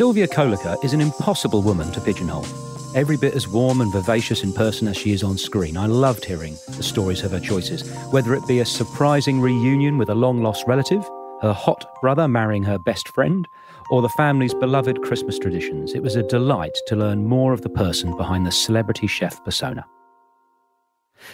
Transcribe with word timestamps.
Silvia 0.00 0.26
Colloca 0.26 0.82
is 0.82 0.94
an 0.94 1.00
impossible 1.02 1.60
woman 1.60 1.92
to 1.92 2.00
pigeonhole. 2.00 2.46
Every 2.94 3.18
bit 3.18 3.34
as 3.34 3.46
warm 3.46 3.82
and 3.82 3.92
vivacious 3.92 4.42
in 4.42 4.50
person 4.54 4.88
as 4.88 4.96
she 4.96 5.12
is 5.12 5.22
on 5.22 5.36
screen. 5.36 5.76
I 5.76 5.84
loved 5.84 6.24
hearing 6.24 6.56
the 6.68 6.82
stories 6.82 7.22
of 7.22 7.32
her 7.32 7.38
choices, 7.38 7.86
whether 8.10 8.32
it 8.32 8.46
be 8.48 8.60
a 8.60 8.64
surprising 8.64 9.42
reunion 9.42 9.98
with 9.98 10.08
a 10.08 10.14
long 10.14 10.42
lost 10.42 10.64
relative, 10.66 11.06
her 11.42 11.52
hot 11.52 11.84
brother 12.00 12.26
marrying 12.28 12.62
her 12.62 12.78
best 12.78 13.10
friend, 13.10 13.46
or 13.90 14.00
the 14.00 14.08
family's 14.08 14.54
beloved 14.54 15.02
Christmas 15.02 15.38
traditions. 15.38 15.92
It 15.92 16.02
was 16.02 16.16
a 16.16 16.22
delight 16.22 16.78
to 16.86 16.96
learn 16.96 17.26
more 17.26 17.52
of 17.52 17.60
the 17.60 17.68
person 17.68 18.16
behind 18.16 18.46
the 18.46 18.52
celebrity 18.52 19.06
chef 19.06 19.44
persona. 19.44 19.84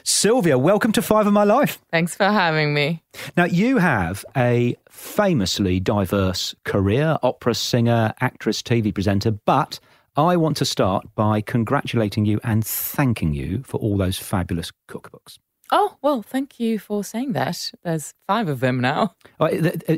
Silvia, 0.04 0.58
welcome 0.58 0.92
to 0.92 1.02
Five 1.02 1.26
of 1.26 1.32
My 1.32 1.44
Life. 1.44 1.78
Thanks 1.90 2.14
for 2.14 2.24
having 2.24 2.74
me. 2.74 3.02
Now, 3.36 3.44
you 3.44 3.78
have 3.78 4.24
a 4.36 4.76
famously 4.90 5.80
diverse 5.80 6.54
career 6.64 7.18
opera 7.22 7.54
singer, 7.54 8.14
actress, 8.20 8.62
TV 8.62 8.92
presenter, 8.92 9.30
but 9.30 9.78
I 10.16 10.36
want 10.36 10.56
to 10.58 10.64
start 10.64 11.06
by 11.14 11.40
congratulating 11.40 12.24
you 12.24 12.40
and 12.42 12.64
thanking 12.64 13.34
you 13.34 13.62
for 13.64 13.78
all 13.78 13.96
those 13.96 14.18
fabulous 14.18 14.72
cookbooks. 14.88 15.38
Oh, 15.72 15.96
well, 16.00 16.22
thank 16.22 16.60
you 16.60 16.78
for 16.78 17.02
saying 17.02 17.32
that. 17.32 17.72
There's 17.82 18.14
five 18.26 18.48
of 18.48 18.60
them 18.60 18.80
now. 18.80 19.14
Oh, 19.40 19.48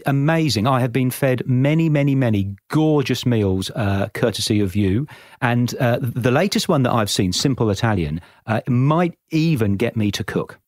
amazing. 0.07 0.67
I 0.67 0.81
have 0.81 0.93
been 0.93 1.11
fed 1.11 1.43
many, 1.47 1.89
many, 1.89 2.15
many 2.15 2.57
gorgeous 2.69 3.27
meals 3.27 3.71
uh, 3.75 4.09
courtesy 4.15 4.61
of 4.61 4.75
you. 4.75 5.07
And 5.43 5.75
uh, 5.79 5.99
the 6.01 6.31
latest 6.31 6.69
one 6.69 6.85
that 6.85 6.93
I've 6.93 7.11
seen, 7.11 7.33
Simple 7.33 7.71
Italian, 7.71 8.21
uh, 8.47 8.63
might 8.67 9.19
even 9.31 9.77
get 9.77 9.97
me 9.97 10.11
to 10.13 10.25
cook. 10.25 10.59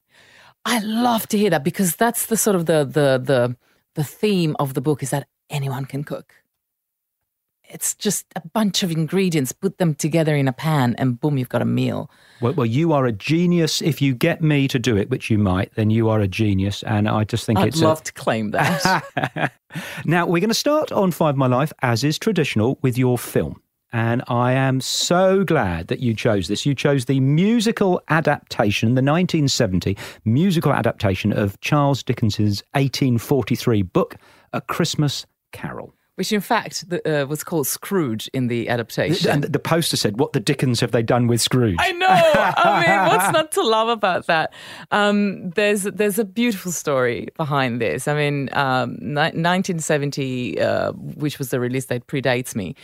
I 0.66 0.80
love 0.80 1.26
to 1.28 1.38
hear 1.38 1.50
that 1.50 1.64
because 1.64 1.96
that's 1.96 2.26
the 2.26 2.36
sort 2.36 2.56
of 2.56 2.66
the, 2.66 2.84
the, 2.84 3.18
the, 3.18 3.56
the 3.94 4.04
theme 4.04 4.54
of 4.58 4.74
the 4.74 4.82
book 4.82 5.02
is 5.02 5.10
that 5.10 5.26
anyone 5.48 5.86
can 5.86 6.04
cook 6.04 6.34
it's 7.72 7.94
just 7.94 8.26
a 8.36 8.40
bunch 8.40 8.82
of 8.82 8.90
ingredients, 8.90 9.52
put 9.52 9.78
them 9.78 9.94
together 9.94 10.34
in 10.34 10.48
a 10.48 10.52
pan, 10.52 10.94
and 10.98 11.20
boom, 11.20 11.38
you've 11.38 11.48
got 11.48 11.62
a 11.62 11.66
meal. 11.66 12.10
Well, 12.40 12.54
well, 12.54 12.66
you 12.66 12.92
are 12.92 13.06
a 13.06 13.12
genius. 13.12 13.80
If 13.80 14.02
you 14.02 14.14
get 14.14 14.42
me 14.42 14.68
to 14.68 14.78
do 14.78 14.96
it, 14.96 15.10
which 15.10 15.30
you 15.30 15.38
might, 15.38 15.74
then 15.74 15.90
you 15.90 16.08
are 16.08 16.20
a 16.20 16.28
genius. 16.28 16.82
And 16.82 17.08
I 17.08 17.24
just 17.24 17.46
think 17.46 17.58
I'd 17.58 17.68
it's. 17.68 17.82
I'd 17.82 17.84
love 17.84 18.00
a... 18.00 18.04
to 18.04 18.12
claim 18.12 18.50
that. 18.50 19.52
now, 20.04 20.26
we're 20.26 20.40
going 20.40 20.48
to 20.48 20.54
start 20.54 20.92
on 20.92 21.10
Five 21.10 21.36
My 21.36 21.46
Life, 21.46 21.72
as 21.82 22.02
is 22.04 22.18
traditional, 22.18 22.78
with 22.82 22.98
your 22.98 23.18
film. 23.18 23.60
And 23.92 24.22
I 24.28 24.52
am 24.52 24.80
so 24.80 25.42
glad 25.42 25.88
that 25.88 25.98
you 25.98 26.14
chose 26.14 26.46
this. 26.46 26.64
You 26.64 26.74
chose 26.74 27.06
the 27.06 27.18
musical 27.18 28.00
adaptation, 28.08 28.90
the 28.90 29.02
1970 29.02 29.96
musical 30.24 30.72
adaptation 30.72 31.32
of 31.32 31.60
Charles 31.60 32.02
Dickens's 32.02 32.62
1843 32.74 33.82
book, 33.82 34.16
A 34.52 34.60
Christmas 34.60 35.26
Carol 35.50 35.92
which 36.20 36.32
in 36.34 36.40
fact 36.42 36.84
uh, 37.06 37.24
was 37.26 37.42
called 37.42 37.66
Scrooge 37.66 38.28
in 38.34 38.48
the 38.48 38.68
adaptation. 38.68 39.30
And 39.30 39.42
the 39.44 39.58
poster 39.58 39.96
said, 39.96 40.18
"What 40.20 40.34
the 40.34 40.40
Dickens 40.40 40.78
have 40.80 40.92
they 40.92 41.02
done 41.02 41.28
with 41.28 41.40
Scrooge?" 41.40 41.76
I 41.78 41.92
know. 41.92 42.08
I 42.10 42.84
mean, 42.86 43.06
what's 43.08 43.32
not 43.32 43.52
to 43.52 43.62
love 43.62 43.88
about 43.88 44.26
that? 44.26 44.52
Um, 44.90 45.48
there's 45.52 45.84
there's 45.84 46.18
a 46.18 46.26
beautiful 46.26 46.72
story 46.72 47.28
behind 47.38 47.80
this. 47.80 48.06
I 48.06 48.12
mean, 48.12 48.50
um, 48.52 48.90
1970, 49.00 50.60
uh, 50.60 50.92
which 50.92 51.38
was 51.38 51.48
the 51.48 51.58
release 51.58 51.86
date, 51.86 52.06
predates 52.06 52.54
me, 52.54 52.74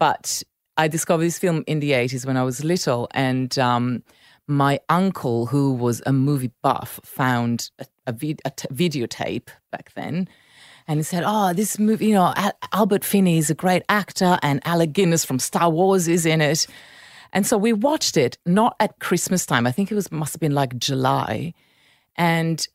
but 0.00 0.42
I 0.76 0.88
discovered 0.88 1.26
this 1.26 1.38
film 1.38 1.62
in 1.68 1.78
the 1.78 1.92
80s 1.92 2.26
when 2.26 2.36
I 2.36 2.42
was 2.42 2.64
little, 2.64 3.06
and. 3.12 3.56
Um, 3.56 4.02
my 4.48 4.80
uncle, 4.88 5.46
who 5.46 5.74
was 5.74 6.02
a 6.06 6.12
movie 6.12 6.50
buff, 6.60 6.98
found 7.04 7.70
a, 7.78 7.86
a, 8.08 8.12
vid- 8.12 8.42
a 8.44 8.50
t- 8.50 8.66
videotape 8.66 9.48
back 9.70 9.92
then 9.94 10.26
and 10.90 10.98
he 10.98 11.04
said, 11.04 11.22
"Oh, 11.24 11.52
this 11.52 11.78
movie, 11.78 12.06
you 12.06 12.14
know, 12.14 12.34
Albert 12.72 13.04
Finney 13.04 13.38
is 13.38 13.48
a 13.48 13.54
great 13.54 13.84
actor, 13.88 14.40
and 14.42 14.60
Alec 14.66 14.92
Guinness 14.92 15.24
from 15.24 15.38
Star 15.38 15.70
Wars 15.70 16.08
is 16.08 16.26
in 16.26 16.40
it." 16.40 16.66
And 17.32 17.46
so 17.46 17.56
we 17.56 17.72
watched 17.72 18.16
it 18.16 18.38
not 18.44 18.74
at 18.80 18.98
Christmas 18.98 19.46
time. 19.46 19.68
I 19.68 19.70
think 19.70 19.92
it 19.92 19.94
was 19.94 20.10
must 20.10 20.34
have 20.34 20.40
been 20.40 20.52
like 20.52 20.76
July, 20.78 21.54
and 22.16 22.66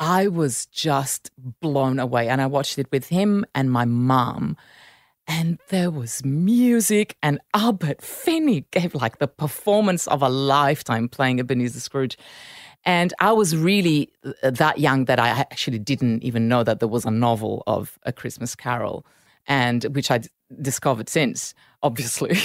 I 0.00 0.26
was 0.26 0.66
just 0.66 1.30
blown 1.60 2.00
away. 2.00 2.28
And 2.28 2.42
I 2.42 2.46
watched 2.46 2.80
it 2.80 2.90
with 2.90 3.10
him 3.10 3.46
and 3.54 3.70
my 3.70 3.84
mom. 3.84 4.56
And 5.28 5.60
there 5.68 5.92
was 5.92 6.24
music, 6.24 7.16
and 7.22 7.38
Albert 7.54 8.02
Finney 8.02 8.64
gave 8.72 8.92
like 8.96 9.18
the 9.18 9.28
performance 9.28 10.08
of 10.08 10.20
a 10.20 10.28
lifetime 10.28 11.08
playing 11.08 11.38
Ebenezer 11.38 11.78
Scrooge. 11.78 12.18
And 12.84 13.12
I 13.20 13.32
was 13.32 13.56
really 13.56 14.10
uh, 14.24 14.50
that 14.50 14.78
young 14.78 15.04
that 15.04 15.18
I 15.18 15.28
actually 15.28 15.78
didn't 15.78 16.22
even 16.22 16.48
know 16.48 16.64
that 16.64 16.80
there 16.80 16.88
was 16.88 17.04
a 17.04 17.10
novel 17.10 17.62
of 17.66 17.98
A 18.04 18.12
Christmas 18.12 18.54
Carol, 18.54 19.04
and 19.46 19.84
which 19.94 20.10
I 20.10 20.20
discovered 20.60 21.08
since, 21.08 21.54
obviously. 21.82 22.38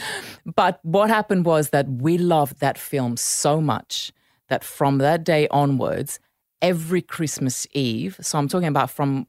but 0.54 0.78
what 0.82 1.10
happened 1.10 1.44
was 1.44 1.70
that 1.70 1.88
we 1.88 2.18
loved 2.18 2.60
that 2.60 2.78
film 2.78 3.16
so 3.16 3.60
much 3.60 4.12
that 4.48 4.64
from 4.64 4.98
that 4.98 5.24
day 5.24 5.48
onwards, 5.48 6.18
every 6.62 7.02
Christmas 7.02 7.66
Eve, 7.72 8.18
so 8.20 8.38
I'm 8.38 8.48
talking 8.48 8.68
about 8.68 8.90
from, 8.90 9.26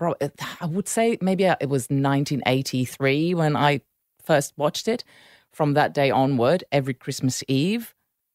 I 0.60 0.66
would 0.66 0.88
say 0.88 1.18
maybe 1.22 1.46
it 1.46 1.70
was 1.70 1.84
1983 1.84 3.34
when 3.34 3.56
I 3.56 3.82
first 4.24 4.54
watched 4.58 4.88
it. 4.88 5.04
From 5.52 5.74
that 5.74 5.94
day 5.94 6.10
onward, 6.12 6.64
every 6.72 6.94
Christmas 6.94 7.44
Eve, 7.48 7.94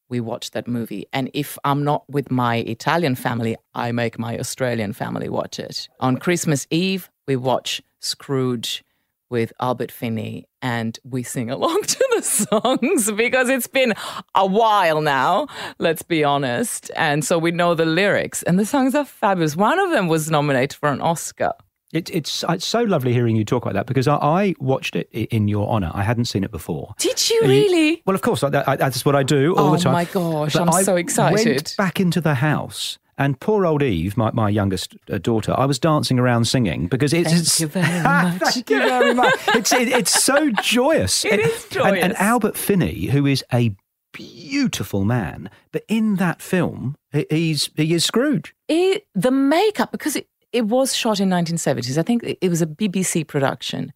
we 0.09 0.21
watch 0.21 0.53
that 0.53 0.69
movie. 0.69 1.07
And 1.13 1.31
if 1.35 1.59
I'm 1.65 1.85
not 1.85 2.09
with 2.09 2.31
my 2.31 2.57
Italian 2.57 3.15
family, 3.15 3.57
I 3.75 3.93
make 3.93 4.19
my 4.19 4.39
Australian 4.39 4.93
family 4.93 5.29
watch 5.29 5.59
it. 5.59 5.89
On 6.01 6.17
Christmas 6.17 6.67
Eve, 6.71 7.11
we 7.27 7.37
watch 7.37 7.83
Scrooge 8.01 8.85
with 9.29 9.53
Albert 9.61 9.91
Finney 9.91 10.47
and 10.63 10.99
we 11.05 11.23
sing 11.23 11.51
along 11.51 11.83
to 11.87 12.05
the 12.17 12.23
songs 12.23 13.11
because 13.13 13.49
it's 13.49 13.67
been 13.67 13.95
a 14.35 14.47
while 14.47 15.01
now, 15.01 15.49
let's 15.79 16.03
be 16.03 16.23
honest. 16.23 16.91
And 16.97 17.25
so 17.25 17.39
we 17.39 17.51
know 17.51 17.75
the 17.75 17.85
lyrics 17.85 18.43
and 18.45 18.59
the 18.59 18.67
songs 18.67 18.95
are 18.95 19.05
fabulous. 19.05 19.57
One 19.57 19.79
of 19.79 19.91
them 19.91 20.09
was 20.09 20.31
nominated 20.31 20.75
for 20.75 20.89
an 20.89 21.01
Oscar. 21.01 21.53
It, 21.93 22.11
it's 22.11 22.45
it's 22.49 22.67
so 22.67 22.83
lovely 22.83 23.13
hearing 23.13 23.37
you 23.37 23.45
talk 23.45 23.65
about 23.65 23.75
that 23.75 23.87
because 23.87 24.09
I, 24.09 24.17
I, 24.17 24.55
watched 24.59 24.97
it 24.97 25.09
in 25.13 25.47
your 25.47 25.69
honour. 25.69 25.93
I 25.95 26.03
hadn't 26.03 26.25
seen 26.25 26.43
it 26.43 26.51
before. 26.51 26.95
Did 26.99 27.31
you 27.31 27.43
really? 27.43 27.91
You, 27.91 27.97
well, 28.05 28.17
of 28.17 28.23
course. 28.23 28.43
I, 28.43 28.65
I, 28.67 28.77
that's 28.77 29.05
what 29.05 29.15
I 29.15 29.23
do 29.23 29.55
all 29.55 29.69
oh 29.69 29.77
the 29.77 29.79
time. 29.79 29.93
Oh 29.93 29.97
my 29.97 30.05
gosh, 30.05 30.55
but 30.55 30.69
I'm 30.69 30.85
so 30.85 30.97
excited. 30.97 31.47
Went 31.47 31.75
back 31.79 32.01
into 32.01 32.21
the 32.21 32.35
house. 32.35 32.99
And 33.19 33.41
poor 33.41 33.65
old 33.65 33.83
Eve, 33.83 34.17
my, 34.17 34.31
my 34.33 34.51
youngest 34.51 34.95
uh, 35.11 35.17
daughter, 35.17 35.55
I 35.57 35.65
was 35.65 35.79
dancing 35.79 36.19
around 36.19 36.47
singing 36.47 36.87
because 36.87 37.15
it's. 37.15 37.31
Thank 37.31 37.41
it's, 37.41 37.61
you 37.61 37.67
very 37.69 38.03
much. 38.03 38.43
thank 38.43 38.71
you 38.71 38.79
very 38.79 39.15
much. 39.15 39.35
It's, 39.49 39.73
it, 39.73 39.89
it's 39.89 40.23
so 40.23 40.51
joyous. 40.63 41.25
It 41.25 41.33
and, 41.33 41.41
is 41.41 41.65
joyous. 41.71 41.87
And, 41.87 41.99
and 41.99 42.17
Albert 42.17 42.57
Finney, 42.57 43.07
who 43.07 43.27
is 43.27 43.43
a 43.53 43.75
beautiful 44.13 45.05
man, 45.05 45.51
but 45.73 45.85
in 45.89 46.17
that 46.17 46.43
film, 46.43 46.97
he's 47.31 47.71
he 47.77 47.95
is 47.95 48.05
Scrooge. 48.05 48.55
It, 48.69 49.07
the 49.15 49.31
makeup, 49.31 49.93
because 49.93 50.17
it, 50.17 50.29
it 50.53 50.67
was 50.67 50.95
shot 50.95 51.21
in 51.21 51.29
1970s. 51.29 51.99
I 51.99 52.03
think 52.03 52.23
it 52.41 52.49
was 52.49 52.63
a 52.63 52.67
BBC 52.67 53.27
production. 53.27 53.93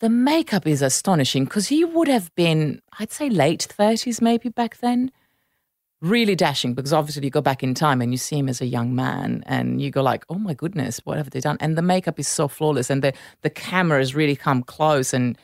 The 0.00 0.08
makeup 0.08 0.66
is 0.66 0.82
astonishing 0.82 1.44
because 1.44 1.68
he 1.68 1.84
would 1.84 2.08
have 2.08 2.34
been, 2.34 2.82
I'd 2.98 3.12
say, 3.12 3.30
late 3.30 3.66
30s 3.78 4.20
maybe 4.20 4.48
back 4.48 4.78
then. 4.78 5.10
Really 6.00 6.34
dashing 6.34 6.74
because 6.74 6.92
obviously 6.92 7.24
you 7.24 7.30
go 7.30 7.40
back 7.40 7.62
in 7.62 7.72
time 7.72 8.02
and 8.02 8.12
you 8.12 8.18
see 8.18 8.36
him 8.36 8.48
as 8.48 8.60
a 8.60 8.66
young 8.66 8.94
man 8.94 9.42
and 9.46 9.80
you 9.80 9.90
go 9.90 10.02
like, 10.02 10.24
oh 10.28 10.38
my 10.38 10.52
goodness, 10.52 11.00
what 11.04 11.16
have 11.16 11.30
they 11.30 11.40
done? 11.40 11.56
And 11.60 11.78
the 11.78 11.82
makeup 11.82 12.18
is 12.18 12.28
so 12.28 12.46
flawless 12.46 12.90
and 12.90 13.02
the, 13.02 13.14
the 13.40 13.48
cameras 13.48 14.14
really 14.14 14.36
come 14.36 14.62
close. 14.62 15.14
And, 15.14 15.38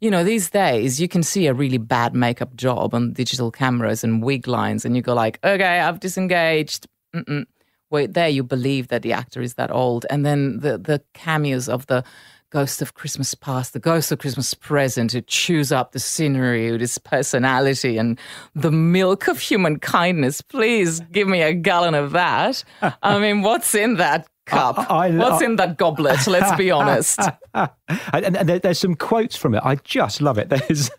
you 0.00 0.10
know, 0.10 0.22
these 0.22 0.50
days 0.50 1.00
you 1.00 1.08
can 1.08 1.24
see 1.24 1.48
a 1.48 1.54
really 1.54 1.78
bad 1.78 2.14
makeup 2.14 2.54
job 2.54 2.94
on 2.94 3.12
digital 3.12 3.50
cameras 3.50 4.04
and 4.04 4.22
wig 4.22 4.46
lines 4.46 4.84
and 4.84 4.94
you 4.94 5.02
go 5.02 5.14
like, 5.14 5.40
okay, 5.42 5.80
I've 5.80 5.98
disengaged. 5.98 6.86
Mm-mm 7.12 7.46
where 7.88 8.06
there 8.06 8.28
you 8.28 8.42
believe 8.42 8.88
that 8.88 9.02
the 9.02 9.12
actor 9.12 9.40
is 9.40 9.54
that 9.54 9.70
old. 9.70 10.06
And 10.10 10.24
then 10.24 10.60
the, 10.60 10.78
the 10.78 11.02
cameos 11.12 11.68
of 11.68 11.86
the 11.86 12.04
ghost 12.50 12.80
of 12.80 12.94
Christmas 12.94 13.34
past, 13.34 13.72
the 13.72 13.80
ghost 13.80 14.12
of 14.12 14.20
Christmas 14.20 14.54
present, 14.54 15.10
who 15.12 15.20
chews 15.22 15.72
up 15.72 15.90
the 15.90 15.98
scenery 15.98 16.70
with 16.70 16.80
his 16.80 16.98
personality 16.98 17.98
and 17.98 18.18
the 18.54 18.70
milk 18.70 19.26
of 19.26 19.40
human 19.40 19.80
kindness. 19.80 20.40
Please 20.40 21.00
give 21.10 21.26
me 21.26 21.42
a 21.42 21.52
gallon 21.52 21.94
of 21.94 22.12
that. 22.12 22.62
I 23.02 23.18
mean, 23.24 23.42
what's 23.42 23.74
in 23.74 23.96
that 23.96 24.28
cup? 24.46 24.78
I, 24.78 25.08
I, 25.08 25.10
what's 25.10 25.42
I, 25.42 25.46
in 25.46 25.56
that 25.56 25.78
goblet? 25.78 26.26
Let's 26.28 26.56
be 26.56 26.70
honest. 26.80 27.18
and, 27.54 28.36
and 28.36 28.48
there's 28.48 28.78
some 28.78 28.94
quotes 28.94 29.34
from 29.34 29.54
it. 29.56 29.62
I 29.64 29.74
just 29.76 30.20
love 30.20 30.38
it. 30.38 30.48
There's 30.68 30.90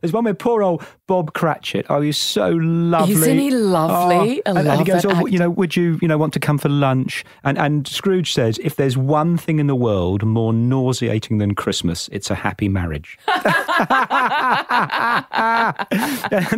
There's 0.00 0.12
one 0.12 0.24
with 0.24 0.38
poor 0.38 0.62
old 0.62 0.84
Bob 1.06 1.32
Cratchit. 1.32 1.86
Oh, 1.88 2.00
he's 2.00 2.18
so 2.18 2.50
lovely. 2.50 3.14
Isn't 3.14 3.38
he 3.38 3.50
lovely? 3.50 4.42
Oh, 4.46 4.56
and, 4.56 4.68
and, 4.68 4.78
he 4.78 4.84
goes, 4.84 5.04
"Oh, 5.04 5.26
you 5.26 5.38
know, 5.38 5.50
would 5.50 5.76
you, 5.76 5.98
you 6.00 6.08
know, 6.08 6.18
want 6.18 6.32
to 6.34 6.40
come 6.40 6.58
for 6.58 6.68
lunch?" 6.68 7.24
And 7.44 7.58
and 7.58 7.86
Scrooge 7.86 8.32
says, 8.32 8.58
"If 8.62 8.76
there's 8.76 8.96
one 8.96 9.36
thing 9.36 9.58
in 9.58 9.66
the 9.66 9.74
world 9.74 10.24
more 10.24 10.52
nauseating 10.52 11.38
than 11.38 11.54
Christmas, 11.54 12.08
it's 12.12 12.30
a 12.30 12.34
happy 12.34 12.68
marriage." 12.68 13.18
and 13.28 13.44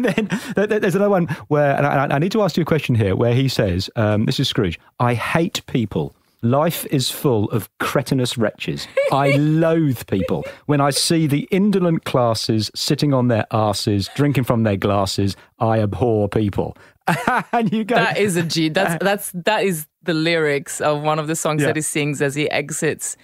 then 0.05 0.29
there's 0.55 0.95
another 0.95 1.11
one 1.11 1.27
where, 1.49 1.77
and 1.77 1.87
I, 1.87 2.15
I, 2.15 2.19
need 2.19 2.33
to 2.33 2.43
ask 2.43 2.57
you 2.57 2.63
a 2.63 2.67
question 2.67 2.95
here, 2.95 3.17
where 3.17 3.35
he 3.35 3.49
says, 3.49 3.91
um, 3.97 4.27
"This 4.27 4.41
is 4.41 4.49
Scrooge. 4.49 4.79
I 5.01 5.15
hate 5.15 5.65
people." 5.67 6.15
Life 6.43 6.85
is 6.87 7.09
full 7.09 7.49
of 7.51 7.71
cretinous 7.79 8.37
wretches. 8.37 8.89
I 9.13 9.31
loathe 9.37 10.07
people. 10.09 10.45
When 10.67 10.81
I 10.81 10.91
see 10.91 11.29
the 11.29 11.47
indolent 11.53 12.05
classes 12.05 12.69
sitting 12.75 13.15
on 13.15 13.29
their 13.29 13.47
asses, 13.53 14.11
drinking 14.17 14.45
from 14.45 14.65
their 14.65 14.77
glasses, 14.77 15.37
I 15.61 15.79
abhor 15.79 16.29
people. 16.29 16.77
and 17.53 17.73
you 17.73 17.85
go. 17.85 17.95
That 17.95 18.19
is 18.19 18.37
a 18.37 18.43
G. 18.43 18.69
That's 18.69 19.03
that's 19.05 19.31
that 19.35 19.65
is 19.65 19.87
the 20.03 20.15
lyrics 20.15 20.81
of 20.81 21.03
one 21.03 21.21
of 21.21 21.29
the 21.29 21.37
songs 21.37 21.61
yeah. 21.61 21.69
that 21.69 21.77
he 21.77 21.83
sings 21.83 22.21
as 22.21 22.35
he 22.35 22.51
exits 22.51 23.17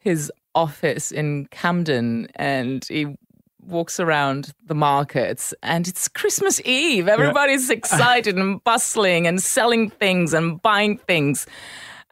his 0.00 0.32
office 0.54 1.12
in 1.12 1.46
Camden, 1.46 2.28
and 2.34 2.84
he 2.88 3.16
walks 3.68 4.00
around 4.00 4.52
the 4.64 4.74
markets 4.74 5.52
and 5.62 5.86
it's 5.86 6.08
Christmas 6.08 6.60
Eve. 6.64 7.06
Everybody's 7.06 7.68
yeah. 7.68 7.76
excited 7.76 8.36
and 8.36 8.64
bustling 8.64 9.26
and 9.26 9.42
selling 9.42 9.90
things 9.90 10.32
and 10.32 10.60
buying 10.62 10.96
things. 10.96 11.46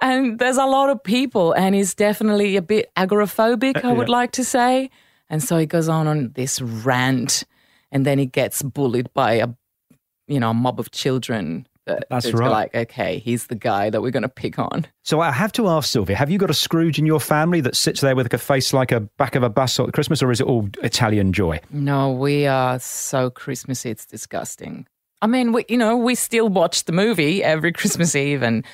And 0.00 0.38
there's 0.38 0.58
a 0.58 0.66
lot 0.66 0.90
of 0.90 1.02
people, 1.02 1.52
and 1.52 1.74
he's 1.74 1.94
definitely 1.94 2.56
a 2.56 2.62
bit 2.62 2.90
agoraphobic, 2.96 3.84
I 3.84 3.90
uh, 3.90 3.94
would 3.94 4.08
yeah. 4.08 4.12
like 4.12 4.32
to 4.32 4.44
say. 4.44 4.90
And 5.30 5.42
so 5.42 5.56
he 5.56 5.66
goes 5.66 5.88
on 5.88 6.06
on 6.06 6.32
this 6.34 6.60
rant, 6.60 7.44
and 7.90 8.04
then 8.04 8.18
he 8.18 8.26
gets 8.26 8.62
bullied 8.62 9.12
by 9.14 9.34
a, 9.34 9.48
you 10.28 10.38
know, 10.38 10.50
a 10.50 10.54
mob 10.54 10.78
of 10.78 10.90
children. 10.90 11.66
Uh, 11.86 11.94
that, 11.94 12.06
That's 12.10 12.32
right. 12.32 12.50
Like, 12.50 12.74
okay, 12.74 13.18
he's 13.20 13.46
the 13.46 13.54
guy 13.54 13.90
that 13.90 14.02
we're 14.02 14.10
going 14.10 14.24
to 14.24 14.28
pick 14.28 14.58
on. 14.58 14.86
So 15.04 15.20
I 15.20 15.30
have 15.30 15.52
to 15.52 15.68
ask 15.68 15.88
Silvia, 15.88 16.16
have 16.16 16.30
you 16.30 16.38
got 16.38 16.50
a 16.50 16.54
Scrooge 16.54 16.98
in 16.98 17.06
your 17.06 17.20
family 17.20 17.60
that 17.60 17.76
sits 17.76 18.00
there 18.00 18.16
with 18.16 18.32
a 18.34 18.38
face 18.38 18.72
like 18.72 18.90
a 18.92 19.00
back 19.00 19.34
of 19.34 19.42
a 19.42 19.48
bus 19.48 19.78
at 19.78 19.92
Christmas, 19.92 20.22
or 20.22 20.30
is 20.30 20.40
it 20.40 20.46
all 20.46 20.68
Italian 20.82 21.32
joy? 21.32 21.60
No, 21.70 22.10
we 22.10 22.46
are 22.46 22.78
so 22.80 23.30
Christmassy, 23.30 23.90
it's 23.90 24.04
disgusting. 24.04 24.86
I 25.22 25.26
mean, 25.26 25.52
we, 25.52 25.64
you 25.68 25.78
know, 25.78 25.96
we 25.96 26.14
still 26.14 26.48
watch 26.48 26.84
the 26.84 26.92
movie 26.92 27.42
every 27.42 27.72
Christmas 27.80 28.14
Eve, 28.14 28.42
and 28.42 28.64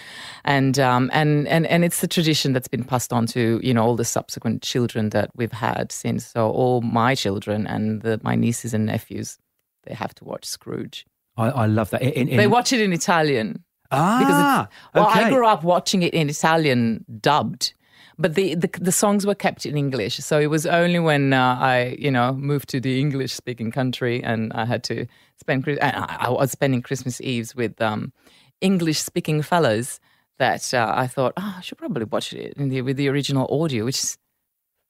and 0.44 0.78
um, 0.78 1.10
and 1.12 1.46
and 1.46 1.66
and 1.66 1.84
it's 1.84 2.00
the 2.00 2.08
tradition 2.08 2.52
that's 2.52 2.68
been 2.68 2.84
passed 2.84 3.12
on 3.12 3.26
to 3.26 3.60
you 3.62 3.72
know 3.72 3.84
all 3.84 3.96
the 3.96 4.04
subsequent 4.04 4.62
children 4.62 5.10
that 5.10 5.30
we've 5.36 5.52
had 5.52 5.92
since. 5.92 6.26
So 6.26 6.50
all 6.50 6.80
my 6.80 7.14
children 7.14 7.66
and 7.66 8.02
the, 8.02 8.20
my 8.22 8.34
nieces 8.34 8.74
and 8.74 8.86
nephews, 8.86 9.38
they 9.84 9.94
have 9.94 10.14
to 10.16 10.24
watch 10.24 10.44
Scrooge. 10.44 11.06
I, 11.36 11.48
I 11.48 11.66
love 11.66 11.90
that. 11.90 12.02
In, 12.02 12.28
in... 12.28 12.36
They 12.36 12.48
watch 12.48 12.72
it 12.72 12.80
in 12.80 12.92
Italian. 12.92 13.64
Ah, 13.90 14.18
because 14.18 14.94
well, 14.94 15.10
okay. 15.10 15.24
I 15.24 15.30
grew 15.30 15.46
up 15.46 15.62
watching 15.62 16.02
it 16.02 16.14
in 16.14 16.28
Italian 16.28 17.04
dubbed 17.20 17.74
but 18.18 18.34
the, 18.34 18.54
the, 18.54 18.70
the 18.80 18.92
songs 18.92 19.26
were 19.26 19.34
kept 19.34 19.66
in 19.66 19.76
English. 19.76 20.16
So 20.18 20.38
it 20.38 20.48
was 20.48 20.66
only 20.66 20.98
when 20.98 21.32
uh, 21.32 21.56
I 21.60 21.96
you 21.98 22.10
know 22.10 22.32
moved 22.32 22.68
to 22.70 22.80
the 22.80 23.00
English 23.00 23.32
speaking 23.32 23.70
country 23.70 24.22
and 24.22 24.52
I 24.52 24.64
had 24.64 24.82
to 24.84 25.06
spend 25.38 25.68
I, 25.80 26.18
I 26.20 26.30
was 26.30 26.50
spending 26.50 26.82
Christmas 26.82 27.20
Eves 27.20 27.54
with 27.54 27.80
um, 27.80 28.12
English 28.60 29.00
speaking 29.00 29.42
fellows 29.42 30.00
that 30.38 30.72
uh, 30.74 30.92
I 30.94 31.06
thought 31.06 31.32
oh, 31.36 31.54
I 31.58 31.60
should 31.60 31.78
probably 31.78 32.04
watch 32.04 32.32
it 32.32 32.54
the, 32.56 32.82
with 32.82 32.96
the 32.96 33.08
original 33.08 33.46
audio, 33.62 33.84
which 33.84 33.98
is 33.98 34.18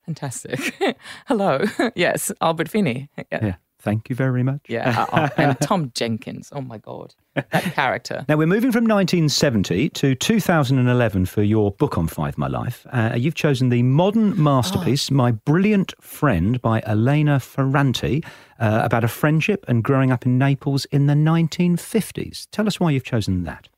fantastic. 0.04 0.74
Hello, 1.26 1.64
yes, 1.94 2.32
Albert 2.40 2.68
Finney. 2.68 3.08
yeah. 3.16 3.24
yeah. 3.42 3.54
Thank 3.82 4.08
you 4.08 4.14
very 4.14 4.44
much. 4.44 4.60
Yeah, 4.68 5.06
uh, 5.10 5.16
uh 5.16 5.28
and 5.36 5.58
Tom 5.60 5.90
Jenkins. 5.92 6.50
Oh 6.54 6.60
my 6.60 6.78
God, 6.78 7.16
that 7.34 7.74
character. 7.74 8.24
Now 8.28 8.36
we're 8.36 8.46
moving 8.46 8.70
from 8.70 8.84
1970 8.84 9.88
to 9.88 10.14
2011 10.14 11.26
for 11.26 11.42
your 11.42 11.72
book 11.72 11.98
on 11.98 12.06
Five 12.06 12.38
My 12.38 12.46
Life. 12.46 12.86
Uh, 12.92 13.14
you've 13.16 13.34
chosen 13.34 13.70
the 13.70 13.82
modern 13.82 14.40
masterpiece, 14.40 15.10
oh. 15.10 15.14
My 15.22 15.32
Brilliant 15.32 15.94
Friend, 16.00 16.62
by 16.62 16.80
Elena 16.86 17.40
Ferrante, 17.40 18.22
uh, 18.60 18.82
about 18.84 19.02
a 19.02 19.08
friendship 19.08 19.64
and 19.66 19.82
growing 19.82 20.12
up 20.12 20.24
in 20.24 20.38
Naples 20.38 20.84
in 20.86 21.06
the 21.06 21.14
1950s. 21.14 22.46
Tell 22.52 22.68
us 22.68 22.78
why 22.78 22.92
you've 22.92 23.02
chosen 23.02 23.42
that. 23.44 23.68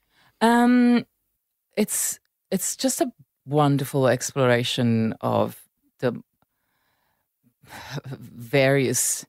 Um, 0.42 1.06
it's 1.78 2.20
it's 2.50 2.76
just 2.76 3.00
a 3.00 3.10
wonderful 3.46 4.06
exploration 4.06 5.14
of 5.22 5.62
the 6.00 6.22
various 8.06 9.24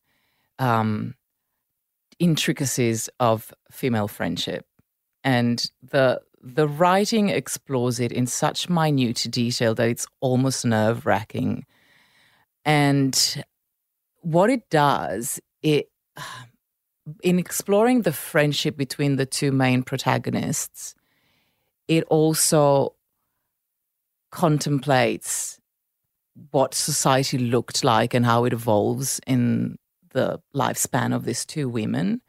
um, 0.60 1.16
intricacies 2.19 3.10
of 3.19 3.54
female 3.72 4.07
friendship, 4.07 4.66
and 5.24 5.69
the 5.81 6.22
the 6.42 6.68
writing 6.68 7.30
explores 7.30 8.00
it 8.00 8.12
in 8.12 8.28
such 8.28 8.69
minute 8.69 9.25
detail 9.31 9.74
that 9.74 9.90
it's 9.90 10.06
almost 10.22 10.63
nerve 10.63 11.06
wracking. 11.06 11.66
And 12.63 13.44
what 14.22 14.50
it 14.50 14.69
does, 14.69 15.40
it 15.63 15.90
in 17.24 17.40
exploring 17.40 18.02
the 18.02 18.13
friendship 18.13 18.78
between 18.78 19.16
the 19.16 19.25
two 19.25 19.52
main 19.52 19.84
protagonists, 19.84 20.96
it 21.88 22.04
also 22.06 22.96
contemplates 24.31 25.60
what 26.52 26.74
society 26.74 27.38
looked 27.38 27.84
like 27.84 28.13
and 28.13 28.25
how 28.25 28.44
it 28.44 28.54
evolves 28.54 29.22
in 29.25 29.78
the 30.16 30.40
lifespan 30.56 31.14
of 31.14 31.26
these 31.26 31.46
two 31.46 31.70
women. 31.70 32.22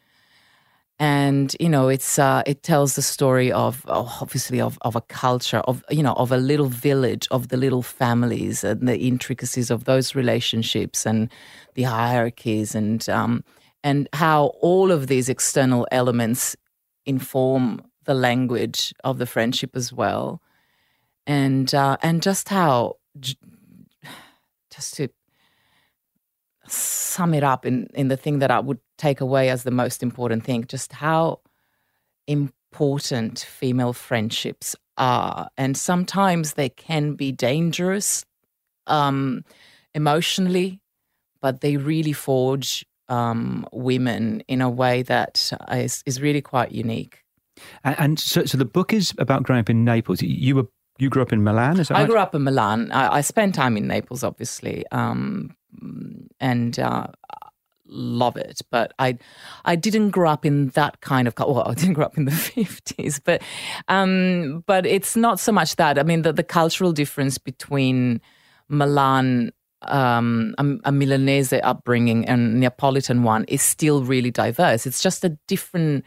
And 0.98 1.54
you 1.60 1.68
know, 1.68 1.88
it's 1.88 2.18
uh, 2.18 2.42
it 2.46 2.62
tells 2.62 2.94
the 2.94 3.02
story 3.02 3.52
of, 3.52 3.84
obviously 3.86 4.60
of, 4.60 4.78
of 4.80 4.96
a 4.96 5.02
culture 5.02 5.58
of 5.58 5.84
you 5.90 6.02
know 6.02 6.14
of 6.14 6.32
a 6.32 6.38
little 6.38 6.68
village 6.68 7.28
of 7.30 7.48
the 7.48 7.58
little 7.58 7.82
families 7.82 8.64
and 8.64 8.88
the 8.88 8.98
intricacies 8.98 9.70
of 9.70 9.84
those 9.84 10.14
relationships 10.14 11.06
and 11.06 11.30
the 11.74 11.82
hierarchies 11.82 12.74
and 12.74 13.08
um, 13.10 13.44
and 13.84 14.08
how 14.14 14.46
all 14.60 14.90
of 14.90 15.06
these 15.06 15.28
external 15.28 15.86
elements 15.92 16.56
inform 17.04 17.82
the 18.04 18.14
language 18.14 18.94
of 19.04 19.18
the 19.18 19.26
friendship 19.26 19.76
as 19.76 19.92
well, 19.92 20.40
and 21.26 21.74
uh, 21.74 21.98
and 22.02 22.22
just 22.22 22.48
how 22.48 22.96
just 24.70 24.96
to 24.96 25.08
sum 26.68 27.34
it 27.34 27.44
up 27.44 27.66
in, 27.66 27.88
in 27.94 28.08
the 28.08 28.16
thing 28.16 28.38
that 28.40 28.50
I 28.50 28.60
would 28.60 28.78
take 28.98 29.20
away 29.20 29.50
as 29.50 29.62
the 29.62 29.70
most 29.70 30.02
important 30.02 30.44
thing, 30.44 30.64
just 30.66 30.92
how 30.92 31.40
important 32.26 33.40
female 33.40 33.92
friendships 33.92 34.76
are. 34.96 35.48
And 35.56 35.76
sometimes 35.76 36.54
they 36.54 36.68
can 36.68 37.14
be 37.14 37.32
dangerous 37.32 38.24
um, 38.86 39.44
emotionally, 39.94 40.80
but 41.40 41.60
they 41.60 41.76
really 41.76 42.12
forge 42.12 42.84
um, 43.08 43.66
women 43.72 44.42
in 44.48 44.60
a 44.60 44.70
way 44.70 45.02
that 45.02 45.52
is, 45.70 46.02
is 46.06 46.20
really 46.20 46.42
quite 46.42 46.72
unique. 46.72 47.22
And, 47.84 47.96
and 47.98 48.20
so, 48.20 48.44
so 48.44 48.58
the 48.58 48.64
book 48.64 48.92
is 48.92 49.14
about 49.18 49.44
growing 49.44 49.60
up 49.60 49.70
in 49.70 49.84
Naples. 49.84 50.22
You 50.22 50.56
were 50.56 50.66
you 50.98 51.10
grew 51.10 51.20
up 51.20 51.32
in 51.32 51.44
Milan, 51.44 51.78
is 51.78 51.88
that 51.88 51.96
I 51.96 52.00
right? 52.00 52.08
grew 52.08 52.18
up 52.18 52.34
in 52.34 52.42
Milan. 52.42 52.90
I, 52.90 53.16
I 53.16 53.20
spent 53.20 53.54
time 53.54 53.76
in 53.76 53.86
Naples, 53.86 54.24
obviously, 54.24 54.84
um, 54.92 55.54
and 56.40 56.78
uh, 56.78 57.06
love 57.86 58.36
it. 58.36 58.60
But 58.70 58.92
I, 58.98 59.18
I 59.64 59.76
didn't 59.76 60.10
grow 60.10 60.30
up 60.30 60.44
in 60.44 60.68
that 60.70 61.00
kind 61.00 61.28
of. 61.28 61.34
Well, 61.38 61.62
I 61.66 61.74
didn't 61.74 61.94
grow 61.94 62.06
up 62.06 62.18
in 62.18 62.24
the 62.24 62.30
fifties, 62.56 63.20
but, 63.20 63.42
um, 63.88 64.64
but 64.66 64.86
it's 64.86 65.16
not 65.16 65.40
so 65.40 65.52
much 65.52 65.76
that. 65.76 65.98
I 65.98 66.02
mean, 66.02 66.22
the, 66.22 66.32
the 66.32 66.44
cultural 66.44 66.92
difference 66.92 67.38
between 67.38 68.20
Milan 68.68 69.52
um, 69.82 70.54
a, 70.58 70.88
a, 70.88 70.92
Milanese 70.92 71.52
upbringing 71.52 72.26
and 72.26 72.58
Neapolitan 72.60 73.22
one 73.22 73.44
is 73.44 73.62
still 73.62 74.02
really 74.04 74.30
diverse. 74.30 74.86
It's 74.86 75.02
just 75.02 75.24
a 75.24 75.38
different 75.46 76.04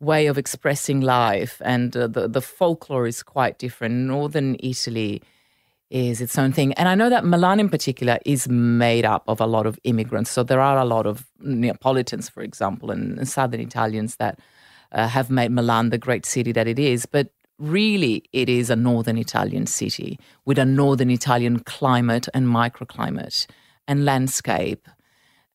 way 0.00 0.26
of 0.26 0.36
expressing 0.36 1.00
life, 1.00 1.62
and 1.64 1.96
uh, 1.96 2.08
the 2.08 2.28
the 2.28 2.42
folklore 2.42 3.06
is 3.06 3.22
quite 3.22 3.58
different. 3.58 3.94
Northern 3.94 4.56
Italy 4.60 5.22
is 5.90 6.20
its 6.20 6.38
own 6.38 6.52
thing. 6.52 6.72
And 6.74 6.88
I 6.88 6.94
know 6.94 7.10
that 7.10 7.24
Milan 7.24 7.60
in 7.60 7.68
particular 7.68 8.18
is 8.24 8.48
made 8.48 9.04
up 9.04 9.24
of 9.28 9.40
a 9.40 9.46
lot 9.46 9.66
of 9.66 9.78
immigrants. 9.84 10.30
So 10.30 10.42
there 10.42 10.60
are 10.60 10.78
a 10.78 10.84
lot 10.84 11.06
of 11.06 11.26
Neapolitans, 11.40 12.28
for 12.28 12.42
example, 12.42 12.90
and, 12.90 13.18
and 13.18 13.28
Southern 13.28 13.60
Italians 13.60 14.16
that 14.16 14.38
uh, 14.92 15.08
have 15.08 15.30
made 15.30 15.50
Milan 15.50 15.90
the 15.90 15.98
great 15.98 16.26
city 16.26 16.52
that 16.52 16.66
it 16.66 16.78
is. 16.78 17.06
But 17.06 17.30
really 17.58 18.24
it 18.32 18.48
is 18.48 18.70
a 18.70 18.76
northern 18.76 19.16
Italian 19.16 19.66
city 19.66 20.18
with 20.44 20.58
a 20.58 20.64
northern 20.64 21.10
Italian 21.10 21.60
climate 21.60 22.28
and 22.34 22.46
microclimate 22.48 23.46
and 23.86 24.04
landscape 24.04 24.88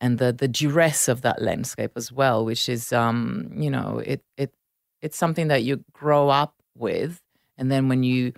and 0.01 0.17
the 0.17 0.31
the 0.31 0.47
duress 0.47 1.09
of 1.09 1.23
that 1.23 1.41
landscape 1.41 1.91
as 1.95 2.09
well, 2.09 2.45
which 2.45 2.69
is 2.69 2.93
um, 2.93 3.51
you 3.53 3.69
know, 3.69 4.01
it 4.05 4.23
it 4.37 4.53
it's 5.01 5.17
something 5.17 5.49
that 5.49 5.63
you 5.63 5.83
grow 5.91 6.29
up 6.29 6.55
with 6.75 7.21
and 7.57 7.69
then 7.69 7.89
when 7.89 8.03
you 8.03 8.33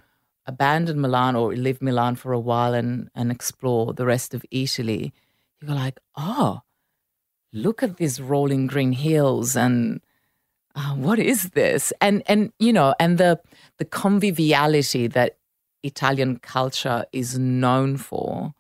abandon 0.46 1.00
Milan 1.00 1.36
or 1.36 1.54
live 1.54 1.82
Milan 1.82 2.16
for 2.16 2.34
a 2.34 2.40
while 2.40 2.74
and 2.74 3.10
and 3.16 3.32
explore 3.32 3.94
the 3.94 4.06
rest 4.06 4.34
of 4.34 4.46
Italy, 4.52 5.14
you 5.62 5.68
go 5.68 5.74
like, 5.74 6.00
oh, 6.16 6.62
look 7.54 7.84
at 7.84 7.98
these 7.98 8.22
rolling 8.22 8.68
green 8.68 8.94
hills 8.94 9.56
and 9.56 10.02
uh, 10.76 10.96
what 10.96 11.20
is 11.20 11.50
this? 11.50 11.92
And 12.02 12.24
and 12.28 12.52
you 12.60 12.74
know, 12.74 12.96
and 13.00 13.18
the 13.18 13.40
the 13.78 13.86
conviviality 13.86 15.08
that 15.08 15.38
Italian 15.84 16.38
culture 16.38 17.06
is 17.12 17.38
known 17.38 17.98
for, 17.98 18.54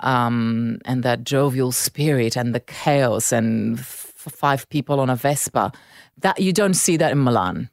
um, 0.00 0.78
and 0.84 1.02
that 1.02 1.24
jovial 1.24 1.72
spirit 1.72 2.36
and 2.36 2.54
the 2.54 2.60
chaos 2.60 3.32
and 3.32 3.78
f- 3.78 4.12
five 4.16 4.68
people 4.68 5.00
on 5.00 5.08
a 5.08 5.16
Vespa, 5.16 5.72
that 6.18 6.40
you 6.40 6.52
don't 6.52 6.74
see 6.74 6.96
that 6.98 7.12
in 7.12 7.24
Milan. 7.24 7.70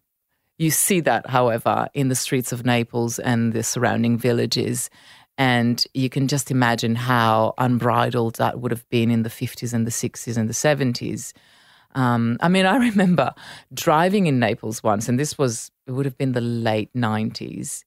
You 0.57 0.71
see 0.71 1.01
that, 1.01 1.29
however, 1.29 1.87
in 1.93 2.07
the 2.07 2.15
streets 2.15 2.51
of 2.51 2.65
Naples 2.65 3.19
and 3.19 3.53
the 3.53 3.63
surrounding 3.63 4.17
villages. 4.17 4.89
And 5.37 5.85
you 5.93 6.09
can 6.09 6.27
just 6.27 6.49
imagine 6.49 6.95
how 6.95 7.53
unbridled 7.57 8.35
that 8.35 8.61
would 8.61 8.71
have 8.71 8.87
been 8.89 9.11
in 9.11 9.23
the 9.23 9.29
50s 9.29 9.73
and 9.73 9.85
the 9.85 9.91
60s 9.91 10.37
and 10.37 10.47
the 10.47 10.53
70s. 10.53 11.33
Um, 11.93 12.37
I 12.39 12.47
mean, 12.47 12.65
I 12.65 12.77
remember 12.89 13.33
driving 13.73 14.27
in 14.27 14.39
Naples 14.39 14.81
once, 14.81 15.09
and 15.09 15.19
this 15.19 15.37
was, 15.37 15.71
it 15.87 15.91
would 15.91 16.05
have 16.05 16.17
been 16.17 16.31
the 16.31 16.41
late 16.41 16.93
90s. 16.93 17.83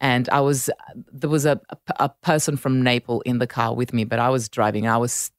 And 0.00 0.28
I 0.28 0.40
was, 0.40 0.70
there 1.12 1.30
was 1.30 1.46
a, 1.46 1.60
a, 1.70 1.76
a 2.04 2.08
person 2.08 2.56
from 2.56 2.82
Naples 2.82 3.22
in 3.24 3.38
the 3.38 3.46
car 3.46 3.74
with 3.74 3.92
me, 3.92 4.04
but 4.04 4.18
I 4.18 4.28
was 4.28 4.48
driving. 4.48 4.86
I 4.86 4.98
was 4.98 5.32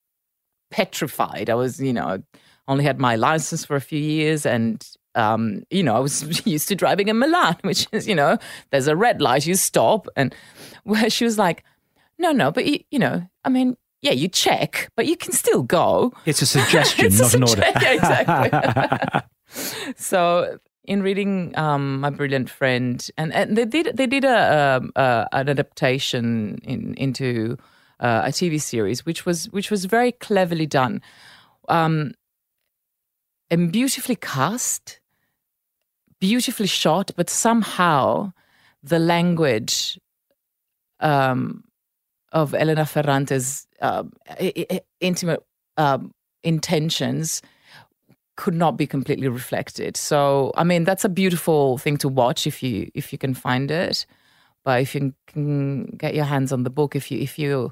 petrified. 0.71 1.49
I 1.49 1.55
was, 1.55 1.79
you 1.79 1.93
know, 1.93 2.21
only 2.67 2.83
had 2.83 2.99
my 2.99 3.15
license 3.15 3.63
for 3.63 3.75
a 3.75 3.81
few 3.81 3.99
years 3.99 4.45
and 4.45 4.85
um, 5.15 5.63
you 5.69 5.83
know, 5.83 5.95
I 5.95 5.99
was 5.99 6.45
used 6.45 6.67
to 6.67 6.75
driving 6.75 7.07
in 7.07 7.17
Milan, 7.17 7.57
which 7.61 7.87
is, 7.91 8.07
you 8.07 8.15
know, 8.15 8.37
there's 8.71 8.87
a 8.87 8.95
red 8.95 9.21
light, 9.21 9.45
you 9.45 9.55
stop. 9.55 10.07
And 10.15 10.35
where 10.83 11.09
she 11.09 11.25
was 11.25 11.37
like, 11.37 11.63
no, 12.17 12.31
no, 12.31 12.51
but 12.51 12.65
you, 12.65 12.79
you 12.91 12.99
know, 12.99 13.27
I 13.43 13.49
mean, 13.49 13.77
yeah, 14.01 14.11
you 14.11 14.27
check, 14.27 14.89
but 14.95 15.07
you 15.07 15.17
can 15.17 15.31
still 15.31 15.63
go. 15.63 16.13
It's 16.25 16.41
a 16.41 16.45
suggestion, 16.45 17.07
it's 17.07 17.19
not 17.19 17.33
a 17.33 17.37
an 17.37 17.43
order. 17.43 17.63
yeah, 17.81 17.91
exactly. 17.91 19.21
so 19.95 20.59
in 20.83 21.01
reading 21.01 21.57
um, 21.57 21.99
my 21.99 22.09
brilliant 22.09 22.49
friend, 22.49 23.09
and, 23.17 23.33
and 23.33 23.57
they 23.57 23.65
did 23.65 23.97
they 23.97 24.05
did 24.05 24.23
a, 24.23 24.81
a, 24.95 25.01
a 25.01 25.27
an 25.31 25.49
adaptation 25.49 26.59
in, 26.63 26.93
into 26.95 27.57
uh, 27.99 28.23
a 28.25 28.29
TV 28.29 28.61
series, 28.61 29.05
which 29.05 29.25
was 29.25 29.49
which 29.51 29.71
was 29.71 29.85
very 29.85 30.11
cleverly 30.11 30.67
done, 30.67 31.01
um, 31.69 32.13
and 33.49 33.71
beautifully 33.71 34.15
cast 34.15 34.99
beautifully 36.19 36.67
shot, 36.67 37.11
but 37.15 37.29
somehow 37.29 38.33
the 38.83 38.99
language 38.99 39.99
um, 40.99 41.63
of 42.31 42.53
Elena 42.53 42.85
Ferrante's 42.85 43.67
uh, 43.81 44.03
intimate 44.99 45.43
um, 45.77 46.11
intentions 46.43 47.41
could 48.37 48.53
not 48.53 48.77
be 48.77 48.85
completely 48.85 49.27
reflected. 49.27 49.95
So, 49.95 50.51
I 50.55 50.63
mean, 50.63 50.83
that's 50.83 51.05
a 51.05 51.09
beautiful 51.09 51.77
thing 51.77 51.97
to 51.97 52.09
watch 52.09 52.45
if 52.45 52.61
you 52.61 52.91
if 52.93 53.11
you 53.11 53.17
can 53.17 53.33
find 53.33 53.71
it. 53.71 54.05
But 54.63 54.81
if 54.81 54.95
you 54.95 55.13
can 55.27 55.85
get 55.97 56.15
your 56.15 56.25
hands 56.25 56.51
on 56.51 56.63
the 56.63 56.69
book, 56.69 56.95
if 56.95 57.11
you 57.11 57.19
if 57.19 57.39
you 57.39 57.71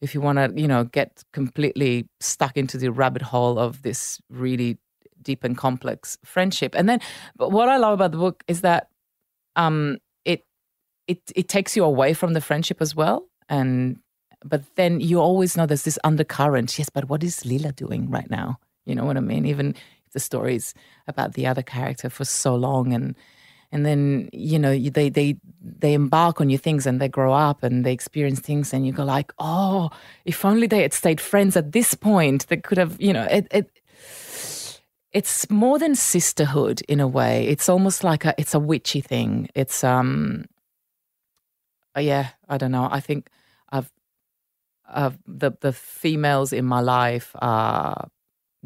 if 0.00 0.14
you 0.14 0.20
want 0.20 0.38
to, 0.38 0.60
you 0.60 0.68
know, 0.68 0.84
get 0.84 1.24
completely 1.32 2.06
stuck 2.20 2.56
into 2.56 2.78
the 2.78 2.90
rabbit 2.90 3.22
hole 3.22 3.58
of 3.58 3.82
this 3.82 4.20
really 4.30 4.78
deep 5.28 5.44
and 5.44 5.58
complex 5.58 6.16
friendship. 6.24 6.74
And 6.74 6.88
then, 6.88 7.00
but 7.36 7.52
what 7.52 7.68
I 7.68 7.76
love 7.76 7.92
about 7.92 8.12
the 8.12 8.22
book 8.26 8.42
is 8.48 8.62
that 8.62 8.88
um, 9.56 9.98
it 10.24 10.40
it 11.06 11.20
it 11.36 11.48
takes 11.48 11.76
you 11.76 11.84
away 11.84 12.14
from 12.14 12.32
the 12.32 12.40
friendship 12.40 12.80
as 12.80 12.96
well, 12.96 13.28
and 13.48 13.98
but 14.42 14.62
then 14.76 15.00
you 15.00 15.20
always 15.20 15.56
know 15.56 15.66
there's 15.66 15.84
this 15.84 15.98
undercurrent. 16.02 16.78
Yes, 16.78 16.88
but 16.88 17.10
what 17.10 17.22
is 17.22 17.44
Lila 17.44 17.72
doing 17.72 18.08
right 18.10 18.30
now? 18.30 18.58
You 18.86 18.94
know 18.94 19.04
what 19.04 19.18
I 19.18 19.20
mean? 19.20 19.44
Even 19.44 19.74
if 20.06 20.12
the 20.14 20.20
stories 20.20 20.72
about 21.06 21.34
the 21.34 21.46
other 21.46 21.62
character 21.62 22.08
for 22.08 22.24
so 22.24 22.54
long, 22.54 22.94
and 22.94 23.14
and 23.70 23.84
then 23.84 24.30
you 24.32 24.58
know 24.58 24.72
they 24.78 25.10
they 25.10 25.36
they 25.60 25.92
embark 25.92 26.40
on 26.40 26.46
new 26.46 26.58
things 26.58 26.86
and 26.86 27.00
they 27.00 27.08
grow 27.08 27.34
up 27.34 27.62
and 27.62 27.84
they 27.84 27.92
experience 27.92 28.40
things 28.40 28.72
and 28.72 28.86
you 28.86 28.92
go 28.92 29.04
like 29.04 29.30
oh 29.38 29.90
if 30.24 30.44
only 30.44 30.66
they 30.66 30.82
had 30.82 30.94
stayed 30.94 31.20
friends 31.20 31.56
at 31.56 31.72
this 31.72 31.94
point 31.94 32.46
they 32.48 32.56
could 32.56 32.78
have 32.78 32.96
you 32.98 33.12
know 33.12 33.26
it, 33.30 33.46
it 33.50 33.70
it's 35.12 35.48
more 35.50 35.78
than 35.78 35.94
sisterhood 35.94 36.82
in 36.88 37.00
a 37.00 37.08
way. 37.08 37.46
It's 37.46 37.68
almost 37.68 38.04
like 38.04 38.24
a 38.24 38.34
it's 38.38 38.54
a 38.54 38.58
witchy 38.58 39.00
thing. 39.00 39.48
It's 39.54 39.82
um 39.84 40.46
uh, 41.96 42.00
yeah, 42.00 42.28
I 42.48 42.58
don't 42.58 42.72
know. 42.72 42.88
I 42.90 43.00
think 43.00 43.30
I've 43.70 43.90
I've 44.88 45.18
the 45.26 45.52
the 45.60 45.72
females 45.72 46.52
in 46.52 46.64
my 46.64 46.80
life 46.80 47.30
are 47.36 48.08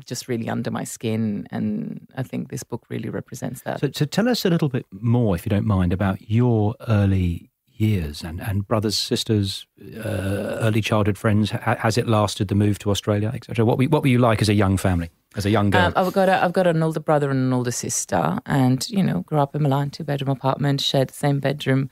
just 0.07 0.27
really 0.27 0.49
under 0.49 0.71
my 0.71 0.85
skin 0.85 1.47
and 1.51 2.09
I 2.17 2.23
think 2.23 2.51
this 2.51 2.63
book 2.63 2.87
really 2.89 3.11
represents 3.11 3.63
that. 3.63 3.81
So, 3.81 3.91
so 3.93 4.05
tell 4.07 4.29
us 4.29 4.45
a 4.45 4.51
little 4.51 4.71
bit 4.71 4.87
more 4.91 5.35
if 5.35 5.45
you 5.45 5.51
don't 5.51 5.67
mind 5.67 5.93
about 5.93 6.31
your 6.31 6.75
early 6.89 7.51
years 7.83 8.23
and, 8.23 8.41
and 8.41 8.67
brothers, 8.67 8.97
sisters, 8.97 9.67
uh, 9.97 10.59
early 10.61 10.81
childhood 10.81 11.19
friends? 11.19 11.51
Has 11.51 11.99
it 11.99 12.07
lasted 12.07 12.49
the 12.49 12.55
move 12.55 12.79
to 12.81 12.91
Australia, 12.91 13.31
etc.? 13.35 13.65
What 13.65 13.79
were, 13.79 13.85
what 13.85 14.03
were 14.03 14.09
you 14.09 14.19
like 14.19 14.41
as 14.41 14.49
a 14.49 14.55
young 14.55 14.77
family, 14.77 15.11
as 15.37 15.47
a 15.47 15.51
young 15.51 15.71
girl? 15.71 15.87
Um, 15.87 15.93
I've 15.97 16.13
got 16.13 16.29
a, 16.29 16.43
I've 16.43 16.53
got 16.53 16.67
an 16.67 16.83
older 16.83 17.01
brother 17.01 17.31
and 17.31 17.39
an 17.39 17.53
older 17.53 17.71
sister, 17.71 18.39
and 18.47 18.89
you 18.91 19.03
know, 19.03 19.21
grew 19.21 19.39
up 19.39 19.55
in 19.55 19.63
Milan, 19.63 19.91
two 19.91 20.05
bedroom 20.05 20.31
apartment, 20.31 20.81
shared 20.81 21.09
the 21.09 21.15
same 21.15 21.41
bedroom 21.41 21.91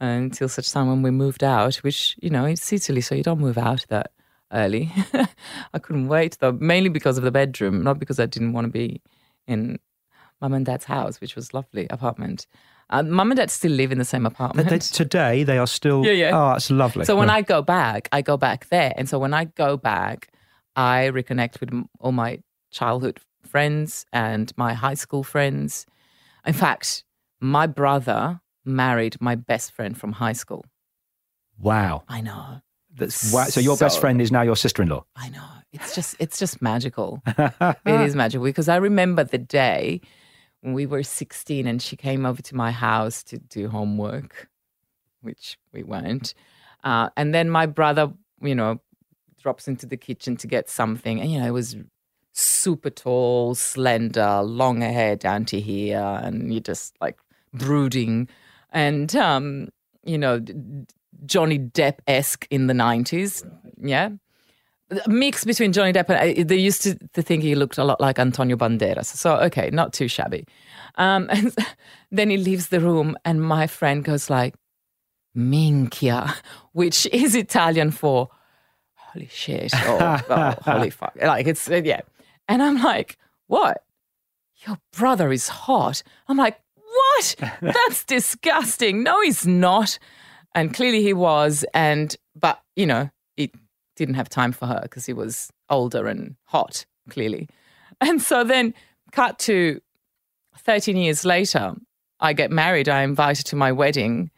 until 0.00 0.48
such 0.48 0.70
time 0.70 0.88
when 0.88 1.02
we 1.02 1.10
moved 1.10 1.44
out. 1.44 1.76
Which 1.76 2.16
you 2.20 2.30
know, 2.30 2.44
it's 2.44 2.72
Italy, 2.72 3.00
so 3.00 3.14
you 3.14 3.22
don't 3.22 3.40
move 3.40 3.58
out 3.58 3.84
that 3.88 4.10
early. 4.52 4.92
I 5.74 5.78
couldn't 5.78 6.08
wait 6.08 6.38
though, 6.40 6.52
mainly 6.52 6.90
because 6.90 7.18
of 7.18 7.24
the 7.24 7.30
bedroom, 7.30 7.82
not 7.82 7.98
because 7.98 8.18
I 8.20 8.26
didn't 8.26 8.52
want 8.52 8.66
to 8.66 8.70
be 8.72 9.02
in 9.46 9.78
mum 10.40 10.54
and 10.54 10.66
dad's 10.66 10.84
house, 10.84 11.20
which 11.20 11.36
was 11.36 11.54
lovely 11.54 11.86
apartment. 11.90 12.46
Uh, 12.90 13.02
Mum 13.02 13.30
and 13.30 13.38
Dad 13.38 13.50
still 13.50 13.72
live 13.72 13.92
in 13.92 13.98
the 13.98 14.04
same 14.04 14.26
apartment. 14.26 14.68
They, 14.68 14.78
today 14.78 15.42
they 15.42 15.56
are 15.56 15.66
still. 15.66 16.04
Yeah, 16.04 16.12
yeah. 16.12 16.30
Oh, 16.34 16.54
it's 16.54 16.70
lovely. 16.70 17.06
So 17.06 17.16
when 17.16 17.30
I 17.30 17.40
go 17.40 17.62
back, 17.62 18.10
I 18.12 18.20
go 18.20 18.36
back 18.36 18.68
there, 18.68 18.92
and 18.96 19.08
so 19.08 19.18
when 19.18 19.32
I 19.32 19.46
go 19.46 19.78
back, 19.78 20.28
I 20.76 21.10
reconnect 21.12 21.60
with 21.60 21.70
all 21.98 22.12
my 22.12 22.40
childhood 22.74 23.20
friends 23.46 24.04
and 24.12 24.52
my 24.56 24.74
high 24.74 24.94
school 24.94 25.22
friends. 25.22 25.86
In 26.44 26.52
fact, 26.52 27.04
my 27.40 27.66
brother 27.66 28.40
married 28.64 29.20
my 29.20 29.34
best 29.34 29.72
friend 29.72 29.96
from 29.96 30.12
high 30.12 30.32
school. 30.32 30.64
Wow. 31.58 32.02
I 32.08 32.20
know. 32.20 32.60
That's 32.94 33.32
wow. 33.32 33.44
So 33.44 33.60
your 33.60 33.76
so, 33.76 33.86
best 33.86 34.00
friend 34.00 34.20
is 34.20 34.30
now 34.30 34.42
your 34.42 34.56
sister-in-law. 34.56 35.04
I 35.16 35.28
know. 35.30 35.46
It's 35.72 35.94
just 35.94 36.16
it's 36.18 36.38
just 36.38 36.62
magical. 36.62 37.22
it 37.26 38.00
is 38.00 38.14
magical 38.14 38.44
because 38.44 38.68
I 38.68 38.76
remember 38.76 39.24
the 39.24 39.38
day 39.38 40.00
when 40.60 40.74
we 40.74 40.86
were 40.86 41.02
16 41.02 41.66
and 41.66 41.82
she 41.82 41.96
came 41.96 42.24
over 42.24 42.40
to 42.42 42.54
my 42.54 42.70
house 42.70 43.22
to 43.24 43.38
do 43.38 43.68
homework, 43.68 44.48
which 45.20 45.58
we 45.72 45.82
weren't. 45.82 46.34
Uh, 46.84 47.08
and 47.16 47.34
then 47.34 47.50
my 47.50 47.66
brother, 47.66 48.12
you 48.40 48.54
know, 48.54 48.80
drops 49.42 49.66
into 49.68 49.86
the 49.86 49.96
kitchen 49.96 50.36
to 50.36 50.46
get 50.46 50.70
something. 50.70 51.20
And, 51.20 51.30
you 51.30 51.40
know, 51.40 51.46
it 51.46 51.52
was 51.52 51.76
super 52.34 52.90
tall, 52.90 53.54
slender, 53.54 54.42
long 54.42 54.82
hair 54.82 55.16
down 55.16 55.46
to 55.46 55.60
here. 55.60 56.20
And 56.22 56.52
you're 56.52 56.60
just 56.60 56.94
like 57.00 57.16
brooding. 57.52 58.28
And, 58.70 59.14
um, 59.16 59.68
you 60.04 60.18
know, 60.18 60.44
Johnny 61.24 61.58
Depp 61.58 62.00
esque 62.06 62.46
in 62.50 62.66
the 62.66 62.74
90s. 62.74 63.48
Yeah 63.80 64.10
a 64.90 65.08
mix 65.08 65.44
between 65.44 65.72
Johnny 65.72 65.92
Depp 65.92 66.08
and 66.10 66.38
uh, 66.38 66.44
they 66.46 66.56
used 66.56 66.82
to, 66.82 66.94
to 67.14 67.22
think 67.22 67.42
he 67.42 67.54
looked 67.54 67.78
a 67.78 67.84
lot 67.84 68.00
like 68.00 68.18
Antonio 68.18 68.56
Banderas. 68.56 69.06
So 69.06 69.36
okay, 69.36 69.70
not 69.70 69.92
too 69.92 70.08
shabby. 70.08 70.44
Um, 70.96 71.28
and 71.32 71.54
then 72.10 72.30
he 72.30 72.36
leaves 72.36 72.68
the 72.68 72.80
room, 72.80 73.16
and 73.24 73.42
my 73.42 73.66
friend 73.66 74.04
goes 74.04 74.30
like, 74.30 74.54
"Minchia," 75.36 76.34
which 76.72 77.06
is 77.06 77.34
Italian 77.34 77.90
for 77.90 78.28
"holy 78.94 79.28
shit" 79.28 79.72
or 79.88 79.98
oh, 80.28 80.54
"holy 80.62 80.90
fuck." 80.90 81.16
Like 81.20 81.46
it's 81.46 81.68
uh, 81.68 81.80
yeah, 81.84 82.00
and 82.48 82.62
I'm 82.62 82.82
like, 82.82 83.16
"What? 83.46 83.84
Your 84.66 84.78
brother 84.92 85.32
is 85.32 85.48
hot." 85.48 86.02
I'm 86.28 86.36
like, 86.36 86.58
"What? 86.74 87.36
That's 87.62 88.04
disgusting." 88.04 89.02
No, 89.02 89.20
he's 89.20 89.46
not. 89.46 89.98
And 90.54 90.72
clearly 90.72 91.02
he 91.02 91.12
was, 91.12 91.64
and 91.74 92.16
but 92.34 92.60
you 92.76 92.86
know, 92.86 93.10
he 93.36 93.50
didn't 93.96 94.14
have 94.14 94.28
time 94.28 94.52
for 94.52 94.66
her 94.66 94.80
because 94.82 95.06
he 95.06 95.12
was 95.12 95.50
older 95.70 96.06
and 96.06 96.36
hot, 96.44 96.84
clearly. 97.10 97.48
And 98.00 98.20
so 98.20 98.44
then, 98.44 98.74
cut 99.12 99.38
to 99.40 99.80
13 100.58 100.96
years 100.96 101.24
later, 101.24 101.74
I 102.20 102.32
get 102.32 102.50
married, 102.50 102.88
I 102.88 103.02
invited 103.02 103.46
to 103.46 103.56
my 103.56 103.72
wedding, 103.72 104.30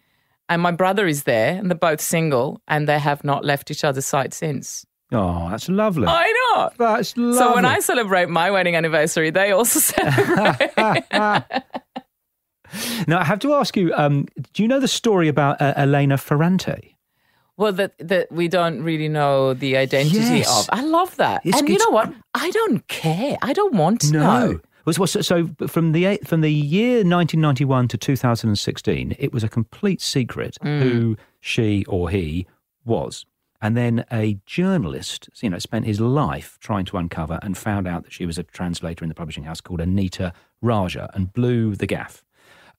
and 0.49 0.63
my 0.63 0.71
brother 0.71 1.07
is 1.07 1.25
there, 1.25 1.57
and 1.57 1.71
they're 1.71 1.77
both 1.77 2.01
single, 2.01 2.61
and 2.69 2.89
they 2.89 2.99
have 2.99 3.25
not 3.25 3.45
left 3.45 3.71
each 3.71 3.85
other's 3.85 4.07
side 4.07 4.33
since. 4.33 4.86
Oh, 5.13 5.49
that's 5.51 5.69
lovely. 5.69 6.07
I 6.09 6.33
know. 6.57 6.71
That's 6.79 7.17
lovely. 7.17 7.39
So 7.39 7.55
when 7.55 7.65
I 7.65 7.79
celebrate 7.81 8.29
my 8.29 8.51
wedding 8.51 8.75
anniversary, 8.75 9.31
they 9.31 9.53
also 9.53 9.79
celebrate. 9.95 10.73
now 13.07 13.19
I 13.21 13.25
have 13.25 13.39
to 13.41 13.55
ask 13.55 13.77
you: 13.77 13.93
um, 13.95 14.27
Do 14.53 14.63
you 14.63 14.69
know 14.69 14.81
the 14.81 14.89
story 14.89 15.29
about 15.29 15.61
uh, 15.61 15.75
Elena 15.77 16.19
Ferrante? 16.19 16.93
well, 17.59 17.73
that 17.73 17.95
that 17.99 18.31
we 18.31 18.49
don't 18.49 18.83
really 18.83 19.09
know 19.09 19.55
the 19.55 19.77
identity 19.77 20.19
Yes. 20.39 20.59
of. 20.69 20.69
I 20.79 20.83
love 20.83 21.17
that, 21.17 21.45
It's- 21.47 21.59
and 21.61 21.69
you 21.69 21.79
know 21.79 21.91
what? 21.91 22.13
I 22.35 22.51
don't 22.51 22.87
care. 22.89 23.37
I 23.43 23.53
don't 23.53 23.75
want 23.75 24.01
to 24.03 24.13
know. 24.13 24.61
Was, 24.85 24.99
was, 25.01 25.27
so 25.27 25.49
from 25.67 25.93
the 25.93 26.19
from 26.25 26.43
the 26.43 26.53
year 26.53 26.97
1991 26.99 27.89
to 27.89 27.97
2016, 27.99 29.17
it 29.19 29.33
was 29.33 29.43
a 29.43 29.49
complete 29.49 30.01
secret 30.01 30.59
Mm. 30.63 30.81
who 30.83 31.17
she 31.41 31.85
or 31.87 32.11
he 32.11 32.47
was. 32.85 33.25
And 33.67 33.77
then 33.77 34.05
a 34.13 34.39
journalist, 34.47 35.29
you 35.43 35.51
know, 35.51 35.59
spent 35.59 35.87
his 35.87 36.01
life 36.01 36.57
trying 36.61 36.85
to 36.85 36.99
uncover 36.99 37.41
and 37.43 37.59
found 37.59 37.89
out 37.89 38.05
that 38.05 38.13
she 38.13 38.25
was 38.25 38.39
a 38.39 38.45
translator 38.45 39.05
in 39.05 39.09
the 39.09 39.15
publishing 39.17 39.43
house 39.43 39.61
called 39.61 39.81
Anita 39.81 40.33
Raja 40.63 41.11
and 41.15 41.33
blew 41.33 41.75
the 41.75 41.89
gaff, 41.89 42.25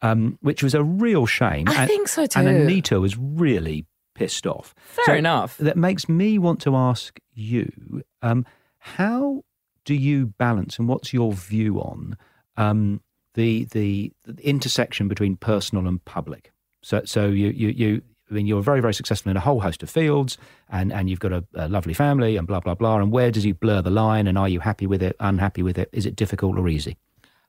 um, 0.02 0.38
which 0.40 0.64
was 0.64 0.74
a 0.74 0.82
real 0.82 1.26
shame. 1.26 1.68
I 1.68 1.82
and, 1.82 1.90
think 1.90 2.08
so 2.08 2.26
too. 2.26 2.40
And 2.40 2.48
Anita 2.48 3.02
was 3.02 3.18
really 3.18 3.86
pissed 4.16 4.48
off. 4.48 4.74
Fair 4.78 5.04
So 5.08 5.14
enough. 5.16 5.58
That 5.58 5.76
makes 5.76 6.08
me 6.08 6.40
want 6.40 6.62
to 6.62 6.74
ask 6.78 7.20
you 7.34 8.02
um, 8.22 8.46
how 8.78 9.44
do 9.84 9.94
you 9.94 10.28
balance 10.28 10.80
and 10.80 10.88
what's 10.88 11.12
your 11.12 11.34
view 11.34 11.82
on 11.82 12.16
um, 12.56 13.02
the, 13.34 13.66
the 13.72 14.14
the 14.24 14.42
intersection 14.42 15.10
between 15.10 15.36
personal 15.36 15.86
and 15.86 16.04
public? 16.06 16.54
So 16.82 17.02
so 17.04 17.28
you 17.28 17.50
you 17.50 17.68
you. 17.68 18.02
I 18.30 18.34
mean, 18.34 18.46
you're 18.46 18.62
very, 18.62 18.82
very 18.82 18.94
successful 18.94 19.30
in 19.32 19.38
a 19.38 19.42
whole 19.42 19.62
host 19.62 19.84
of 19.84 19.90
fields, 19.90 20.38
and, 20.70 20.92
and 20.92 21.10
you've 21.10 21.20
got 21.20 21.32
a, 21.32 21.46
a 21.56 21.70
lovely 21.70 21.94
family, 21.94 22.36
and 22.36 22.48
blah 22.48 22.60
blah 22.60 22.76
blah. 22.76 22.98
And 22.98 23.12
where 23.12 23.32
does 23.32 23.46
you 23.46 23.54
blur 23.54 23.82
the 23.82 23.90
line? 23.90 24.28
And 24.28 24.38
are 24.38 24.50
you 24.50 24.60
happy 24.60 24.88
with 24.88 25.02
it? 25.02 25.16
Unhappy 25.20 25.64
with 25.64 25.78
it? 25.78 25.90
Is 25.94 26.06
it 26.06 26.16
difficult 26.16 26.58
or 26.58 26.68
easy? 26.68 26.98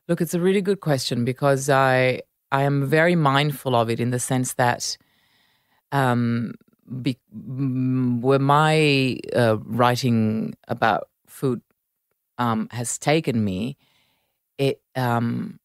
Look, 0.07 0.21
it's 0.21 0.33
a 0.33 0.39
really 0.39 0.61
good 0.61 0.79
question 0.79 1.25
because 1.25 1.69
I 1.69 2.21
I 2.51 2.63
am 2.63 2.87
very 2.87 3.15
mindful 3.15 3.75
of 3.75 3.89
it 3.89 3.99
in 3.99 4.11
the 4.11 4.19
sense 4.19 4.53
that 4.53 4.97
um, 5.91 6.55
be, 7.01 7.17
mm, 7.35 8.21
where 8.21 8.39
my 8.39 9.19
uh, 9.35 9.57
writing 9.63 10.55
about 10.67 11.09
food 11.27 11.61
um, 12.37 12.67
has 12.71 12.97
taken 12.97 13.43
me, 13.43 13.77
it 14.57 14.81
um, 14.95 15.59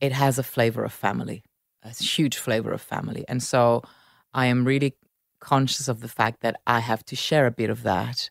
it 0.00 0.12
has 0.12 0.38
a 0.38 0.42
flavor 0.42 0.84
of 0.84 0.92
family, 0.92 1.42
a 1.82 1.90
huge 1.90 2.36
flavor 2.36 2.72
of 2.72 2.82
family, 2.82 3.24
and 3.28 3.42
so 3.42 3.82
I 4.34 4.46
am 4.46 4.64
really 4.64 4.94
conscious 5.40 5.88
of 5.88 6.00
the 6.00 6.08
fact 6.08 6.40
that 6.40 6.60
I 6.66 6.80
have 6.80 7.04
to 7.06 7.16
share 7.16 7.46
a 7.46 7.50
bit 7.50 7.70
of 7.70 7.82
that, 7.82 8.30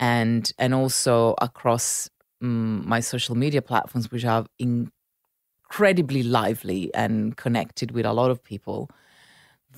and 0.00 0.50
and 0.58 0.74
also 0.74 1.34
across 1.40 2.08
mm, 2.42 2.84
my 2.84 3.00
social 3.00 3.34
media 3.34 3.62
platforms, 3.62 4.10
which 4.10 4.24
are 4.24 4.46
incredibly 4.58 6.22
lively 6.22 6.92
and 6.94 7.36
connected 7.36 7.92
with 7.92 8.06
a 8.06 8.12
lot 8.12 8.30
of 8.30 8.42
people. 8.42 8.90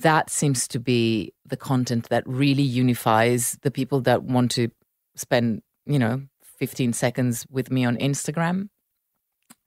That 0.01 0.29
seems 0.29 0.67
to 0.69 0.79
be 0.79 1.33
the 1.45 1.55
content 1.55 2.09
that 2.09 2.23
really 2.27 2.63
unifies 2.63 3.57
the 3.61 3.71
people 3.71 4.01
that 4.01 4.23
want 4.23 4.51
to 4.51 4.69
spend, 5.15 5.61
you 5.85 5.97
know, 5.97 6.23
15 6.59 6.91
seconds 6.93 7.45
with 7.49 7.71
me 7.71 7.85
on 7.85 7.95
Instagram. 7.97 8.69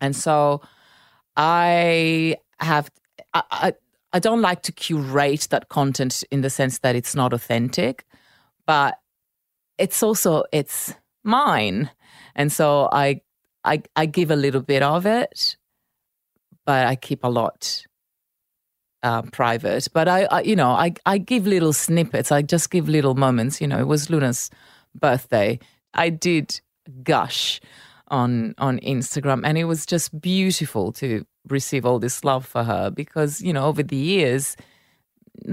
And 0.00 0.14
so 0.14 0.60
I 1.36 2.36
have, 2.60 2.90
I, 3.32 3.42
I, 3.50 3.72
I 4.12 4.18
don't 4.18 4.40
like 4.40 4.62
to 4.62 4.72
curate 4.72 5.48
that 5.50 5.68
content 5.68 6.24
in 6.30 6.40
the 6.40 6.50
sense 6.50 6.78
that 6.78 6.96
it's 6.96 7.14
not 7.14 7.32
authentic, 7.32 8.06
but 8.66 8.98
it's 9.76 10.02
also, 10.02 10.44
it's 10.52 10.94
mine. 11.24 11.90
And 12.34 12.50
so 12.50 12.88
I, 12.90 13.20
I, 13.64 13.82
I 13.96 14.06
give 14.06 14.30
a 14.30 14.36
little 14.36 14.62
bit 14.62 14.82
of 14.82 15.04
it, 15.04 15.56
but 16.64 16.86
I 16.86 16.96
keep 16.96 17.22
a 17.22 17.28
lot 17.28 17.84
uh, 19.02 19.22
private. 19.22 19.88
But 19.92 20.08
I, 20.08 20.24
I, 20.24 20.40
you 20.42 20.56
know, 20.56 20.70
I, 20.70 20.94
I 21.06 21.18
give 21.18 21.46
little 21.46 21.72
snippets. 21.72 22.32
I 22.32 22.42
just 22.42 22.70
give 22.70 22.88
little 22.88 23.14
moments. 23.14 23.60
You 23.60 23.68
know, 23.68 23.78
it 23.78 23.86
was 23.86 24.10
Luna's 24.10 24.50
birthday. 24.94 25.58
I 25.94 26.10
did 26.10 26.60
gush 27.02 27.60
on 28.08 28.54
on 28.58 28.78
Instagram, 28.80 29.42
and 29.44 29.58
it 29.58 29.64
was 29.64 29.84
just 29.84 30.18
beautiful 30.20 30.92
to 30.92 31.24
receive 31.48 31.86
all 31.86 31.98
this 31.98 32.24
love 32.24 32.44
for 32.44 32.64
her 32.64 32.90
because 32.90 33.40
you 33.40 33.52
know 33.52 33.66
over 33.66 33.82
the 33.82 33.96
years, 33.96 34.56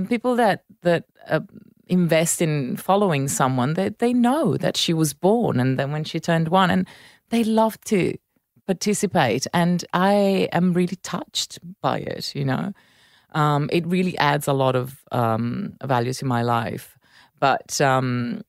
people 0.09 0.35
that 0.35 0.63
that 0.81 1.05
uh, 1.27 1.41
invest 1.87 2.41
in 2.41 2.77
following 2.77 3.27
someone, 3.27 3.73
they 3.73 3.89
they 3.89 4.13
know 4.13 4.57
that 4.57 4.77
she 4.77 4.93
was 4.93 5.13
born, 5.13 5.59
and 5.59 5.77
then 5.79 5.91
when 5.91 6.03
she 6.03 6.19
turned 6.19 6.49
one, 6.49 6.69
and 6.69 6.87
they 7.29 7.43
love 7.43 7.79
to 7.81 8.15
participate, 8.65 9.47
and 9.53 9.85
I 9.93 10.49
am 10.51 10.73
really 10.73 10.97
touched 10.97 11.59
by 11.81 11.99
it. 11.99 12.35
You 12.35 12.45
know, 12.45 12.73
um, 13.33 13.69
it 13.71 13.85
really 13.85 14.17
adds 14.17 14.47
a 14.47 14.53
lot 14.53 14.75
of 14.75 15.03
um, 15.11 15.73
value 15.83 16.13
to 16.13 16.25
my 16.25 16.41
life, 16.41 16.97
but 17.39 17.79
um, 17.81 18.41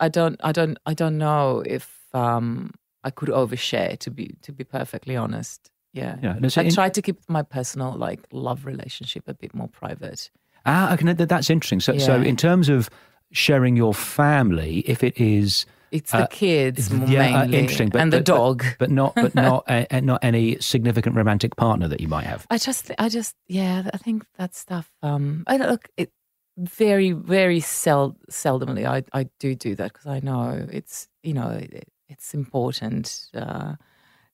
I 0.00 0.08
don't, 0.08 0.40
I 0.42 0.52
don't, 0.52 0.78
I 0.86 0.94
don't 0.94 1.18
know 1.18 1.62
if 1.66 1.98
um, 2.14 2.72
I 3.04 3.10
could 3.10 3.28
overshare. 3.28 3.98
To 3.98 4.10
be 4.10 4.34
to 4.42 4.52
be 4.52 4.64
perfectly 4.64 5.16
honest, 5.16 5.70
yeah. 5.98 6.16
Yeah, 6.22 6.38
it's 6.42 6.58
I 6.58 6.62
in- 6.62 6.74
try 6.74 6.88
to 6.90 7.02
keep 7.02 7.16
my 7.28 7.42
personal 7.42 7.90
like 8.06 8.20
love 8.32 8.60
relationship 8.72 9.24
a 9.28 9.34
bit 9.34 9.52
more 9.54 9.68
private. 9.80 10.30
Ah, 10.64 10.92
okay, 10.94 11.12
that- 11.12 11.28
that's 11.28 11.50
interesting. 11.50 11.80
So, 11.80 11.98
so 11.98 12.14
in 12.30 12.36
terms 12.36 12.68
of 12.68 12.88
sharing 13.32 13.76
your 13.76 13.94
family, 13.94 14.80
if 14.86 15.02
it 15.02 15.14
is 15.20 15.66
It's 15.90 16.10
the 16.12 16.24
Uh, 16.24 16.26
kids 16.44 16.90
yeah, 17.08 17.40
uh, 17.40 17.46
interesting, 17.60 17.88
but, 17.90 18.00
and 18.02 18.12
the 18.12 18.18
but- 18.18 18.26
but- 18.26 18.36
dog. 18.36 18.64
but, 18.78 18.90
not 18.90 19.14
but 19.14 19.34
not 19.48 19.64
uh, 19.68 19.84
uh, 19.90 20.00
not 20.00 20.20
any 20.22 20.58
significant 20.60 21.16
romantic 21.16 21.56
partner 21.56 21.88
that 21.88 22.00
you 22.00 22.08
might 22.08 22.26
have. 22.26 22.44
I 22.50 22.58
just, 22.58 22.90
I 22.98 23.08
just, 23.08 23.34
yeah, 23.46 23.88
I 23.94 23.98
think 24.04 24.24
that 24.36 24.54
stuff. 24.54 24.86
Um, 25.02 25.44
I 25.46 25.56
look, 25.56 25.88
it 25.96 26.10
very, 26.58 27.12
very 27.12 27.60
sel- 27.60 28.16
seldomly. 28.30 28.84
I, 28.84 29.02
I 29.20 29.22
do 29.40 29.54
do 29.54 29.74
that 29.76 29.92
because 29.92 30.06
I 30.16 30.20
know 30.20 30.66
it's, 30.70 31.08
you 31.22 31.32
know, 31.32 31.48
it, 31.50 31.88
it's 32.08 32.34
important 32.34 33.28
uh, 33.34 33.74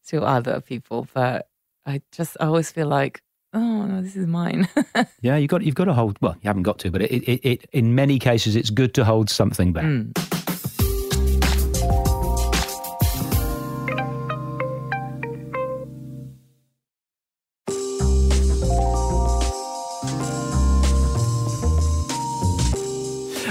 to 0.09 0.23
other 0.23 0.61
people. 0.61 1.07
But 1.15 1.47
I 1.87 2.03
just, 2.13 2.37
I 2.41 2.47
always 2.47 2.71
feel 2.71 2.89
like, 2.89 3.23
oh 3.53 3.87
no, 3.87 4.03
this 4.03 4.17
is 4.17 4.27
mine. 4.27 4.69
Yeah, 5.23 5.37
you 5.37 5.49
got 5.49 5.63
you've 5.63 5.75
got 5.75 5.87
to 5.87 5.95
hold. 5.95 6.19
Well, 6.21 6.35
you 6.43 6.49
haven't 6.49 6.65
got 6.65 6.79
to, 6.81 6.91
but 6.91 7.01
it, 7.01 7.11
it, 7.11 7.41
it 7.49 7.71
in 7.73 7.95
many 7.95 8.19
cases 8.19 8.57
it's 8.57 8.69
good 8.69 8.93
to 8.95 9.05
hold 9.05 9.31
something 9.31 9.73
back. 9.73 9.85
Mm. 9.85 10.34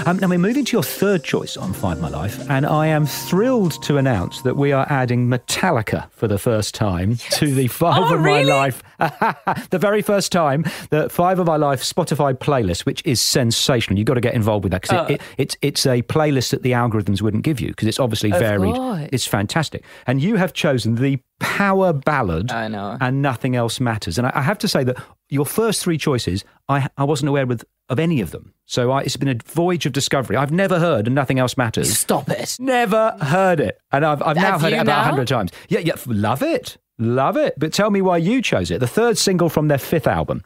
Um, 0.06 0.18
now 0.18 0.28
we're 0.28 0.38
moving 0.38 0.66
to 0.66 0.72
your 0.76 0.82
third 0.82 1.24
choice 1.24 1.56
on 1.56 1.72
Five 1.72 1.98
My 1.98 2.10
Life, 2.10 2.50
and 2.50 2.66
I 2.66 2.88
am 2.88 3.06
thrilled 3.06 3.82
to 3.84 3.96
announce 3.96 4.42
that 4.42 4.54
we 4.54 4.70
are 4.70 4.86
adding 4.90 5.28
Metallica 5.30 6.10
for 6.10 6.28
the 6.28 6.36
first 6.36 6.74
time 6.74 7.16
to 7.30 7.54
the 7.54 7.68
Five 7.68 8.02
Oh, 8.10 8.14
of 8.14 8.20
really? 8.22 8.44
My 8.50 8.54
Life, 8.54 8.82
the 9.70 9.78
very 9.78 10.02
first 10.02 10.30
time, 10.30 10.66
the 10.90 11.08
Five 11.08 11.38
of 11.38 11.46
My 11.46 11.56
Life 11.56 11.82
Spotify 11.82 12.34
playlist, 12.34 12.84
which 12.84 13.00
is 13.06 13.18
sensational. 13.18 13.96
You've 13.98 14.04
got 14.06 14.14
to 14.14 14.20
get 14.20 14.34
involved 14.34 14.64
with 14.64 14.72
that 14.72 14.82
because 14.82 15.08
it, 15.08 15.14
it, 15.14 15.22
it's 15.38 15.56
it's 15.62 15.86
a 15.86 16.02
playlist 16.02 16.50
that 16.50 16.62
the 16.62 16.72
algorithms 16.72 17.22
wouldn't 17.22 17.42
give 17.44 17.58
you 17.58 17.68
because 17.68 17.88
it's 17.88 17.98
obviously 18.00 18.30
varied. 18.30 18.74
course. 18.74 19.08
It's 19.10 19.26
fantastic, 19.26 19.84
and 20.06 20.20
you 20.20 20.36
have 20.36 20.52
chosen 20.52 20.96
the 20.96 21.18
power 21.40 21.94
ballad. 21.94 22.52
I 22.52 22.68
know. 22.68 22.98
and 23.00 23.22
nothing 23.22 23.56
else 23.56 23.80
matters. 23.80 24.18
And 24.18 24.26
I, 24.26 24.32
I 24.34 24.42
have 24.42 24.58
to 24.58 24.68
say 24.68 24.84
that 24.84 25.02
your 25.30 25.46
first 25.46 25.82
three 25.82 25.96
choices, 25.98 26.44
I, 26.68 26.88
I 26.98 27.04
wasn't 27.04 27.30
aware 27.30 27.46
with, 27.46 27.64
of 27.88 27.98
any 27.98 28.20
of 28.20 28.30
them. 28.30 28.54
So 28.66 28.90
I, 28.90 29.02
it's 29.02 29.16
been 29.16 29.28
a 29.28 29.36
voyage 29.46 29.84
of 29.86 29.92
discovery. 29.92 30.36
I've 30.36 30.50
never 30.52 30.78
heard 30.78 31.06
and 31.06 31.14
nothing 31.14 31.38
else 31.38 31.56
matters. 31.56 31.96
Stop 31.96 32.28
it. 32.30 32.56
Never 32.58 33.16
heard 33.20 33.60
it. 33.60 33.78
And 33.92 34.04
I've, 34.06 34.22
I've 34.22 34.36
now 34.36 34.52
Have 34.52 34.62
heard 34.62 34.72
it 34.72 34.78
about 34.80 35.00
a 35.00 35.10
hundred 35.10 35.28
times. 35.28 35.50
Yeah, 35.68 35.80
yeah, 35.80 35.94
love 36.06 36.42
it. 36.42 36.78
Love 36.98 37.36
it. 37.36 37.54
But 37.58 37.72
tell 37.72 37.90
me 37.90 38.00
why 38.00 38.16
you 38.18 38.40
chose 38.40 38.70
it. 38.70 38.80
The 38.80 38.86
third 38.86 39.18
single 39.18 39.48
from 39.48 39.68
their 39.68 39.78
fifth 39.78 40.06
album. 40.06 40.42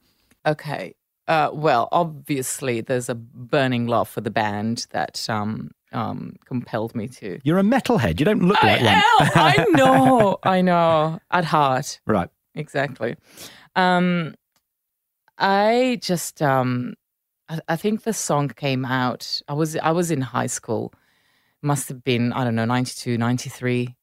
Okay. 0.46 0.94
Uh, 1.28 1.50
well, 1.52 1.88
obviously, 1.92 2.80
there's 2.80 3.08
a 3.10 3.14
burning 3.14 3.86
love 3.86 4.08
for 4.08 4.22
the 4.22 4.30
band 4.30 4.86
that 4.90 5.24
um, 5.28 5.70
um, 5.92 6.34
compelled 6.46 6.94
me 6.94 7.06
to. 7.06 7.38
You're 7.44 7.58
a 7.58 7.62
metalhead. 7.62 8.18
You 8.18 8.24
don't 8.24 8.42
look 8.42 8.60
like 8.62 8.80
I 8.80 8.84
one. 9.18 9.30
I 9.36 9.64
know. 9.76 10.38
I 10.42 10.60
know. 10.62 11.18
At 11.30 11.44
heart, 11.44 12.00
Right. 12.06 12.30
exactly. 12.54 13.16
Um, 13.76 14.34
I 15.38 15.98
just, 16.02 16.40
um, 16.42 16.94
I, 17.48 17.60
I 17.68 17.76
think 17.76 18.02
the 18.02 18.12
song 18.12 18.48
came 18.48 18.84
out. 18.84 19.40
I 19.48 19.54
was, 19.54 19.76
I 19.76 19.90
was 19.90 20.10
in 20.10 20.20
high 20.20 20.46
school. 20.46 20.92
Must 21.62 21.88
have 21.88 22.04
been, 22.04 22.32
I 22.32 22.44
don't 22.44 22.54
know, 22.54 22.64
92, 22.64 23.18
93. 23.18 23.96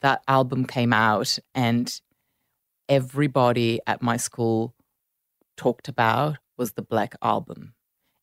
That 0.00 0.22
album 0.28 0.64
came 0.64 0.92
out, 0.92 1.38
and 1.54 2.00
everybody 2.88 3.80
at 3.86 4.00
my 4.00 4.16
school 4.16 4.74
talked 5.56 5.88
about 5.88 6.38
was 6.56 6.72
the 6.72 6.82
Black 6.82 7.14
Album. 7.20 7.74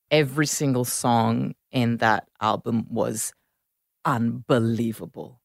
Every 0.10 0.48
single 0.48 0.86
song 0.86 1.54
in 1.72 1.98
that 1.98 2.28
album 2.42 2.88
was 2.90 3.34
unbelievable. 4.06 5.42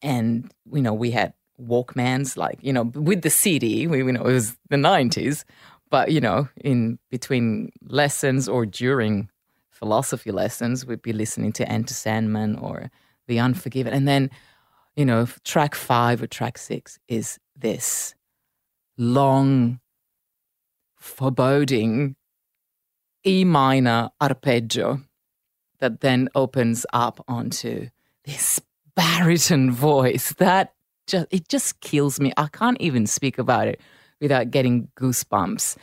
And, 0.00 0.52
you 0.72 0.82
know, 0.82 0.94
we 0.94 1.10
had 1.10 1.34
Walkmans, 1.60 2.36
like, 2.36 2.58
you 2.62 2.72
know, 2.72 2.84
with 2.84 3.22
the 3.22 3.30
CD, 3.30 3.86
we, 3.86 3.98
you 3.98 4.12
know, 4.12 4.22
it 4.22 4.32
was 4.32 4.56
the 4.70 4.76
90s, 4.76 5.44
but, 5.90 6.12
you 6.12 6.20
know, 6.20 6.48
in 6.62 6.98
between 7.10 7.70
lessons 7.82 8.48
or 8.48 8.66
during 8.66 9.28
philosophy 9.70 10.30
lessons, 10.30 10.84
we'd 10.84 11.02
be 11.02 11.12
listening 11.12 11.52
to 11.52 11.68
Enter 11.70 11.94
Sandman 11.94 12.56
or 12.56 12.90
The 13.26 13.38
Unforgiven. 13.38 13.92
And 13.92 14.06
then, 14.06 14.30
you 14.96 15.04
know, 15.04 15.26
track 15.44 15.74
five 15.74 16.22
or 16.22 16.26
track 16.26 16.58
six 16.58 16.98
is 17.08 17.38
this 17.56 18.14
long, 18.96 19.80
foreboding 20.96 22.16
E 23.26 23.44
minor 23.44 24.10
arpeggio 24.20 25.02
that 25.80 26.00
then 26.00 26.28
opens 26.34 26.86
up 26.92 27.24
onto 27.28 27.88
this 28.24 28.60
baritone 28.96 29.70
voice 29.70 30.32
that 30.34 30.74
just 31.06 31.26
it 31.30 31.48
just 31.48 31.80
kills 31.80 32.20
me. 32.20 32.32
I 32.36 32.48
can't 32.48 32.80
even 32.80 33.06
speak 33.06 33.38
about 33.38 33.68
it 33.68 33.80
without 34.20 34.50
getting 34.50 34.88
goosebumps. 34.96 35.76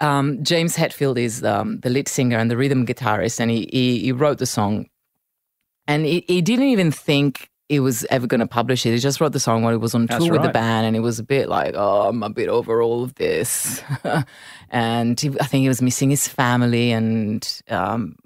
Um, 0.00 0.42
James 0.42 0.76
Hetfield 0.76 1.18
is 1.18 1.44
um, 1.44 1.78
the 1.80 1.90
lead 1.90 2.08
singer 2.08 2.36
and 2.36 2.50
the 2.50 2.56
rhythm 2.56 2.84
guitarist, 2.84 3.38
and 3.38 3.50
he 3.50 3.68
he, 3.72 4.00
he 4.00 4.12
wrote 4.12 4.38
the 4.38 4.46
song, 4.46 4.86
and 5.86 6.04
he, 6.04 6.24
he 6.26 6.42
didn't 6.42 6.66
even 6.66 6.90
think 6.90 7.50
he 7.68 7.78
was 7.80 8.04
ever 8.10 8.26
going 8.26 8.40
to 8.40 8.46
publish 8.46 8.84
it. 8.84 8.90
He 8.90 8.98
just 8.98 9.20
wrote 9.20 9.32
the 9.32 9.40
song 9.40 9.62
while 9.62 9.72
he 9.72 9.78
was 9.78 9.94
on 9.94 10.08
tour 10.08 10.32
with 10.32 10.42
the 10.42 10.48
band, 10.48 10.86
and 10.86 10.96
it 10.96 11.00
was 11.00 11.18
a 11.18 11.22
bit 11.22 11.48
like, 11.48 11.74
oh, 11.76 12.08
I'm 12.08 12.22
a 12.22 12.30
bit 12.30 12.48
over 12.48 12.82
all 12.82 13.04
of 13.04 13.14
this. 13.14 13.82
and 14.70 15.18
he, 15.18 15.28
I 15.40 15.46
think 15.46 15.62
he 15.62 15.68
was 15.68 15.80
missing 15.80 16.10
his 16.10 16.26
family, 16.26 16.90
and 16.90 17.62
um, 17.68 18.16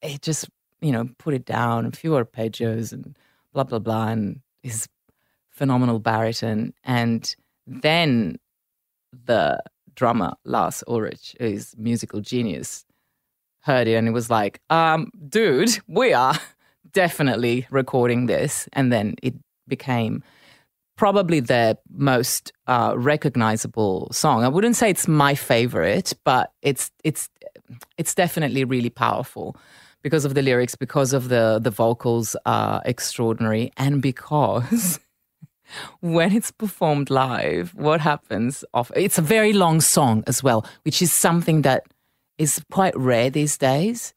he 0.00 0.18
just, 0.18 0.48
you 0.80 0.92
know, 0.92 1.08
put 1.18 1.34
it 1.34 1.44
down, 1.44 1.84
a 1.84 1.90
few 1.90 2.12
arpeggios, 2.12 2.92
and 2.92 3.16
blah 3.52 3.64
blah 3.64 3.80
blah, 3.80 4.08
and 4.08 4.40
his 4.62 4.88
phenomenal 5.50 5.98
baritone, 5.98 6.72
and 6.84 7.34
then 7.66 8.36
the 9.26 9.62
drummer 9.94 10.34
Lars 10.44 10.82
Ulrich, 10.88 11.36
who's 11.38 11.74
musical 11.76 12.20
genius, 12.20 12.84
heard 13.62 13.88
it 13.88 13.94
and 13.94 14.08
it 14.08 14.12
was 14.12 14.30
like, 14.30 14.60
um, 14.70 15.10
dude, 15.28 15.78
we 15.86 16.12
are 16.12 16.34
definitely 16.92 17.66
recording 17.70 18.26
this. 18.26 18.68
And 18.72 18.92
then 18.92 19.14
it 19.22 19.34
became 19.68 20.22
probably 20.96 21.40
the 21.40 21.78
most 21.90 22.52
uh, 22.66 22.94
recognizable 22.96 24.08
song. 24.12 24.44
I 24.44 24.48
wouldn't 24.48 24.76
say 24.76 24.90
it's 24.90 25.08
my 25.08 25.34
favorite, 25.34 26.12
but 26.24 26.52
it's 26.62 26.90
it's 27.04 27.28
it's 27.96 28.14
definitely 28.14 28.64
really 28.64 28.90
powerful 28.90 29.56
because 30.02 30.24
of 30.24 30.34
the 30.34 30.42
lyrics, 30.42 30.74
because 30.76 31.12
of 31.12 31.28
the 31.28 31.58
the 31.62 31.70
vocals 31.70 32.36
are 32.46 32.82
extraordinary, 32.84 33.72
and 33.76 34.02
because 34.02 35.00
when 36.00 36.32
it's 36.32 36.50
performed 36.50 37.10
live, 37.10 37.74
what 37.74 38.00
happens? 38.00 38.64
It's 38.94 39.18
a 39.18 39.22
very 39.22 39.52
long 39.52 39.80
song 39.80 40.24
as 40.26 40.42
well, 40.42 40.66
which 40.82 41.02
is 41.02 41.12
something 41.12 41.62
that 41.62 41.84
is 42.38 42.62
quite 42.70 42.96
rare 42.96 43.30
these 43.30 43.58
days. 43.58 44.14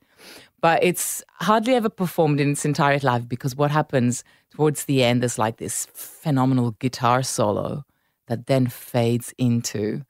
But 0.62 0.84
it's 0.84 1.24
hardly 1.42 1.76
ever 1.76 1.90
performed 1.90 2.40
in 2.40 2.52
its 2.52 2.66
entirety 2.66 3.06
live 3.06 3.30
because 3.30 3.56
what 3.56 3.72
happens 3.72 4.24
towards 4.52 4.86
the 4.86 5.04
end 5.04 5.24
is 5.24 5.38
like 5.38 5.58
this 5.58 5.86
phenomenal 5.94 6.72
guitar 6.80 7.22
solo 7.22 7.84
that 8.28 8.48
then 8.48 8.68
fades 8.68 9.34
into. 9.38 10.02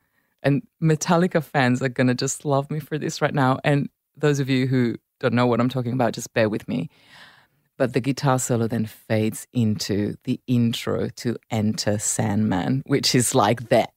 And 0.41 0.63
Metallica 0.81 1.43
fans 1.43 1.81
are 1.81 1.89
going 1.89 2.07
to 2.07 2.13
just 2.13 2.45
love 2.45 2.71
me 2.71 2.79
for 2.79 2.97
this 2.97 3.21
right 3.21 3.33
now. 3.33 3.59
And 3.63 3.89
those 4.15 4.39
of 4.39 4.49
you 4.49 4.67
who 4.67 4.95
don't 5.19 5.33
know 5.33 5.47
what 5.47 5.59
I'm 5.59 5.69
talking 5.69 5.93
about 5.93 6.13
just 6.13 6.33
bear 6.33 6.47
with 6.47 6.67
me 6.67 6.89
but 7.77 7.93
the 7.93 7.99
guitar 7.99 8.39
solo 8.39 8.67
then 8.67 8.85
fades 8.85 9.47
into 9.53 10.15
the 10.23 10.39
intro 10.47 11.09
to 11.09 11.37
Enter 11.51 11.97
Sandman 11.97 12.83
which 12.85 13.15
is 13.15 13.35
like 13.35 13.69
the 13.69 13.87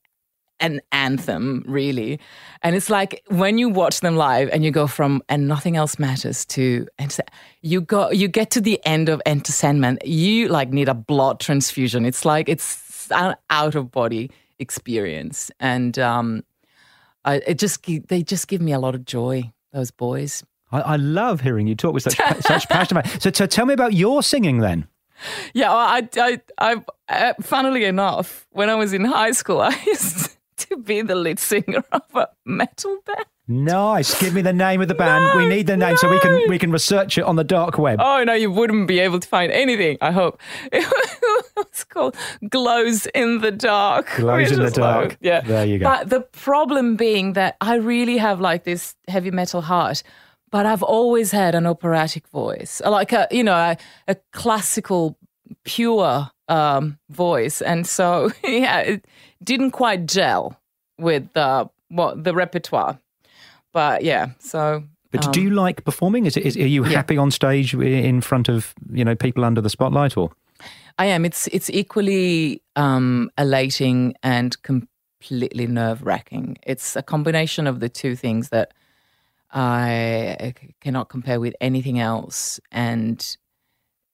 an 0.60 0.80
anthem, 0.92 1.62
really. 1.66 2.18
And 2.62 2.74
it's 2.74 2.90
like 2.90 3.22
when 3.28 3.58
you 3.58 3.68
watch 3.68 4.00
them 4.00 4.16
live 4.16 4.48
and 4.52 4.64
you 4.64 4.70
go 4.70 4.86
from 4.86 5.22
and 5.28 5.46
nothing 5.46 5.76
else 5.76 5.98
matters 5.98 6.44
to 6.46 6.86
and 6.98 7.16
you 7.62 7.80
go 7.80 8.10
you 8.10 8.28
get 8.28 8.50
to 8.52 8.60
the 8.60 8.84
end 8.84 9.08
of 9.08 9.22
Enter 9.26 9.52
Sandman, 9.52 9.98
you 10.04 10.48
like 10.48 10.70
need 10.70 10.88
a 10.88 10.94
blood 10.94 11.40
transfusion. 11.40 12.04
It's 12.04 12.24
like 12.24 12.48
it's 12.48 13.10
an 13.10 13.36
out 13.50 13.74
of 13.74 13.90
body 13.90 14.30
experience, 14.58 15.50
and 15.60 15.98
um, 15.98 16.44
I, 17.24 17.36
it 17.46 17.58
just 17.58 17.84
they 18.08 18.22
just 18.22 18.48
give 18.48 18.60
me 18.60 18.72
a 18.72 18.78
lot 18.78 18.94
of 18.94 19.04
joy. 19.04 19.52
Those 19.72 19.90
boys. 19.90 20.44
I, 20.70 20.80
I 20.80 20.96
love 20.96 21.40
hearing 21.40 21.66
you 21.66 21.74
talk 21.74 21.94
with 21.94 22.02
such 22.02 22.16
such 22.40 22.68
passion. 22.70 23.00
So, 23.20 23.30
so 23.32 23.46
tell 23.46 23.66
me 23.66 23.74
about 23.74 23.94
your 23.94 24.22
singing 24.22 24.58
then. 24.58 24.86
Yeah, 25.52 25.70
well, 25.70 25.78
I, 25.78 26.08
I, 26.16 26.40
I, 26.58 26.84
uh, 27.08 27.34
funnily 27.40 27.84
enough, 27.84 28.46
when 28.50 28.70
I 28.70 28.76
was 28.76 28.92
in 28.92 29.04
high 29.04 29.32
school, 29.32 29.60
I 29.62 29.76
used 29.86 30.36
to 30.58 30.76
be 30.76 31.02
the 31.02 31.14
lead 31.14 31.38
singer 31.38 31.82
of 31.92 32.02
a 32.14 32.28
metal 32.44 32.98
band. 33.04 33.24
Nice. 33.50 34.20
Give 34.20 34.34
me 34.34 34.42
the 34.42 34.52
name 34.52 34.82
of 34.82 34.88
the 34.88 34.94
band. 34.94 35.24
No, 35.24 35.36
we 35.38 35.48
need 35.48 35.66
the 35.66 35.76
name 35.76 35.92
no. 35.92 35.96
so 35.96 36.10
we 36.10 36.20
can 36.20 36.50
we 36.50 36.58
can 36.58 36.70
research 36.70 37.16
it 37.16 37.22
on 37.22 37.36
the 37.36 37.44
dark 37.44 37.78
web. 37.78 37.98
Oh 37.98 38.22
no, 38.22 38.34
you 38.34 38.50
wouldn't 38.50 38.86
be 38.86 38.98
able 38.98 39.18
to 39.20 39.26
find 39.26 39.50
anything. 39.50 39.96
I 40.02 40.10
hope 40.10 40.38
it 40.70 40.86
was 41.56 41.84
called 41.84 42.14
Glows 42.50 43.06
in 43.06 43.40
the 43.40 43.50
Dark. 43.50 44.10
Glows 44.16 44.52
in 44.52 44.62
the 44.62 44.70
Dark. 44.70 45.08
Like, 45.08 45.18
yeah, 45.22 45.40
there 45.40 45.64
you 45.64 45.78
go. 45.78 45.86
But 45.86 46.10
the 46.10 46.20
problem 46.20 46.96
being 46.96 47.32
that 47.32 47.56
I 47.62 47.76
really 47.76 48.18
have 48.18 48.38
like 48.38 48.64
this 48.64 48.94
heavy 49.08 49.30
metal 49.30 49.62
heart, 49.62 50.02
but 50.50 50.66
I've 50.66 50.82
always 50.82 51.30
had 51.30 51.54
an 51.54 51.66
operatic 51.66 52.26
voice, 52.28 52.80
like 52.84 53.12
a 53.12 53.26
you 53.30 53.44
know 53.44 53.54
a, 53.54 53.76
a 54.06 54.16
classical 54.32 55.16
pure 55.64 56.30
um, 56.48 56.98
voice, 57.10 57.60
and 57.60 57.86
so 57.86 58.30
yeah, 58.44 58.80
it 58.80 59.04
didn't 59.42 59.72
quite 59.72 60.06
gel 60.06 60.58
with 60.98 61.36
uh, 61.36 61.66
what 61.88 62.24
the 62.24 62.34
repertoire. 62.34 62.98
But 63.72 64.02
yeah, 64.02 64.30
so. 64.38 64.84
But 65.10 65.26
um, 65.26 65.32
do 65.32 65.40
you 65.40 65.50
like 65.50 65.84
performing? 65.84 66.26
Is, 66.26 66.36
it, 66.36 66.44
is 66.44 66.56
are 66.56 66.66
you 66.66 66.84
yeah. 66.84 66.90
happy 66.90 67.16
on 67.16 67.30
stage 67.30 67.74
in 67.74 68.20
front 68.20 68.48
of 68.48 68.74
you 68.92 69.04
know 69.04 69.14
people 69.14 69.44
under 69.44 69.60
the 69.60 69.70
spotlight 69.70 70.16
or? 70.16 70.30
I 70.98 71.06
am. 71.06 71.24
It's 71.24 71.46
it's 71.48 71.70
equally 71.70 72.62
um, 72.76 73.30
elating 73.38 74.14
and 74.22 74.60
completely 74.62 75.66
nerve 75.66 76.02
wracking. 76.02 76.58
It's 76.62 76.96
a 76.96 77.02
combination 77.02 77.66
of 77.66 77.80
the 77.80 77.88
two 77.88 78.16
things 78.16 78.48
that 78.50 78.74
I 79.50 80.54
cannot 80.80 81.08
compare 81.08 81.40
with 81.40 81.54
anything 81.60 81.98
else, 81.98 82.60
and 82.70 83.24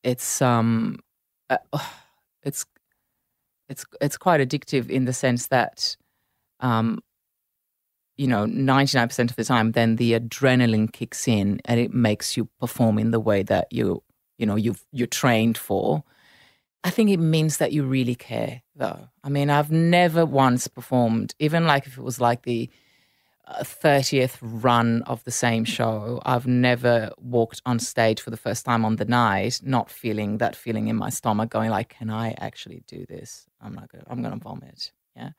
it's 0.02 0.40
um 0.42 1.00
uh, 1.50 1.58
it's 2.42 2.66
it's 3.68 3.84
it's 4.00 4.16
quite 4.16 4.40
addictive 4.40 4.90
in 4.90 5.04
the 5.04 5.12
sense 5.12 5.48
that 5.48 5.96
um, 6.60 7.00
you 8.16 8.26
know 8.26 8.46
99% 8.46 9.30
of 9.30 9.36
the 9.36 9.44
time 9.44 9.72
then 9.72 9.96
the 9.96 10.12
adrenaline 10.12 10.92
kicks 10.92 11.26
in 11.26 11.60
and 11.64 11.80
it 11.80 11.92
makes 11.92 12.36
you 12.36 12.48
perform 12.60 12.98
in 12.98 13.10
the 13.10 13.20
way 13.20 13.42
that 13.42 13.66
you 13.70 14.02
you 14.38 14.46
know 14.46 14.56
you've 14.56 14.84
you're 14.92 15.06
trained 15.06 15.58
for. 15.58 16.04
I 16.86 16.90
think 16.90 17.08
it 17.08 17.18
means 17.18 17.56
that 17.58 17.72
you 17.72 17.82
really 17.84 18.14
care 18.14 18.62
though. 18.76 19.08
I 19.22 19.28
mean 19.30 19.50
i've 19.50 19.70
never 19.70 20.24
once 20.26 20.68
performed 20.68 21.34
even 21.38 21.66
like 21.66 21.86
if 21.86 21.96
it 21.98 22.04
was 22.04 22.20
like 22.20 22.42
the 22.42 22.70
30th 23.48 24.38
run 24.40 25.02
of 25.02 25.22
the 25.24 25.30
same 25.30 25.64
show. 25.64 26.20
I've 26.24 26.46
never 26.46 27.10
walked 27.18 27.60
on 27.66 27.78
stage 27.78 28.20
for 28.20 28.30
the 28.30 28.36
first 28.36 28.64
time 28.64 28.84
on 28.84 28.96
the 28.96 29.04
night, 29.04 29.60
not 29.62 29.90
feeling 29.90 30.38
that 30.38 30.56
feeling 30.56 30.88
in 30.88 30.96
my 30.96 31.10
stomach, 31.10 31.50
going 31.50 31.70
like, 31.70 31.90
"Can 31.90 32.10
I 32.10 32.34
actually 32.38 32.82
do 32.86 33.04
this? 33.06 33.46
I'm 33.60 33.74
not 33.74 33.90
gonna. 33.90 34.04
I'm 34.08 34.22
gonna 34.22 34.36
vomit." 34.36 34.92
Yeah, 35.16 35.30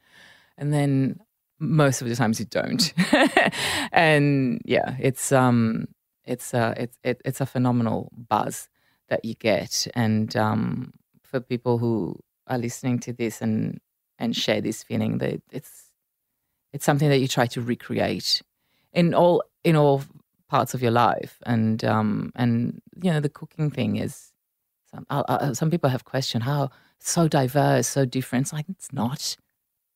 and 0.58 0.74
then 0.74 1.20
most 1.60 2.02
of 2.02 2.10
the 2.10 2.16
times 2.16 2.40
you 2.40 2.46
don't, 2.46 2.94
and 3.92 4.62
yeah, 4.66 4.96
it's 5.00 5.32
um, 5.32 5.88
it's 6.26 6.54
uh, 6.54 6.74
it's 6.78 6.98
it, 7.04 7.22
it's 7.26 7.42
a 7.42 7.46
phenomenal 7.46 8.12
buzz 8.16 8.70
that 9.10 9.26
you 9.26 9.36
get, 9.36 9.88
and 9.96 10.36
um, 10.36 10.94
for 11.24 11.40
people 11.40 11.78
who 11.80 12.20
are 12.48 12.58
listening 12.58 13.00
to 13.00 13.14
this 13.14 13.42
and 13.42 13.80
and 14.20 14.36
share 14.36 14.62
this 14.62 14.84
feeling, 14.84 15.18
that 15.18 15.42
it's 15.52 15.85
it's 16.76 16.84
something 16.84 17.08
that 17.08 17.20
you 17.20 17.28
try 17.30 17.48
to 17.48 17.62
recreate 17.62 18.42
in 18.92 19.14
all 19.14 19.42
in 19.64 19.78
all 19.78 20.04
parts 20.50 20.74
of 20.74 20.82
your 20.82 20.92
life. 20.92 21.40
And 21.46 21.84
um 21.86 22.34
and 22.36 22.82
you 23.02 23.12
know 23.12 23.22
the 23.22 23.30
cooking 23.30 23.72
thing 23.72 23.96
is 23.96 24.34
some 24.92 25.06
uh, 25.10 25.24
uh, 25.28 25.54
some 25.54 25.72
people 25.72 25.90
have 25.90 26.04
questioned 26.04 26.44
how 26.44 26.70
so 27.00 27.30
diverse 27.30 27.88
so 27.88 28.04
different. 28.06 28.48
It's 28.48 28.54
like 28.54 28.68
it's 28.68 28.92
not. 28.92 29.38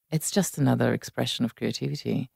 It's 0.10 0.32
just 0.32 0.58
another 0.58 0.94
expression 0.94 1.44
of 1.44 1.56
creativity 1.56 2.30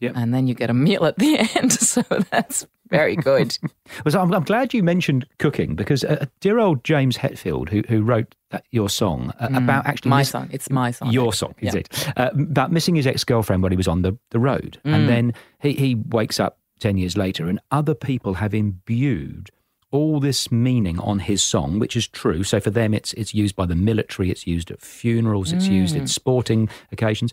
Yep. 0.00 0.12
and 0.16 0.34
then 0.34 0.46
you 0.46 0.54
get 0.54 0.70
a 0.70 0.74
meal 0.74 1.04
at 1.06 1.16
the 1.18 1.38
end. 1.56 1.72
So 1.72 2.02
that's 2.30 2.66
very 2.90 3.16
good. 3.16 3.56
Well, 4.04 4.12
so 4.12 4.20
I'm, 4.20 4.32
I'm 4.34 4.42
glad 4.44 4.74
you 4.74 4.82
mentioned 4.82 5.26
cooking 5.38 5.74
because 5.76 6.04
uh, 6.04 6.26
dear 6.40 6.58
old 6.58 6.82
James 6.84 7.16
Hetfield, 7.18 7.68
who, 7.68 7.82
who 7.88 8.02
wrote 8.02 8.34
that, 8.50 8.64
your 8.70 8.88
song 8.88 9.32
uh, 9.40 9.48
about 9.52 9.86
actually 9.86 10.08
my 10.10 10.22
song. 10.22 10.48
It's 10.52 10.68
my 10.70 10.90
song. 10.90 11.12
your 11.12 11.32
song, 11.32 11.54
is 11.60 11.74
Yeah. 11.74 11.80
it? 11.80 12.12
Uh, 12.16 12.30
about 12.34 12.72
missing 12.72 12.94
his 12.96 13.06
ex 13.06 13.22
girlfriend 13.24 13.62
when 13.62 13.72
he 13.72 13.76
was 13.76 13.86
on 13.88 14.02
the, 14.02 14.18
the 14.30 14.38
road. 14.38 14.78
Mm. 14.84 14.94
And 14.94 15.08
then 15.08 15.34
he, 15.60 15.72
he 15.74 15.94
wakes 15.94 16.40
up 16.40 16.58
10 16.80 16.96
years 16.98 17.16
later, 17.16 17.46
and 17.46 17.60
other 17.70 17.94
people 17.94 18.34
have 18.34 18.52
imbued 18.54 19.50
all 19.90 20.18
this 20.18 20.50
meaning 20.50 20.98
on 20.98 21.20
his 21.20 21.42
song, 21.42 21.78
which 21.78 21.94
is 21.96 22.08
true. 22.08 22.42
So 22.42 22.58
for 22.58 22.70
them, 22.70 22.92
it's, 22.94 23.12
it's 23.12 23.32
used 23.32 23.54
by 23.54 23.66
the 23.66 23.76
military, 23.76 24.30
it's 24.30 24.46
used 24.46 24.70
at 24.72 24.80
funerals, 24.80 25.52
it's 25.52 25.68
used 25.68 25.94
Mm. 25.94 26.02
at 26.02 26.08
sporting 26.08 26.68
occasions. 26.90 27.32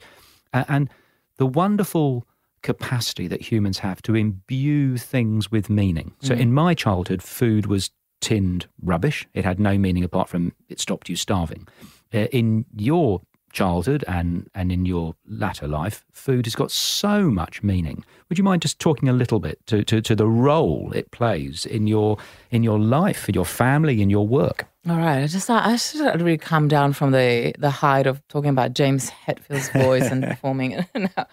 And 0.53 0.89
the 1.37 1.47
wonderful 1.47 2.25
capacity 2.61 3.27
that 3.27 3.41
humans 3.41 3.79
have 3.79 4.01
to 4.03 4.15
imbue 4.15 4.97
things 4.97 5.51
with 5.51 5.69
meaning. 5.69 6.13
So 6.21 6.33
in 6.33 6.53
my 6.53 6.73
childhood, 6.73 7.23
food 7.23 7.65
was 7.65 7.91
tinned 8.19 8.67
rubbish. 8.81 9.27
It 9.33 9.43
had 9.43 9.59
no 9.59 9.77
meaning 9.77 10.03
apart 10.03 10.29
from 10.29 10.53
it 10.69 10.79
stopped 10.79 11.09
you 11.09 11.15
starving. 11.15 11.67
Uh, 12.13 12.27
in 12.31 12.65
your 12.75 13.21
childhood 13.51 14.03
and, 14.07 14.49
and 14.55 14.71
in 14.71 14.85
your 14.85 15.15
latter 15.27 15.67
life, 15.67 16.05
food 16.11 16.45
has 16.45 16.55
got 16.55 16.71
so 16.71 17.29
much 17.29 17.63
meaning. 17.63 18.03
Would 18.29 18.37
you 18.37 18.43
mind 18.43 18.61
just 18.61 18.79
talking 18.79 19.09
a 19.09 19.13
little 19.13 19.39
bit 19.39 19.59
to, 19.67 19.83
to, 19.83 20.01
to 20.01 20.15
the 20.15 20.27
role 20.27 20.91
it 20.93 21.11
plays 21.11 21.65
in 21.65 21.87
your 21.87 22.17
in 22.49 22.63
your 22.63 22.79
life, 22.79 23.27
in 23.27 23.35
your 23.35 23.45
family, 23.45 24.01
in 24.01 24.09
your 24.09 24.27
work? 24.27 24.67
All 24.89 24.97
right, 24.97 25.23
I 25.23 25.27
just 25.27 25.49
I 25.49 25.71
just 25.71 25.97
had 25.97 26.17
to 26.17 26.23
really 26.23 26.37
come 26.37 26.67
down 26.67 26.93
from 26.93 27.11
the 27.11 27.53
the 27.57 27.69
height 27.69 28.07
of 28.07 28.25
talking 28.27 28.49
about 28.49 28.73
James 28.73 29.09
Hetfield's 29.09 29.69
voice 29.69 30.09
and 30.09 30.23
performing. 30.27 30.85
now, 30.95 31.27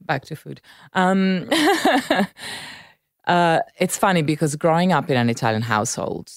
back 0.00 0.24
to 0.26 0.36
food. 0.36 0.60
Um, 0.92 1.48
uh, 3.26 3.60
it's 3.78 3.98
funny 3.98 4.22
because 4.22 4.56
growing 4.56 4.92
up 4.92 5.10
in 5.10 5.16
an 5.16 5.30
Italian 5.30 5.62
household, 5.62 6.32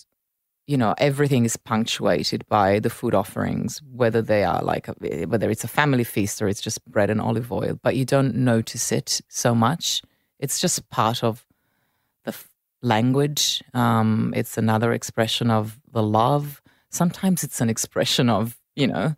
you 0.65 0.77
know, 0.77 0.95
everything 0.97 1.43
is 1.45 1.57
punctuated 1.57 2.47
by 2.47 2.79
the 2.79 2.89
food 2.89 3.13
offerings, 3.13 3.81
whether 3.91 4.21
they 4.21 4.43
are 4.43 4.61
like 4.61 4.87
a, 4.87 5.25
whether 5.25 5.49
it's 5.49 5.63
a 5.63 5.67
family 5.67 6.03
feast 6.03 6.41
or 6.41 6.47
it's 6.47 6.61
just 6.61 6.83
bread 6.85 7.09
and 7.09 7.19
olive 7.19 7.51
oil. 7.51 7.77
But 7.81 7.95
you 7.95 8.05
don't 8.05 8.35
notice 8.35 8.91
it 8.91 9.21
so 9.27 9.53
much. 9.53 10.01
It's 10.39 10.59
just 10.59 10.89
part 10.89 11.23
of 11.23 11.45
the 12.23 12.29
f- 12.29 12.49
language. 12.81 13.61
Um, 13.73 14.33
it's 14.35 14.57
another 14.57 14.93
expression 14.93 15.51
of 15.51 15.79
the 15.91 16.03
love. 16.03 16.61
Sometimes 16.89 17.43
it's 17.43 17.59
an 17.59 17.69
expression 17.69 18.29
of, 18.29 18.57
you 18.75 18.87
know, 18.87 19.15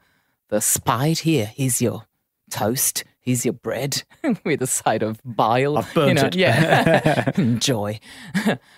the 0.50 0.62
spite. 0.62 1.20
Here, 1.20 1.46
here's 1.46 1.82
your 1.82 2.06
toast. 2.50 3.04
Here's 3.26 3.44
your 3.44 3.54
bread 3.54 4.04
with 4.46 4.62
a 4.62 4.68
side 4.68 5.02
of 5.02 5.20
bile. 5.26 5.80
I've 5.80 5.92
burnt 5.96 6.10
you 6.10 6.14
know, 6.14 6.28
it. 6.28 6.36
Yeah, 6.36 7.32
enjoy. 7.38 8.00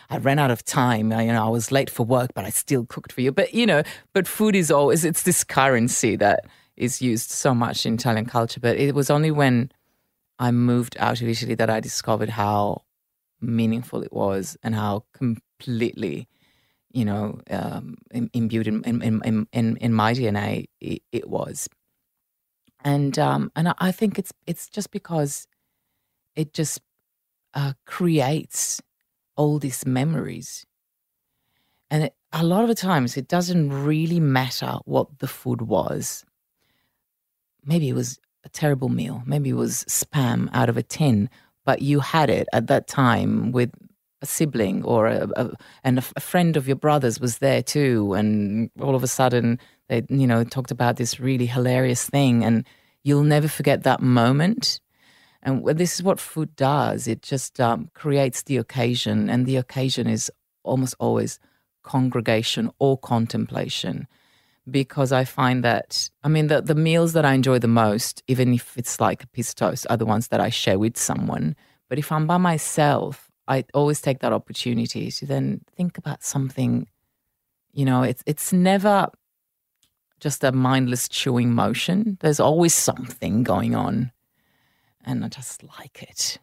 I 0.10 0.18
ran 0.20 0.40
out 0.40 0.52
of 0.52 0.64
time. 0.64 1.12
I, 1.12 1.24
you 1.24 1.34
know, 1.34 1.46
I 1.46 1.50
was 1.50 1.70
late 1.70 1.90
for 1.90 2.06
work, 2.06 2.32
but 2.34 2.46
I 2.46 2.50
still 2.50 2.86
cooked 2.86 3.12
for 3.12 3.20
you. 3.20 3.34
But 3.34 3.54
you 3.54 3.66
know, 3.66 3.84
but 4.14 4.26
food 4.26 4.56
is 4.56 4.72
always 4.72 5.04
it's 5.04 5.24
this 5.24 5.44
currency 5.44 6.16
that 6.16 6.46
is 6.78 7.02
used 7.02 7.30
so 7.30 7.54
much 7.54 7.86
in 7.86 7.96
Italian 7.96 8.26
culture. 8.26 8.62
But 8.62 8.78
it 8.78 8.96
was 8.96 9.10
only 9.10 9.32
when 9.32 9.70
I 10.40 10.52
moved 10.52 10.96
out 10.98 11.22
of 11.22 11.28
Italy 11.28 11.56
that 11.56 11.70
I 11.70 11.82
discovered 11.82 12.30
how 12.30 12.84
meaningful 13.42 14.02
it 14.02 14.14
was 14.14 14.58
and 14.64 14.76
how 14.76 15.04
completely, 15.14 16.28
you 16.92 17.04
know, 17.04 17.40
um, 17.50 17.98
imbued 18.34 18.68
in, 18.68 18.84
in, 18.84 19.02
in, 19.02 19.48
in, 19.52 19.78
in 19.78 19.94
my 19.94 20.14
DNA 20.14 20.68
it, 20.80 21.02
it 21.12 21.30
was. 21.30 21.68
And 22.88 23.19
um, 23.19 23.52
and 23.58 23.67
I- 23.67 23.91
think 23.91 24.17
it's 24.17 24.32
it's 24.52 24.69
just 24.69 24.91
because 24.91 25.47
it 26.36 26.54
just 26.54 26.82
uh, 27.54 27.73
creates 27.86 28.82
all 29.38 29.60
these 29.60 29.86
memories, 29.86 30.65
and 31.89 32.04
it, 32.06 32.13
a 32.32 32.43
lot 32.43 32.63
of 32.63 32.69
the 32.69 32.76
times 32.76 33.17
it 33.17 33.28
doesn't 33.28 33.71
really 33.71 34.19
matter 34.19 34.78
what 34.86 35.19
the 35.19 35.28
food 35.28 35.62
was. 35.63 36.26
Maybe 37.65 37.89
it 37.89 37.93
was 37.93 38.19
a 38.45 38.50
terrible 38.50 38.89
meal. 38.89 39.23
Maybe 39.26 39.50
it 39.50 39.54
was 39.56 39.84
spam 39.89 40.50
out 40.54 40.69
of 40.69 40.78
a 40.78 40.84
tin, 40.84 41.30
but 41.65 41.82
you 41.82 42.00
had 42.00 42.30
it 42.30 42.47
at 42.54 42.67
that 42.67 42.88
time 42.88 43.52
with 43.52 43.71
a 44.21 44.26
sibling 44.26 44.84
or 44.84 45.08
a, 45.08 45.28
a 45.36 45.52
and 45.84 46.00
a, 46.00 46.04
a 46.15 46.19
friend 46.19 46.58
of 46.58 46.67
your 46.67 46.76
brother's 46.78 47.19
was 47.19 47.39
there 47.39 47.62
too, 47.62 48.13
and 48.13 48.69
all 48.82 48.95
of 48.95 49.04
a 49.04 49.08
sudden 49.08 49.60
they 49.89 50.04
you 50.10 50.28
know 50.28 50.43
talked 50.43 50.71
about 50.71 50.95
this 50.97 51.19
really 51.19 51.45
hilarious 51.45 52.10
thing, 52.10 52.43
and 52.43 52.65
you'll 53.08 53.24
never 53.24 53.48
forget 53.48 53.84
that 53.84 54.02
moment. 54.02 54.82
And 55.41 55.65
this 55.65 55.96
is 55.96 56.04
what 56.04 56.20
food 56.20 56.56
does. 56.58 57.08
It 57.08 57.22
just 57.22 57.60
um, 57.62 57.89
creates 57.93 58.43
the 58.43 58.58
occasion, 58.58 59.30
and 59.30 59.46
the 59.46 59.56
occasion 59.56 60.08
is 60.08 60.30
almost 60.63 60.96
always 61.00 61.39
congregation 61.84 62.70
or 62.80 62.98
contemplation 62.98 64.08
because 64.70 65.13
I 65.13 65.24
find 65.24 65.63
that 65.63 66.10
I 66.24 66.28
mean 66.28 66.48
the 66.48 66.62
the 66.62 66.76
meals 66.76 67.13
that 67.13 67.24
I 67.24 67.34
enjoy 67.34 67.60
the 67.60 67.70
most, 67.70 68.22
even 68.28 68.54
if 68.54 68.78
it's 68.78 69.00
like 69.00 69.24
a 69.24 69.28
piece 69.28 69.50
of 69.50 69.56
toast, 69.56 69.88
are 69.89 69.96
the 69.96 70.06
ones 70.06 70.28
that 70.28 70.41
I 70.41 70.50
share 70.50 70.78
with 70.78 70.98
someone. 70.98 71.56
But 71.88 71.98
if 71.98 72.12
I'm 72.12 72.28
by 72.28 72.38
myself, 72.38 73.32
I 73.48 73.63
always 73.74 74.02
take 74.02 74.20
that 74.20 74.34
opportunity 74.34 75.10
to 75.12 75.26
then 75.26 75.62
think 75.78 75.98
about 75.98 76.24
something. 76.24 76.88
You 77.72 77.86
know, 77.86 78.04
it's 78.04 78.24
it's 78.26 78.52
never 78.52 79.08
just 80.19 80.43
a 80.43 80.51
mindless 80.51 81.08
chewing 81.08 81.53
motion. 81.53 82.17
There's 82.21 82.39
always 82.39 82.73
something 82.73 83.43
going 83.43 83.75
on, 83.75 84.12
and 85.06 85.23
I 85.23 85.27
just 85.30 85.63
like 85.80 86.03
it. 86.03 86.39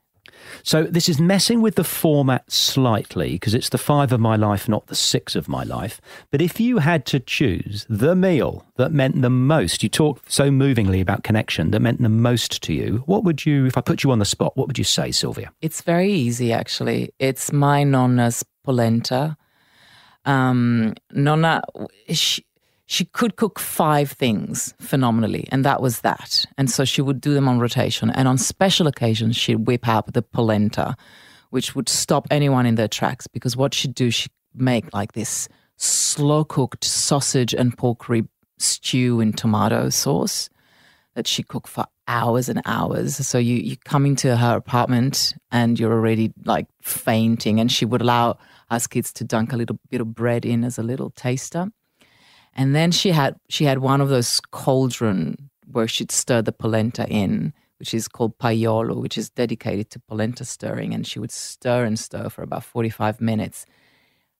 So 0.62 0.84
this 0.84 1.08
is 1.08 1.20
messing 1.20 1.62
with 1.62 1.76
the 1.76 1.84
format 1.84 2.50
slightly 2.50 3.32
because 3.32 3.54
it's 3.54 3.68
the 3.68 3.78
five 3.78 4.12
of 4.12 4.20
my 4.20 4.36
life, 4.36 4.68
not 4.68 4.86
the 4.86 4.94
six 4.94 5.34
of 5.34 5.48
my 5.48 5.62
life. 5.62 6.00
But 6.30 6.42
if 6.42 6.60
you 6.60 6.78
had 6.78 7.06
to 7.06 7.20
choose 7.20 7.86
the 7.88 8.14
meal 8.14 8.64
that 8.76 8.92
meant 8.92 9.22
the 9.22 9.30
most, 9.30 9.82
you 9.82 9.88
talk 9.88 10.20
so 10.28 10.50
movingly 10.50 11.00
about 11.00 11.24
connection 11.24 11.70
that 11.70 11.80
meant 11.80 12.02
the 12.02 12.08
most 12.08 12.62
to 12.64 12.72
you. 12.72 13.02
What 13.06 13.24
would 13.24 13.46
you, 13.46 13.66
if 13.66 13.76
I 13.76 13.80
put 13.80 14.02
you 14.02 14.10
on 14.10 14.18
the 14.18 14.24
spot, 14.24 14.56
what 14.56 14.66
would 14.66 14.78
you 14.78 14.84
say, 14.84 15.10
Silvia? 15.10 15.52
It's 15.60 15.82
very 15.82 16.12
easy, 16.12 16.52
actually. 16.52 17.12
It's 17.18 17.52
my 17.52 17.84
nonna's 17.84 18.44
polenta. 18.64 19.36
Um, 20.24 20.94
Nonna, 21.12 21.62
she, 22.08 22.44
she 22.86 23.06
could 23.06 23.36
cook 23.36 23.58
five 23.58 24.10
things 24.10 24.74
phenomenally, 24.80 25.48
and 25.50 25.64
that 25.64 25.80
was 25.80 26.00
that. 26.00 26.44
And 26.58 26.70
so 26.70 26.84
she 26.84 27.00
would 27.00 27.20
do 27.20 27.32
them 27.32 27.48
on 27.48 27.58
rotation. 27.58 28.10
And 28.10 28.28
on 28.28 28.36
special 28.36 28.86
occasions, 28.86 29.36
she'd 29.36 29.66
whip 29.66 29.88
out 29.88 30.12
the 30.12 30.22
polenta, 30.22 30.96
which 31.50 31.74
would 31.74 31.88
stop 31.88 32.26
anyone 32.30 32.66
in 32.66 32.74
their 32.74 32.88
tracks 32.88 33.26
because 33.26 33.56
what 33.56 33.72
she'd 33.72 33.94
do, 33.94 34.10
she'd 34.10 34.30
make 34.54 34.92
like 34.92 35.12
this 35.12 35.48
slow 35.76 36.44
cooked 36.44 36.84
sausage 36.84 37.54
and 37.54 37.76
pork 37.76 38.08
rib 38.08 38.28
stew 38.58 39.20
in 39.20 39.32
tomato 39.32 39.88
sauce 39.88 40.48
that 41.14 41.26
she 41.26 41.42
cooked 41.42 41.68
for 41.68 41.84
hours 42.06 42.48
and 42.48 42.60
hours. 42.66 43.16
So 43.26 43.38
you 43.38 43.56
you 43.56 43.76
come 43.84 44.04
into 44.04 44.36
her 44.36 44.56
apartment 44.56 45.34
and 45.50 45.80
you're 45.80 45.92
already 45.92 46.32
like 46.44 46.66
fainting, 46.82 47.60
and 47.60 47.72
she 47.72 47.86
would 47.86 48.02
allow 48.02 48.36
us 48.70 48.86
kids 48.86 49.12
to 49.14 49.24
dunk 49.24 49.52
a 49.52 49.56
little 49.56 49.78
bit 49.90 50.02
of 50.02 50.14
bread 50.14 50.44
in 50.44 50.64
as 50.64 50.78
a 50.78 50.82
little 50.82 51.10
taster. 51.10 51.68
And 52.54 52.74
then 52.74 52.90
she 52.92 53.10
had 53.10 53.36
she 53.48 53.64
had 53.64 53.78
one 53.78 54.00
of 54.00 54.08
those 54.08 54.40
cauldron 54.50 55.50
where 55.70 55.88
she'd 55.88 56.12
stir 56.12 56.42
the 56.42 56.52
polenta 56.52 57.06
in, 57.08 57.52
which 57.78 57.92
is 57.94 58.08
called 58.08 58.38
paiolo, 58.38 58.96
which 58.96 59.18
is 59.18 59.30
dedicated 59.30 59.90
to 59.90 60.00
polenta 60.00 60.44
stirring, 60.44 60.94
and 60.94 61.06
she 61.06 61.18
would 61.18 61.32
stir 61.32 61.84
and 61.84 61.98
stir 61.98 62.28
for 62.28 62.42
about 62.42 62.64
forty 62.64 62.90
five 62.90 63.20
minutes. 63.20 63.66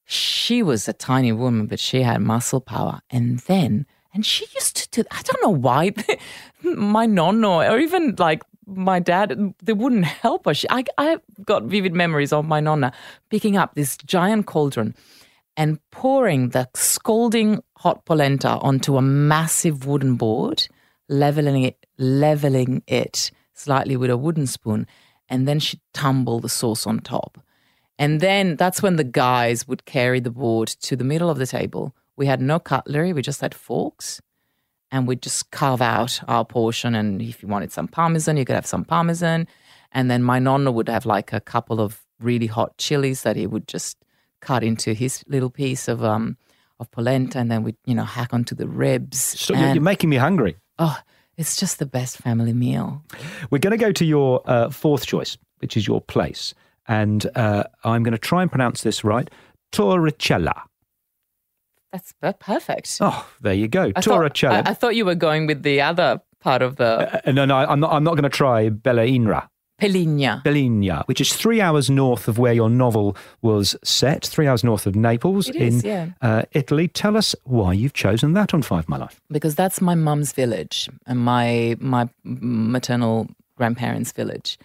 She 0.04 0.62
was 0.62 0.86
a 0.86 0.92
tiny 0.92 1.32
woman, 1.32 1.66
but 1.66 1.80
she 1.80 2.02
had 2.02 2.20
muscle 2.20 2.60
power. 2.60 3.00
And 3.10 3.38
then, 3.40 3.86
and 4.12 4.24
she 4.24 4.46
used 4.54 4.76
to 4.76 4.88
do, 4.90 5.08
I 5.10 5.22
don't 5.22 5.42
know 5.42 5.58
why, 5.58 5.92
my 6.62 7.06
nonno 7.06 7.70
or 7.70 7.78
even 7.78 8.14
like 8.18 8.42
my 8.66 8.98
dad, 8.98 9.54
they 9.62 9.72
wouldn't 9.72 10.04
help 10.04 10.46
her. 10.46 10.54
She, 10.54 10.68
I, 10.70 10.84
I 10.98 11.18
got 11.44 11.64
vivid 11.64 11.94
memories 11.94 12.32
of 12.32 12.44
my 12.44 12.60
nonna 12.60 12.92
picking 13.30 13.56
up 13.56 13.74
this 13.74 13.96
giant 13.96 14.46
cauldron 14.46 14.94
and 15.56 15.78
pouring 15.90 16.50
the 16.50 16.68
scalding 16.74 17.62
hot 17.84 18.06
polenta 18.06 18.48
onto 18.48 18.96
a 18.96 19.02
massive 19.02 19.86
wooden 19.86 20.14
board, 20.16 20.66
leveling 21.10 21.64
it, 21.64 21.86
leveling 21.98 22.82
it 22.86 23.30
slightly 23.52 23.94
with 23.94 24.10
a 24.10 24.16
wooden 24.16 24.46
spoon, 24.46 24.86
and 25.28 25.46
then 25.46 25.60
she'd 25.60 25.82
tumble 25.92 26.40
the 26.40 26.48
sauce 26.48 26.86
on 26.86 26.98
top. 26.98 27.38
And 27.98 28.22
then 28.22 28.56
that's 28.56 28.82
when 28.82 28.96
the 28.96 29.04
guys 29.04 29.68
would 29.68 29.84
carry 29.84 30.18
the 30.18 30.30
board 30.30 30.68
to 30.68 30.96
the 30.96 31.04
middle 31.04 31.28
of 31.28 31.36
the 31.36 31.46
table. 31.46 31.94
We 32.16 32.24
had 32.24 32.40
no 32.40 32.58
cutlery, 32.58 33.12
we 33.12 33.20
just 33.20 33.42
had 33.42 33.54
forks. 33.54 34.22
And 34.90 35.06
we'd 35.06 35.22
just 35.22 35.50
carve 35.50 35.82
out 35.82 36.20
our 36.26 36.44
portion. 36.44 36.94
And 36.94 37.20
if 37.20 37.42
you 37.42 37.48
wanted 37.48 37.70
some 37.70 37.88
parmesan, 37.88 38.36
you 38.38 38.44
could 38.46 38.54
have 38.54 38.66
some 38.66 38.84
parmesan. 38.84 39.46
And 39.92 40.10
then 40.10 40.22
my 40.22 40.38
nonna 40.38 40.72
would 40.72 40.88
have 40.88 41.04
like 41.04 41.32
a 41.32 41.40
couple 41.40 41.80
of 41.80 42.00
really 42.18 42.46
hot 42.46 42.78
chilies 42.78 43.22
that 43.24 43.36
he 43.36 43.46
would 43.46 43.68
just 43.68 43.98
cut 44.40 44.62
into 44.62 44.94
his 44.94 45.22
little 45.26 45.50
piece 45.50 45.88
of 45.88 46.02
um 46.04 46.36
of 46.80 46.90
polenta. 46.90 47.38
And 47.38 47.50
then 47.50 47.62
we'd, 47.62 47.76
you 47.86 47.94
know, 47.94 48.04
hack 48.04 48.32
onto 48.34 48.54
the 48.54 48.66
ribs. 48.68 49.18
So 49.20 49.54
you're, 49.54 49.62
And- 49.64 49.74
you're 49.76 49.82
making 49.82 50.10
me 50.10 50.16
hungry. 50.16 50.56
Oh, 50.78 50.96
It's 51.36 51.56
just 51.56 51.78
the 51.78 51.86
best 51.86 52.18
family 52.18 52.52
meal. 52.52 53.02
We're 53.50 53.58
going 53.58 53.72
to 53.78 53.84
go 53.84 53.92
to 53.92 54.04
your 54.04 54.42
uh, 54.46 54.70
fourth 54.70 55.06
choice, 55.06 55.36
which 55.58 55.76
is 55.76 55.86
your 55.86 56.00
place. 56.00 56.54
And 56.86 57.26
uh, 57.34 57.64
I'm 57.84 58.02
going 58.02 58.12
to 58.12 58.18
try 58.18 58.42
and 58.42 58.50
pronounce 58.50 58.82
this 58.82 59.02
right 59.04 59.28
Torricella. 59.72 60.62
That's 61.92 62.12
perfect. 62.40 62.98
Oh, 63.00 63.28
there 63.40 63.54
you 63.54 63.68
go. 63.68 63.92
I 63.94 64.00
thought, 64.00 64.20
Torricella. 64.20 64.66
I, 64.66 64.70
I 64.70 64.74
thought 64.74 64.96
you 64.96 65.04
were 65.04 65.14
going 65.14 65.46
with 65.46 65.62
the 65.62 65.80
other 65.80 66.20
part 66.40 66.60
of 66.60 66.76
the 66.76 67.20
Uh, 67.28 67.32
no, 67.32 67.44
no, 67.44 67.56
I'm 67.56 67.80
not, 67.80 67.92
I'm 67.92 68.02
not 68.04 68.12
going 68.12 68.24
to 68.24 68.28
try 68.28 68.68
Bella 68.68 69.02
Inra. 69.02 69.48
Peligna. 69.80 70.42
Belligna, 70.44 71.04
which 71.06 71.20
is 71.20 71.32
three 71.34 71.60
hours 71.60 71.90
north 71.90 72.28
of 72.28 72.38
where 72.38 72.52
your 72.52 72.70
novel 72.70 73.16
was 73.42 73.74
set, 73.82 74.24
three 74.24 74.46
hours 74.46 74.62
north 74.62 74.86
of 74.86 74.94
Naples 74.94 75.48
It 75.48 75.56
in 75.56 75.62
is, 75.62 75.84
yeah. 75.84 76.10
uh, 76.22 76.42
Italy. 76.52 76.86
Tell 76.88 77.16
us 77.16 77.34
why 77.44 77.72
you've 77.72 77.92
chosen 77.92 78.34
that 78.34 78.54
on 78.54 78.62
Five 78.62 78.88
My 78.88 78.96
Life. 78.98 79.20
because 79.30 79.54
that's 79.56 79.80
my 79.80 79.94
mum's 79.96 80.32
village 80.32 80.88
and 81.06 81.18
my 81.18 81.76
my 81.80 82.08
maternal 82.24 83.28
grandparents' 83.56 84.12
village. 84.12 84.58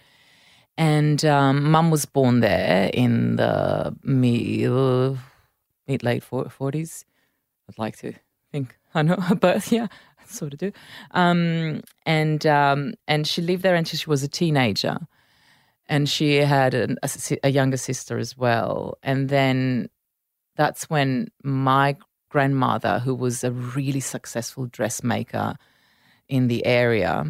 And 0.78 1.24
um, 1.24 1.70
mum 1.70 1.90
was 1.90 2.06
born 2.06 2.40
there 2.40 2.88
in 2.94 3.36
the 3.36 3.94
mid, 4.04 5.18
mid 5.88 6.02
late 6.02 6.22
forties. 6.22 7.04
I'd 7.68 7.78
like 7.78 7.96
to 7.98 8.12
think 8.52 8.76
I 8.94 9.02
know 9.02 9.16
her 9.16 9.34
birth. 9.34 9.72
Yeah, 9.72 9.88
sort 10.30 10.52
of 10.52 10.58
do. 10.58 10.72
Um, 11.12 11.82
and 12.06 12.46
um, 12.46 12.94
and 13.08 13.26
she 13.26 13.42
lived 13.42 13.62
there 13.62 13.74
until 13.74 13.98
she 13.98 14.08
was 14.08 14.22
a 14.22 14.28
teenager, 14.28 14.98
and 15.88 16.08
she 16.08 16.36
had 16.36 16.74
an, 16.74 16.98
a, 17.02 17.38
a 17.44 17.50
younger 17.50 17.76
sister 17.76 18.18
as 18.18 18.36
well. 18.36 18.98
And 19.02 19.28
then 19.28 19.88
that's 20.56 20.90
when 20.90 21.28
my 21.42 21.96
grandmother, 22.28 23.00
who 23.00 23.14
was 23.14 23.44
a 23.44 23.50
really 23.50 24.00
successful 24.00 24.66
dressmaker 24.66 25.56
in 26.28 26.48
the 26.48 26.64
area, 26.64 27.24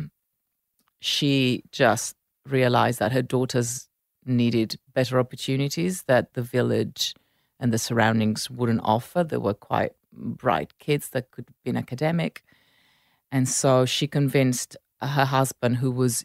she 1.01 1.63
just 1.73 2.17
realized 2.47 2.99
that 2.99 3.13
her 3.13 3.23
daughters 3.23 3.89
needed 4.27 4.79
better 4.95 5.19
opportunities 5.19 6.03
that 6.05 6.35
the 6.35 6.43
village 6.43 7.15
and 7.59 7.73
the 7.73 7.79
surroundings 7.79 8.51
wouldn't 8.51 8.81
offer. 8.83 9.25
They 9.25 9.39
were 9.39 9.55
quite 9.55 9.93
bright 10.13 10.79
kids 10.79 11.11
that 11.11 11.31
could 11.31 11.47
have 11.49 11.63
been 11.65 11.77
academic. 11.77 12.43
And 13.33 13.49
so 13.49 13.85
she 13.85 14.07
convinced 14.07 14.77
her 15.01 15.25
husband, 15.25 15.77
who 15.77 15.90
was 15.90 16.25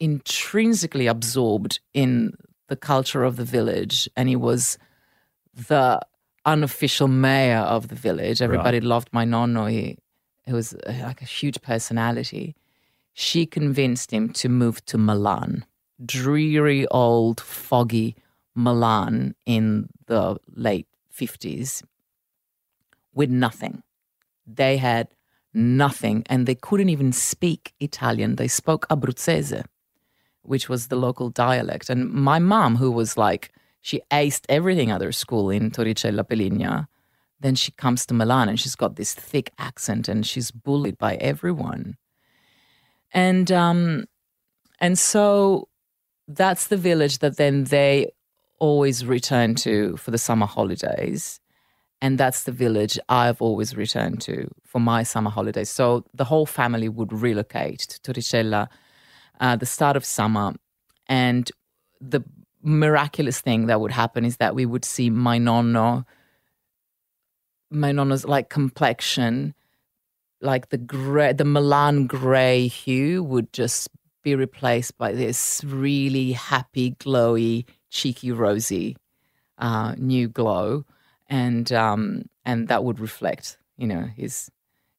intrinsically 0.00 1.06
absorbed 1.06 1.80
in 1.92 2.34
the 2.68 2.76
culture 2.76 3.24
of 3.24 3.36
the 3.36 3.44
village, 3.44 4.08
and 4.16 4.28
he 4.28 4.36
was 4.36 4.78
the 5.68 6.00
unofficial 6.44 7.08
mayor 7.08 7.58
of 7.58 7.88
the 7.88 7.94
village. 7.94 8.42
Everybody 8.42 8.80
loved 8.80 9.08
my 9.12 9.24
nonno. 9.24 9.70
He, 9.70 9.98
he 10.44 10.52
was 10.52 10.74
uh, 10.74 10.94
like 11.02 11.22
a 11.22 11.26
huge 11.26 11.60
personality. 11.62 12.54
She 13.12 13.46
convinced 13.46 14.10
him 14.10 14.30
to 14.30 14.48
move 14.48 14.84
to 14.86 14.98
Milan, 14.98 15.64
dreary 16.04 16.86
old 16.88 17.40
foggy 17.40 18.16
Milan 18.54 19.34
in 19.46 19.88
the 20.06 20.36
late 20.54 20.86
50s 21.16 21.82
with 23.14 23.30
nothing. 23.30 23.82
They 24.46 24.76
had 24.76 25.08
nothing 25.54 26.24
and 26.26 26.46
they 26.46 26.54
couldn't 26.54 26.88
even 26.88 27.12
speak 27.12 27.72
Italian. 27.80 28.36
They 28.36 28.48
spoke 28.48 28.86
Abruzzese, 28.88 29.64
which 30.42 30.68
was 30.68 30.88
the 30.88 30.96
local 30.96 31.30
dialect. 31.30 31.88
And 31.88 32.10
my 32.10 32.38
mom, 32.38 32.76
who 32.76 32.90
was 32.90 33.16
like, 33.16 33.52
she 33.80 34.00
aced 34.10 34.44
everything 34.48 34.90
at 34.90 35.02
her 35.02 35.12
school 35.12 35.50
in 35.50 35.70
Torricella 35.70 36.24
Peligna, 36.26 36.88
then 37.40 37.54
she 37.54 37.72
comes 37.72 38.06
to 38.06 38.14
Milan 38.14 38.48
and 38.48 38.58
she's 38.58 38.74
got 38.74 38.96
this 38.96 39.14
thick 39.14 39.50
accent 39.58 40.08
and 40.08 40.26
she's 40.26 40.50
bullied 40.50 40.96
by 40.98 41.16
everyone. 41.16 41.96
And 43.12 43.52
um, 43.52 44.06
and 44.80 44.98
so 44.98 45.68
that's 46.26 46.68
the 46.68 46.76
village 46.76 47.18
that 47.18 47.36
then 47.36 47.64
they 47.64 48.10
always 48.58 49.04
return 49.04 49.54
to 49.56 49.96
for 49.98 50.10
the 50.10 50.18
summer 50.18 50.46
holidays. 50.46 51.40
And 52.04 52.18
that's 52.18 52.44
the 52.44 52.52
village 52.52 52.98
I've 53.08 53.40
always 53.40 53.74
returned 53.74 54.20
to 54.28 54.50
for 54.62 54.78
my 54.78 55.04
summer 55.04 55.30
holidays. 55.30 55.70
So 55.70 56.04
the 56.12 56.24
whole 56.24 56.44
family 56.44 56.86
would 56.86 57.14
relocate 57.14 57.78
to 57.78 58.12
Torricella 58.12 58.68
uh, 59.40 59.56
the 59.56 59.64
start 59.64 59.96
of 59.96 60.04
summer. 60.04 60.52
And 61.06 61.50
the 62.02 62.22
miraculous 62.62 63.40
thing 63.40 63.68
that 63.68 63.80
would 63.80 63.90
happen 63.90 64.26
is 64.26 64.36
that 64.36 64.54
we 64.54 64.66
would 64.66 64.84
see 64.84 65.08
my 65.08 65.38
nonno, 65.38 66.04
my 67.70 67.90
nonno's 67.90 68.26
like 68.26 68.50
complexion, 68.50 69.54
like 70.42 70.68
the 70.68 70.76
gray, 70.76 71.32
the 71.32 71.46
Milan 71.46 72.06
gray 72.06 72.66
hue 72.66 73.22
would 73.22 73.50
just 73.54 73.88
be 74.22 74.34
replaced 74.34 74.98
by 74.98 75.12
this 75.12 75.64
really 75.64 76.32
happy, 76.32 76.90
glowy, 77.00 77.64
cheeky, 77.88 78.30
rosy 78.30 78.94
uh, 79.56 79.94
new 79.96 80.28
glow, 80.28 80.84
and 81.28 81.72
um, 81.72 82.24
and 82.44 82.68
that 82.68 82.84
would 82.84 83.00
reflect, 83.00 83.58
you 83.76 83.86
know, 83.86 84.02
his 84.16 84.50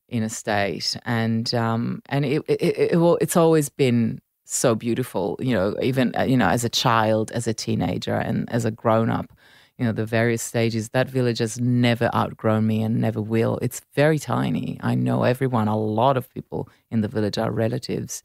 inner 0.10 0.30
state, 0.30 0.98
and 1.06 1.54
um, 1.54 2.02
and 2.10 2.26
it, 2.26 2.44
it, 2.48 2.62
it, 2.62 3.18
it's 3.22 3.38
always 3.38 3.70
been 3.70 4.22
so 4.46 4.76
beautiful, 4.76 5.38
you 5.40 5.54
know, 5.54 5.76
even 5.82 6.16
uh, 6.18 6.24
you 6.24 6.38
know, 6.38 6.48
as 6.48 6.64
a 6.64 6.70
child, 6.70 7.32
as 7.32 7.48
a 7.48 7.54
teenager, 7.54 8.16
and 8.16 8.50
as 8.52 8.66
a 8.66 8.72
grown 8.72 9.10
up. 9.10 9.32
You 9.78 9.84
know, 9.84 9.92
the 9.92 10.06
various 10.06 10.42
stages. 10.42 10.90
That 10.90 11.10
village 11.10 11.40
has 11.40 11.60
never 11.60 12.10
outgrown 12.16 12.66
me 12.66 12.82
and 12.82 13.02
never 13.02 13.22
will. 13.22 13.60
It's 13.62 13.82
very 13.94 14.20
tiny. 14.20 14.80
I 14.82 14.96
know 14.96 15.24
everyone. 15.24 15.68
A 15.68 15.78
lot 15.78 16.16
of 16.16 16.34
people 16.34 16.70
in 16.92 17.02
the 17.02 17.10
village 17.10 17.38
are 17.38 17.52
relatives. 17.52 18.24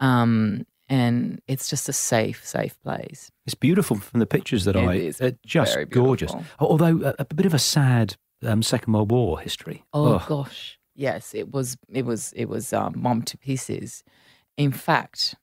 Um, 0.00 0.66
and 0.88 1.40
it's 1.46 1.68
just 1.68 1.88
a 1.88 1.92
safe, 1.92 2.44
safe 2.46 2.80
place. 2.82 3.30
It's 3.46 3.54
beautiful 3.54 3.96
from 3.96 4.20
the 4.20 4.26
pictures 4.26 4.64
that 4.64 4.76
It 4.76 4.88
I. 4.88 4.94
is 4.94 5.20
uh, 5.20 5.32
just 5.44 5.76
gorgeous. 5.90 6.32
Although 6.58 7.02
a, 7.04 7.14
a 7.20 7.34
bit 7.34 7.46
of 7.46 7.54
a 7.54 7.58
sad 7.58 8.16
um, 8.42 8.62
Second 8.62 8.92
World 8.92 9.10
War 9.10 9.40
history. 9.40 9.84
Oh 9.92 10.24
gosh, 10.28 10.78
yes, 10.94 11.34
it 11.34 11.52
was. 11.52 11.76
It 11.88 12.04
was. 12.04 12.32
It 12.34 12.48
was 12.48 12.72
um, 12.72 12.94
bombed 12.96 13.26
to 13.28 13.38
pieces. 13.38 14.04
In 14.56 14.72
fact, 14.72 15.34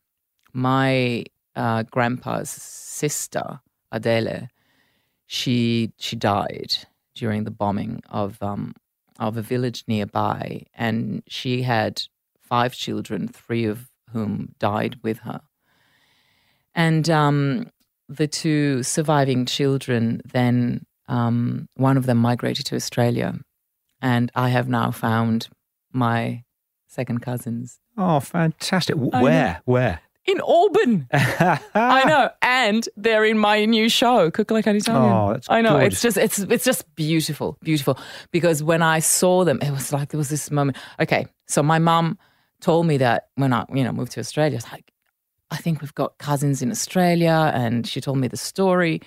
my 0.54 1.26
uh, 1.56 1.84
grandpa's 1.84 2.50
sister 2.50 3.60
Adele, 3.92 4.48
she 5.26 5.92
she 5.98 6.16
died 6.16 6.76
during 7.16 7.44
the 7.44 7.52
bombing 7.52 8.02
of 8.10 8.42
um, 8.42 8.74
of 9.20 9.38
a 9.38 9.42
village 9.42 9.84
nearby, 9.88 10.64
and 10.74 11.24
she 11.28 11.64
had 11.64 12.04
five 12.40 12.74
children, 12.74 13.28
three 13.28 13.66
of 13.66 13.90
whom 14.14 14.54
died 14.60 14.98
with 15.04 15.20
her. 15.20 15.42
And 16.74 17.10
um, 17.10 17.70
the 18.08 18.28
two 18.28 18.84
surviving 18.84 19.46
children 19.46 20.22
then, 20.32 20.86
um, 21.08 21.68
one 21.76 21.98
of 21.98 22.06
them 22.06 22.18
migrated 22.18 22.66
to 22.68 22.76
Australia, 22.76 23.34
and 24.02 24.32
I 24.36 24.50
have 24.50 24.70
now 24.70 24.92
found 24.92 25.50
my 25.92 26.44
second 26.88 27.20
cousins 27.22 27.80
Oh, 27.98 28.20
fantastic. 28.22 28.96
W- 28.96 29.12
I. 29.14 29.22
Where? 29.22 29.62
Where? 29.66 30.00
in 30.26 30.40
Auburn. 30.42 31.08
I 31.14 32.04
know, 32.06 32.30
and 32.44 32.88
they're 32.96 33.26
in 33.26 33.38
my 33.40 33.66
new 33.66 33.90
show, 33.90 34.30
Cook 34.32 34.52
Like 34.52 34.68
an 34.68 34.76
Italian. 34.76 35.12
Oh, 35.12 35.34
that's 35.34 35.50
I 35.50 35.62
know. 35.62 35.72
gorgeous. 35.72 35.94
It's 35.94 36.02
just 36.02 36.18
it's 36.18 36.40
it's 36.52 36.64
just 36.64 36.96
beautiful, 36.96 37.58
beautiful. 37.64 37.98
Because 38.32 38.62
when 38.64 38.82
I 38.84 39.00
saw 39.00 39.44
them, 39.44 39.60
it 39.62 39.72
was 39.72 39.92
like 39.92 40.10
there 40.10 40.18
was 40.20 40.30
this 40.30 40.50
moment. 40.52 40.78
Okay, 41.00 41.26
so 41.48 41.62
my 41.64 41.80
mum 41.80 42.18
told 42.62 42.86
me 42.86 42.98
that 42.98 43.30
when 43.36 43.54
I 43.54 43.66
you 43.74 43.84
know 43.84 43.92
moved 43.92 44.14
to 44.14 44.20
Australia, 44.20 44.58
it's 44.58 44.72
like 44.72 44.92
I 45.50 45.58
think 45.58 45.82
we've 45.82 45.96
got 45.96 46.18
cousins 46.18 46.62
in 46.62 46.72
Australia, 46.72 47.52
and 47.54 47.86
she 47.86 48.00
told 48.00 48.18
me 48.18 48.28
the 48.28 48.38
story. 48.38 49.02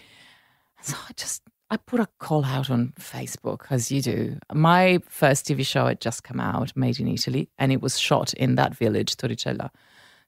So 0.82 0.94
I 1.08 1.12
just 1.16 1.42
I 1.70 1.78
put 1.78 2.00
a 2.00 2.08
call 2.18 2.44
out 2.44 2.70
on 2.70 2.92
Facebook 3.00 3.66
as 3.70 3.90
you 3.90 4.02
do. 4.02 4.38
My 4.52 5.00
first 5.08 5.46
TV 5.46 5.64
show 5.64 5.86
had 5.86 6.00
just 6.00 6.22
come 6.22 6.38
out, 6.38 6.76
Made 6.76 7.00
in 7.00 7.08
Italy, 7.08 7.48
and 7.58 7.72
it 7.72 7.80
was 7.80 7.98
shot 7.98 8.34
in 8.34 8.56
that 8.56 8.76
village, 8.76 9.16
Torricella. 9.16 9.70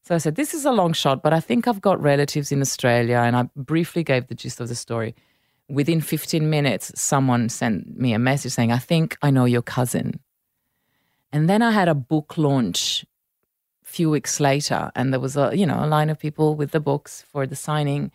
So 0.02 0.14
I 0.14 0.18
said, 0.18 0.36
This 0.36 0.54
is 0.54 0.64
a 0.64 0.72
long 0.72 0.92
shot, 0.92 1.22
but 1.22 1.32
I 1.32 1.40
think 1.40 1.68
I've 1.68 1.80
got 1.80 2.00
relatives 2.00 2.52
in 2.52 2.60
Australia. 2.60 3.18
And 3.18 3.36
I 3.36 3.48
briefly 3.54 4.02
gave 4.02 4.28
the 4.28 4.34
gist 4.34 4.60
of 4.60 4.68
the 4.68 4.74
story. 4.74 5.14
Within 5.68 6.00
15 6.00 6.48
minutes, 6.48 6.92
someone 6.94 7.48
sent 7.48 7.98
me 7.98 8.12
a 8.12 8.18
message 8.18 8.52
saying, 8.52 8.70
I 8.70 8.78
think 8.78 9.18
I 9.20 9.30
know 9.30 9.44
your 9.44 9.62
cousin. 9.62 10.20
And 11.32 11.50
then 11.50 11.60
I 11.60 11.72
had 11.72 11.88
a 11.88 11.94
book 11.94 12.38
launch 12.38 13.04
few 13.86 14.10
weeks 14.10 14.40
later, 14.40 14.90
and 14.94 15.12
there 15.12 15.20
was 15.20 15.36
a 15.36 15.56
you 15.56 15.64
know 15.64 15.82
a 15.82 15.86
line 15.86 16.10
of 16.10 16.18
people 16.18 16.54
with 16.56 16.72
the 16.72 16.80
books 16.80 17.24
for 17.30 17.46
the 17.46 17.56
signing. 17.56 18.10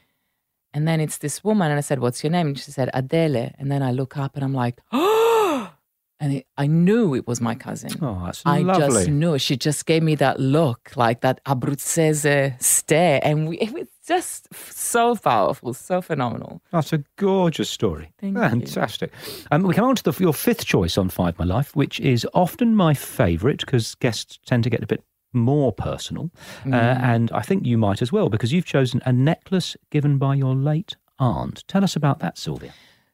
And 0.73 0.87
then 0.87 1.01
it's 1.01 1.17
this 1.17 1.43
woman, 1.43 1.69
and 1.71 1.77
I 1.77 1.81
said, 1.81 1.99
"What's 1.99 2.23
your 2.23 2.31
name?" 2.31 2.47
And 2.47 2.59
she 2.59 2.71
said, 2.71 2.89
"Adele." 2.93 3.51
And 3.57 3.69
then 3.71 3.81
I 3.83 3.91
look 3.91 4.15
up, 4.17 4.35
and 4.35 4.43
I'm 4.43 4.53
like, 4.53 4.79
"Oh!" 4.91 5.71
And 6.23 6.33
it, 6.33 6.45
I 6.55 6.67
knew 6.67 7.15
it 7.15 7.25
was 7.25 7.41
my 7.41 7.55
cousin. 7.55 7.89
Oh, 7.99 8.21
that's 8.23 8.43
I 8.45 8.59
lovely. 8.59 8.89
just 8.89 9.09
knew. 9.09 9.39
She 9.39 9.57
just 9.57 9.87
gave 9.87 10.03
me 10.03 10.13
that 10.15 10.39
look, 10.39 10.91
like 10.95 11.21
that 11.21 11.43
Abruzzese 11.45 12.61
stare, 12.61 13.19
and 13.23 13.49
we, 13.49 13.57
it 13.57 13.73
was 13.73 13.87
just 14.07 14.47
so 14.53 15.15
powerful, 15.15 15.73
so 15.73 15.99
phenomenal. 15.99 16.61
That's 16.71 16.93
a 16.93 17.03
gorgeous 17.15 17.71
story. 17.71 18.13
Thank 18.19 18.35
you. 18.35 18.41
Fantastic. 18.41 19.11
Um, 19.49 19.63
we 19.63 19.73
come 19.73 19.85
on 19.89 19.95
to 19.95 20.03
the, 20.03 20.13
your 20.19 20.33
fifth 20.33 20.63
choice 20.65 20.95
on 20.95 21.09
Five 21.09 21.39
My 21.39 21.45
Life, 21.45 21.75
which 21.75 21.99
is 21.99 22.27
often 22.35 22.75
my 22.75 22.93
favourite 22.93 23.61
because 23.61 23.95
guests 23.95 24.37
tend 24.45 24.63
to 24.65 24.69
get 24.69 24.83
a 24.83 24.87
bit 24.87 25.03
more 25.33 25.71
personal, 25.71 26.31
uh, 26.65 26.75
and 26.75 27.31
I 27.31 27.41
think 27.41 27.65
you 27.65 27.77
might 27.77 28.01
as 28.01 28.11
well 28.11 28.29
because 28.29 28.51
you've 28.51 28.65
chosen 28.65 29.01
a 29.05 29.13
necklace 29.13 29.77
given 29.89 30.17
by 30.17 30.35
your 30.35 30.55
late 30.55 30.95
aunt. 31.19 31.63
Tell 31.67 31.83
us 31.83 31.95
about 31.95 32.19
that, 32.19 32.37
Silvia. 32.37 32.73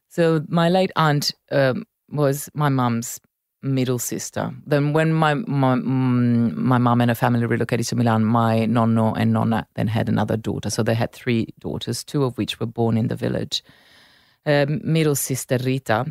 So 0.10 0.44
my 0.48 0.70
late 0.70 0.92
aunt 0.96 1.34
um, 1.52 1.86
was 2.10 2.50
my 2.54 2.70
mum's 2.70 3.20
middle 3.62 4.00
sister. 4.00 4.52
Then 4.66 4.94
when 4.94 5.14
my 5.14 5.34
my 5.34 5.76
mm, 5.76 6.56
my 6.56 6.78
mum 6.78 7.02
and 7.02 7.12
her 7.12 7.16
family 7.16 7.46
relocated 7.46 7.88
to 7.88 7.96
Milan, 7.96 8.26
my 8.26 8.60
nonno 8.60 9.14
and 9.18 9.34
nonna 9.34 9.68
then 9.76 9.88
had 9.88 10.10
another 10.10 10.38
daughter. 10.38 10.70
So 10.70 10.84
they 10.84 10.94
had 10.94 11.12
three 11.12 11.54
daughters, 11.60 12.04
two 12.04 12.24
of 12.24 12.38
which 12.38 12.60
were 12.60 12.66
born 12.66 12.98
in 12.98 13.08
the 13.08 13.16
village. 13.16 13.64
Um, 14.46 14.80
middle 14.84 15.16
sister 15.16 15.58
Rita, 15.58 16.06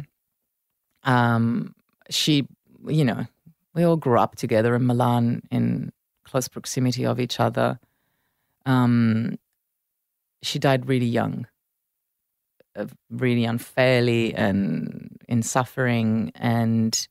um, 1.04 1.74
she, 2.10 2.46
you 2.86 3.04
know, 3.04 3.24
we 3.74 3.82
all 3.84 3.96
grew 3.96 4.18
up 4.18 4.36
together 4.36 4.74
in 4.74 4.86
Milan 4.86 5.42
in 5.50 5.92
close 6.26 6.48
proximity 6.48 7.06
of 7.06 7.18
each 7.20 7.40
other. 7.40 7.78
Um, 8.66 9.38
she 10.42 10.58
died 10.58 10.88
really 10.88 11.06
young, 11.06 11.46
uh, 12.74 12.86
really 13.10 13.44
unfairly 13.44 14.34
and 14.34 15.18
in 15.28 15.42
suffering, 15.42 16.32
and 16.34 17.08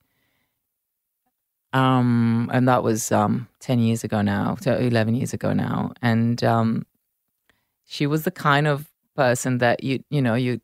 um, 1.72 2.50
and 2.52 2.68
that 2.68 2.82
was 2.82 3.10
um, 3.10 3.48
ten 3.58 3.78
years 3.78 4.04
ago 4.04 4.22
now, 4.22 4.56
eleven 4.64 5.14
years 5.14 5.32
ago 5.32 5.52
now, 5.52 5.92
and 6.02 6.42
um, 6.44 6.86
she 7.84 8.06
was 8.06 8.24
the 8.24 8.30
kind 8.30 8.66
of 8.66 8.86
person 9.14 9.58
that 9.58 9.82
you 9.82 10.02
you 10.10 10.20
know 10.22 10.34
you 10.34 10.60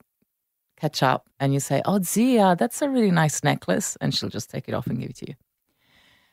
catch 0.76 1.02
up 1.02 1.28
and 1.40 1.54
you 1.54 1.60
say, 1.60 1.82
"Oh, 1.84 2.00
Zia, 2.02 2.56
that's 2.58 2.82
a 2.82 2.88
really 2.88 3.10
nice 3.10 3.42
necklace," 3.42 3.96
and 4.00 4.14
she'll 4.14 4.28
just 4.28 4.50
take 4.50 4.68
it 4.68 4.74
off 4.74 4.86
and 4.86 5.00
give 5.00 5.10
it 5.10 5.16
to 5.16 5.28
you. 5.28 5.34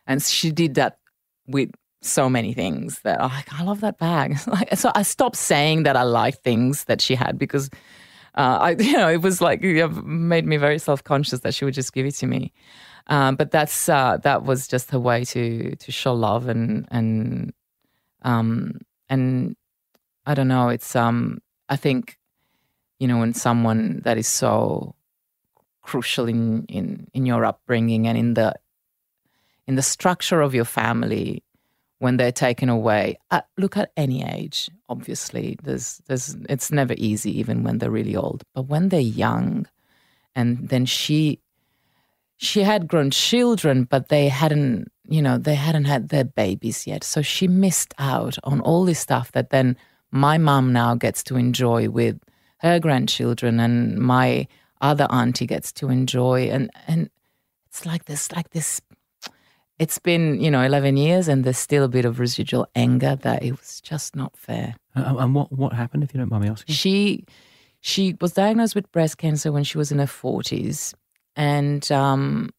And 0.05 0.21
she 0.21 0.51
did 0.51 0.75
that 0.75 0.97
with 1.47 1.71
so 2.01 2.29
many 2.29 2.53
things 2.53 2.99
that 3.01 3.19
like, 3.19 3.53
I 3.53 3.63
love 3.63 3.81
that 3.81 3.97
bag. 3.97 4.37
like, 4.47 4.75
so 4.75 4.91
I 4.95 5.03
stopped 5.03 5.35
saying 5.35 5.83
that 5.83 5.95
I 5.95 6.03
like 6.03 6.41
things 6.41 6.85
that 6.85 7.01
she 7.01 7.15
had 7.15 7.37
because 7.37 7.69
uh, 8.35 8.57
I, 8.61 8.69
you 8.79 8.93
know, 8.93 9.09
it 9.09 9.21
was 9.21 9.41
like 9.41 9.63
it 9.63 9.87
made 10.05 10.45
me 10.45 10.57
very 10.57 10.79
self 10.79 11.03
conscious 11.03 11.41
that 11.41 11.53
she 11.53 11.65
would 11.65 11.73
just 11.73 11.93
give 11.93 12.05
it 12.05 12.15
to 12.15 12.27
me. 12.27 12.53
Um, 13.07 13.35
but 13.35 13.51
that's 13.51 13.89
uh, 13.89 14.17
that 14.23 14.43
was 14.43 14.67
just 14.67 14.91
her 14.91 14.99
way 14.99 15.25
to 15.25 15.75
to 15.75 15.91
show 15.91 16.13
love 16.13 16.47
and 16.47 16.87
and 16.91 17.53
um 18.21 18.79
and 19.09 19.55
I 20.25 20.35
don't 20.35 20.47
know. 20.47 20.69
It's 20.69 20.95
um 20.95 21.39
I 21.69 21.75
think 21.75 22.17
you 22.99 23.07
know 23.07 23.17
when 23.17 23.33
someone 23.33 24.01
that 24.03 24.17
is 24.17 24.27
so 24.27 24.95
crucial 25.81 26.27
in 26.27 26.65
in 26.65 27.07
in 27.13 27.25
your 27.25 27.45
upbringing 27.45 28.07
and 28.07 28.17
in 28.17 28.35
the 28.35 28.53
in 29.65 29.75
the 29.75 29.81
structure 29.81 30.41
of 30.41 30.53
your 30.53 30.65
family 30.65 31.43
when 31.99 32.17
they're 32.17 32.31
taken 32.31 32.69
away. 32.69 33.17
Uh, 33.31 33.41
look 33.57 33.77
at 33.77 33.91
any 33.95 34.23
age 34.23 34.69
obviously 34.89 35.57
there's 35.63 36.01
there's 36.07 36.35
it's 36.49 36.71
never 36.71 36.95
easy 36.97 37.39
even 37.39 37.63
when 37.63 37.77
they're 37.77 37.91
really 37.91 38.15
old. 38.15 38.43
But 38.53 38.63
when 38.63 38.89
they're 38.89 38.99
young 38.99 39.67
and 40.35 40.69
then 40.69 40.85
she 40.85 41.39
she 42.37 42.63
had 42.63 42.87
grown 42.87 43.11
children 43.11 43.83
but 43.83 44.09
they 44.09 44.27
hadn't 44.27 44.91
you 45.07 45.21
know 45.21 45.37
they 45.37 45.55
hadn't 45.55 45.85
had 45.85 46.09
their 46.09 46.25
babies 46.25 46.87
yet. 46.87 47.03
So 47.03 47.21
she 47.21 47.47
missed 47.47 47.93
out 47.99 48.37
on 48.43 48.59
all 48.61 48.83
this 48.83 48.99
stuff 48.99 49.31
that 49.33 49.51
then 49.51 49.77
my 50.11 50.37
mum 50.37 50.73
now 50.73 50.95
gets 50.95 51.23
to 51.23 51.37
enjoy 51.37 51.89
with 51.89 52.19
her 52.57 52.79
grandchildren 52.79 53.59
and 53.59 53.97
my 53.97 54.47
other 54.81 55.07
auntie 55.11 55.45
gets 55.45 55.71
to 55.73 55.89
enjoy. 55.89 56.49
And 56.49 56.71
and 56.87 57.09
it's 57.67 57.85
like 57.85 58.05
this 58.05 58.31
like 58.31 58.49
this 58.49 58.81
it's 59.79 59.97
been 59.97 60.39
you 60.39 60.51
know 60.51 60.61
11 60.61 60.97
years 60.97 61.27
and 61.27 61.43
there's 61.43 61.57
still 61.57 61.85
a 61.85 61.87
bit 61.87 62.05
of 62.05 62.19
residual 62.19 62.67
anger 62.75 63.15
that 63.15 63.41
it 63.41 63.51
was 63.51 63.81
just 63.81 64.15
not 64.15 64.37
fair. 64.37 64.75
Uh, 64.95 65.15
and 65.17 65.33
what 65.33 65.51
what 65.51 65.73
happened, 65.73 66.03
if 66.03 66.13
you 66.13 66.19
don't 66.19 66.29
mind 66.29 66.43
me 66.43 66.49
asking? 66.49 66.75
she 66.75 67.25
she 67.79 68.15
was 68.19 68.33
diagnosed 68.33 68.75
with 68.75 68.91
breast 68.91 69.17
cancer 69.17 69.51
when 69.51 69.63
she 69.63 69.77
was 69.77 69.91
in 69.91 69.99
her 69.99 70.05
40s 70.05 70.93
and 71.35 71.89
um 71.91 72.49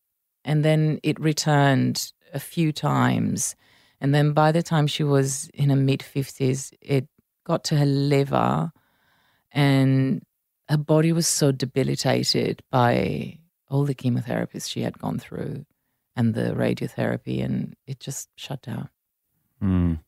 and 0.44 0.64
then 0.64 0.98
it 1.02 1.20
returned 1.20 2.12
a 2.32 2.40
few 2.40 2.72
times. 2.72 3.54
And 4.00 4.14
then 4.14 4.32
by 4.32 4.50
the 4.50 4.62
time 4.62 4.86
she 4.86 5.04
was 5.04 5.50
in 5.52 5.68
her 5.68 5.76
mid 5.76 6.00
50s 6.00 6.72
it 6.80 7.06
got 7.44 7.64
to 7.64 7.76
her 7.76 7.86
liver 7.86 8.72
and 9.52 10.22
her 10.70 10.78
body 10.78 11.12
was 11.12 11.26
so 11.26 11.52
debilitated 11.52 12.62
by 12.70 13.38
all 13.68 13.84
the 13.84 13.94
chemotherapies 13.94 14.68
she 14.68 14.82
had 14.82 14.98
gone 14.98 15.18
through 15.18 15.66
and 16.16 16.34
the 16.34 16.52
radiotherapy 16.52 17.44
and 17.44 17.74
it 17.86 18.00
just 18.00 18.28
shut 18.36 18.62
down 18.62 18.88
Mm. 19.62 20.00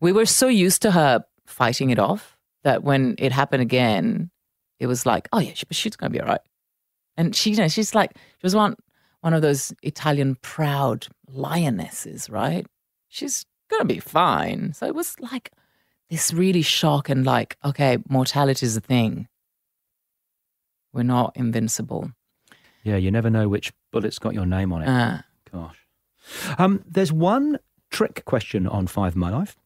we 0.00 0.12
were 0.12 0.26
so 0.26 0.46
used 0.46 0.82
to 0.82 0.92
her 0.92 1.24
fighting 1.46 1.90
it 1.90 1.98
off 1.98 2.36
that 2.62 2.82
when 2.84 3.14
it 3.18 3.32
happened 3.32 3.62
again, 3.62 4.30
it 4.78 4.86
was 4.86 5.04
like, 5.04 5.28
oh 5.32 5.38
yeah, 5.40 5.52
she, 5.54 5.66
she's 5.72 5.96
gonna 5.96 6.10
be 6.10 6.20
all 6.20 6.28
right. 6.28 6.40
And 7.16 7.34
she, 7.34 7.50
you 7.50 7.56
know, 7.56 7.68
she's 7.68 7.94
like, 7.94 8.12
she 8.16 8.44
was 8.44 8.54
one 8.54 8.76
one 9.20 9.34
of 9.34 9.42
those 9.42 9.72
Italian 9.82 10.36
proud 10.40 11.06
lionesses, 11.28 12.30
right? 12.30 12.64
She's 13.08 13.44
gonna 13.70 13.84
be 13.86 13.98
fine. 13.98 14.72
So 14.72 14.86
it 14.86 14.94
was 14.94 15.18
like 15.20 15.50
this 16.10 16.32
really 16.32 16.62
shock 16.62 17.08
and 17.08 17.24
like, 17.26 17.56
okay, 17.64 17.98
mortality 18.08 18.64
is 18.66 18.76
a 18.76 18.80
thing. 18.80 19.26
We're 20.92 21.02
not 21.02 21.32
invincible. 21.36 22.12
Yeah, 22.84 22.96
you 22.96 23.10
never 23.10 23.30
know 23.30 23.48
which 23.48 23.72
bullet's 23.90 24.18
got 24.20 24.34
your 24.34 24.46
name 24.46 24.72
on 24.72 24.82
it. 24.82 24.88
Uh, 24.88 25.18
Gosh. 25.52 25.76
Um, 26.58 26.84
there's 26.86 27.12
one 27.12 27.58
trick 27.90 28.24
question 28.24 28.66
on 28.66 28.86
Five 28.86 29.12
of 29.12 29.16
My 29.16 29.30
Life, 29.30 29.56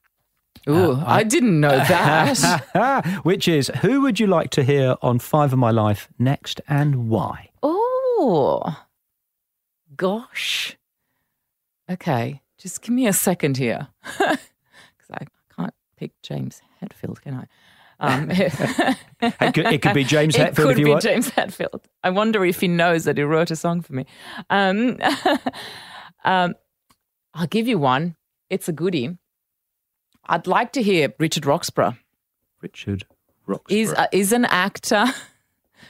ooh, 0.68 0.92
Uh, 0.92 1.04
I, 1.06 1.22
didn't 1.24 1.60
know 1.60 1.76
that. 1.88 3.04
which 3.24 3.46
is 3.48 3.68
who 3.82 4.00
would 4.02 4.18
you 4.20 4.26
like 4.26 4.50
to 4.50 4.62
hear 4.64 4.96
on 5.02 5.18
Five 5.18 5.52
of 5.52 5.58
My 5.58 5.70
Life 5.70 6.08
next 6.18 6.60
and 6.68 7.08
why? 7.08 7.50
Oh, 7.62 8.84
gosh. 9.96 10.76
Okay, 11.90 12.42
just 12.58 12.82
give 12.82 12.94
me 12.94 13.06
a 13.06 13.12
second 13.12 13.56
here. 13.56 13.88
Because 14.18 15.10
I 15.12 15.26
can't 15.56 15.74
pick 15.96 16.10
James 16.22 16.60
Hetfield, 16.82 17.22
can 17.22 17.34
I? 17.34 17.44
Um, 18.00 18.30
It 19.20 19.52
could, 19.54 19.66
it 19.66 19.82
could 19.82 19.94
be 19.94 20.04
James 20.04 20.36
Hatfield. 20.36 20.48
it 20.48 20.54
Hetfield 20.54 20.62
could 20.62 20.70
if 20.72 20.78
you 20.78 20.84
be 20.84 20.90
want. 20.92 21.02
James 21.02 21.30
Hetfield. 21.30 21.80
I 22.04 22.10
wonder 22.10 22.44
if 22.44 22.60
he 22.60 22.68
knows 22.68 23.04
that 23.04 23.16
he 23.16 23.24
wrote 23.24 23.50
a 23.50 23.56
song 23.56 23.80
for 23.80 23.92
me. 23.92 24.06
Um, 24.48 24.96
um, 26.24 26.54
I'll 27.34 27.46
give 27.48 27.66
you 27.66 27.78
one. 27.78 28.14
It's 28.50 28.68
a 28.68 28.72
goodie. 28.72 29.18
I'd 30.26 30.46
like 30.46 30.72
to 30.72 30.82
hear 30.82 31.12
Richard 31.18 31.46
Roxburgh. 31.46 31.94
Richard 32.62 33.04
Roxburgh. 33.46 33.76
He's, 33.76 33.92
uh, 33.92 34.06
he's 34.12 34.32
an 34.32 34.44
actor, 34.44 35.04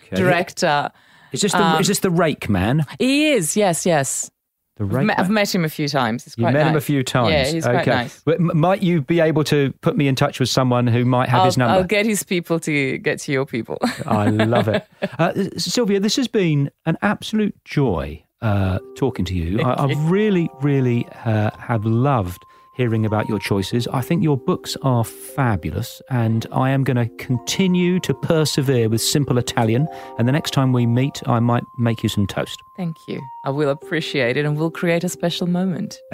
Okay. 0.07 0.17
director. 0.17 0.91
Is 1.33 1.43
this 1.43 1.53
the 1.53 1.63
um, 1.63 1.81
is 1.81 1.89
this 1.89 1.99
the 2.01 2.11
Rake 2.11 2.49
man? 2.49 2.87
He 2.99 3.29
is, 3.33 3.57
yes, 3.57 3.85
yes. 3.85 4.31
The 4.79 4.85
I've 4.85 5.05
met, 5.05 5.18
I've 5.18 5.31
met 5.31 5.53
him 5.53 5.64
a 5.64 5.68
few 5.68 5.89
times. 5.89 6.33
You 6.37 6.45
quite 6.45 6.55
met 6.55 6.68
him 6.68 6.76
a 6.76 6.81
few 6.81 7.03
times. 7.03 7.33
Yeah, 7.33 7.47
he's 7.47 7.64
quite 7.64 7.81
okay. 7.81 7.91
nice. 7.91 8.22
But 8.24 8.41
might 8.41 8.81
you 8.81 9.03
be 9.03 9.18
able 9.18 9.43
to 9.45 9.72
put 9.81 9.97
me 9.97 10.07
in 10.07 10.14
touch 10.14 10.39
with 10.39 10.49
someone 10.49 10.87
who 10.87 11.05
might 11.05 11.29
have 11.29 11.41
I'll, 11.41 11.47
his 11.47 11.59
number? 11.59 11.74
I'll 11.74 11.85
get 11.85 12.07
his 12.07 12.22
people 12.22 12.61
to 12.61 12.99
get 12.99 13.18
to 13.20 13.33
your 13.33 13.45
people. 13.45 13.79
I 14.07 14.29
love 14.29 14.68
it. 14.68 14.87
Uh, 15.18 15.33
Silvia, 15.57 15.99
this 15.99 16.14
has 16.14 16.29
been 16.29 16.70
an 16.87 16.97
absolute 17.03 17.55
joy 17.64 18.22
uh, 18.41 18.79
talking 18.97 19.24
to 19.24 19.35
you. 19.35 19.61
I, 19.61 19.72
I 19.72 19.93
really, 20.09 20.49
really 20.61 21.09
uh, 21.24 21.51
have 21.59 21.85
loved 21.85 22.45
hearing 22.79 23.05
about 23.05 23.29
your 23.29 23.41
choices. 23.41 23.89
I 23.89 24.01
think 24.01 24.22
your 24.22 24.39
books 24.39 24.76
are 24.83 25.03
fabulous, 25.03 26.01
and 26.11 26.47
I 26.53 26.70
am 26.70 26.85
going 26.85 26.97
to 26.97 27.09
continue 27.16 27.99
to 28.01 28.14
persevere 28.14 28.89
with 28.89 29.03
Simple 29.03 29.37
Italian. 29.37 29.89
And 30.16 30.29
the 30.29 30.33
next 30.33 30.53
time 30.53 30.72
we 30.72 30.87
meet, 30.87 31.20
I 31.26 31.41
might 31.41 31.64
make 31.76 32.05
you 32.05 32.09
some 32.09 32.26
toast. 32.26 32.62
Thank 32.76 32.97
you. 33.09 33.20
I 33.45 33.51
will 33.51 33.68
appreciate 33.68 34.37
it 34.37 34.47
and 34.47 34.57
we'll 34.57 34.70
create 34.70 35.03
a 35.03 35.09
special 35.09 35.49
moment. 35.49 35.99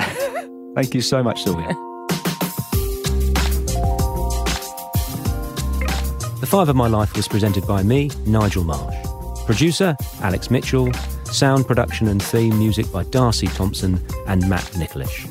Thank 0.74 0.94
you 0.94 1.02
so 1.02 1.22
much, 1.22 1.44
Silvia. 1.44 1.68
The 6.40 6.48
Five 6.48 6.70
of 6.70 6.76
My 6.76 6.88
Life 6.88 7.14
was 7.14 7.28
presented 7.28 7.66
by 7.66 7.82
me, 7.82 8.10
Nigel 8.26 8.64
Marsh. 8.64 8.96
Producer, 9.44 9.94
Alex 10.22 10.50
Mitchell. 10.50 10.90
Sound 11.24 11.66
production 11.66 12.08
and 12.08 12.22
theme 12.22 12.58
music 12.58 12.90
by 12.90 13.02
Darcy 13.04 13.48
Thompson 13.48 14.02
and 14.26 14.48
Matt 14.48 14.64
Nicholish. 14.76 15.28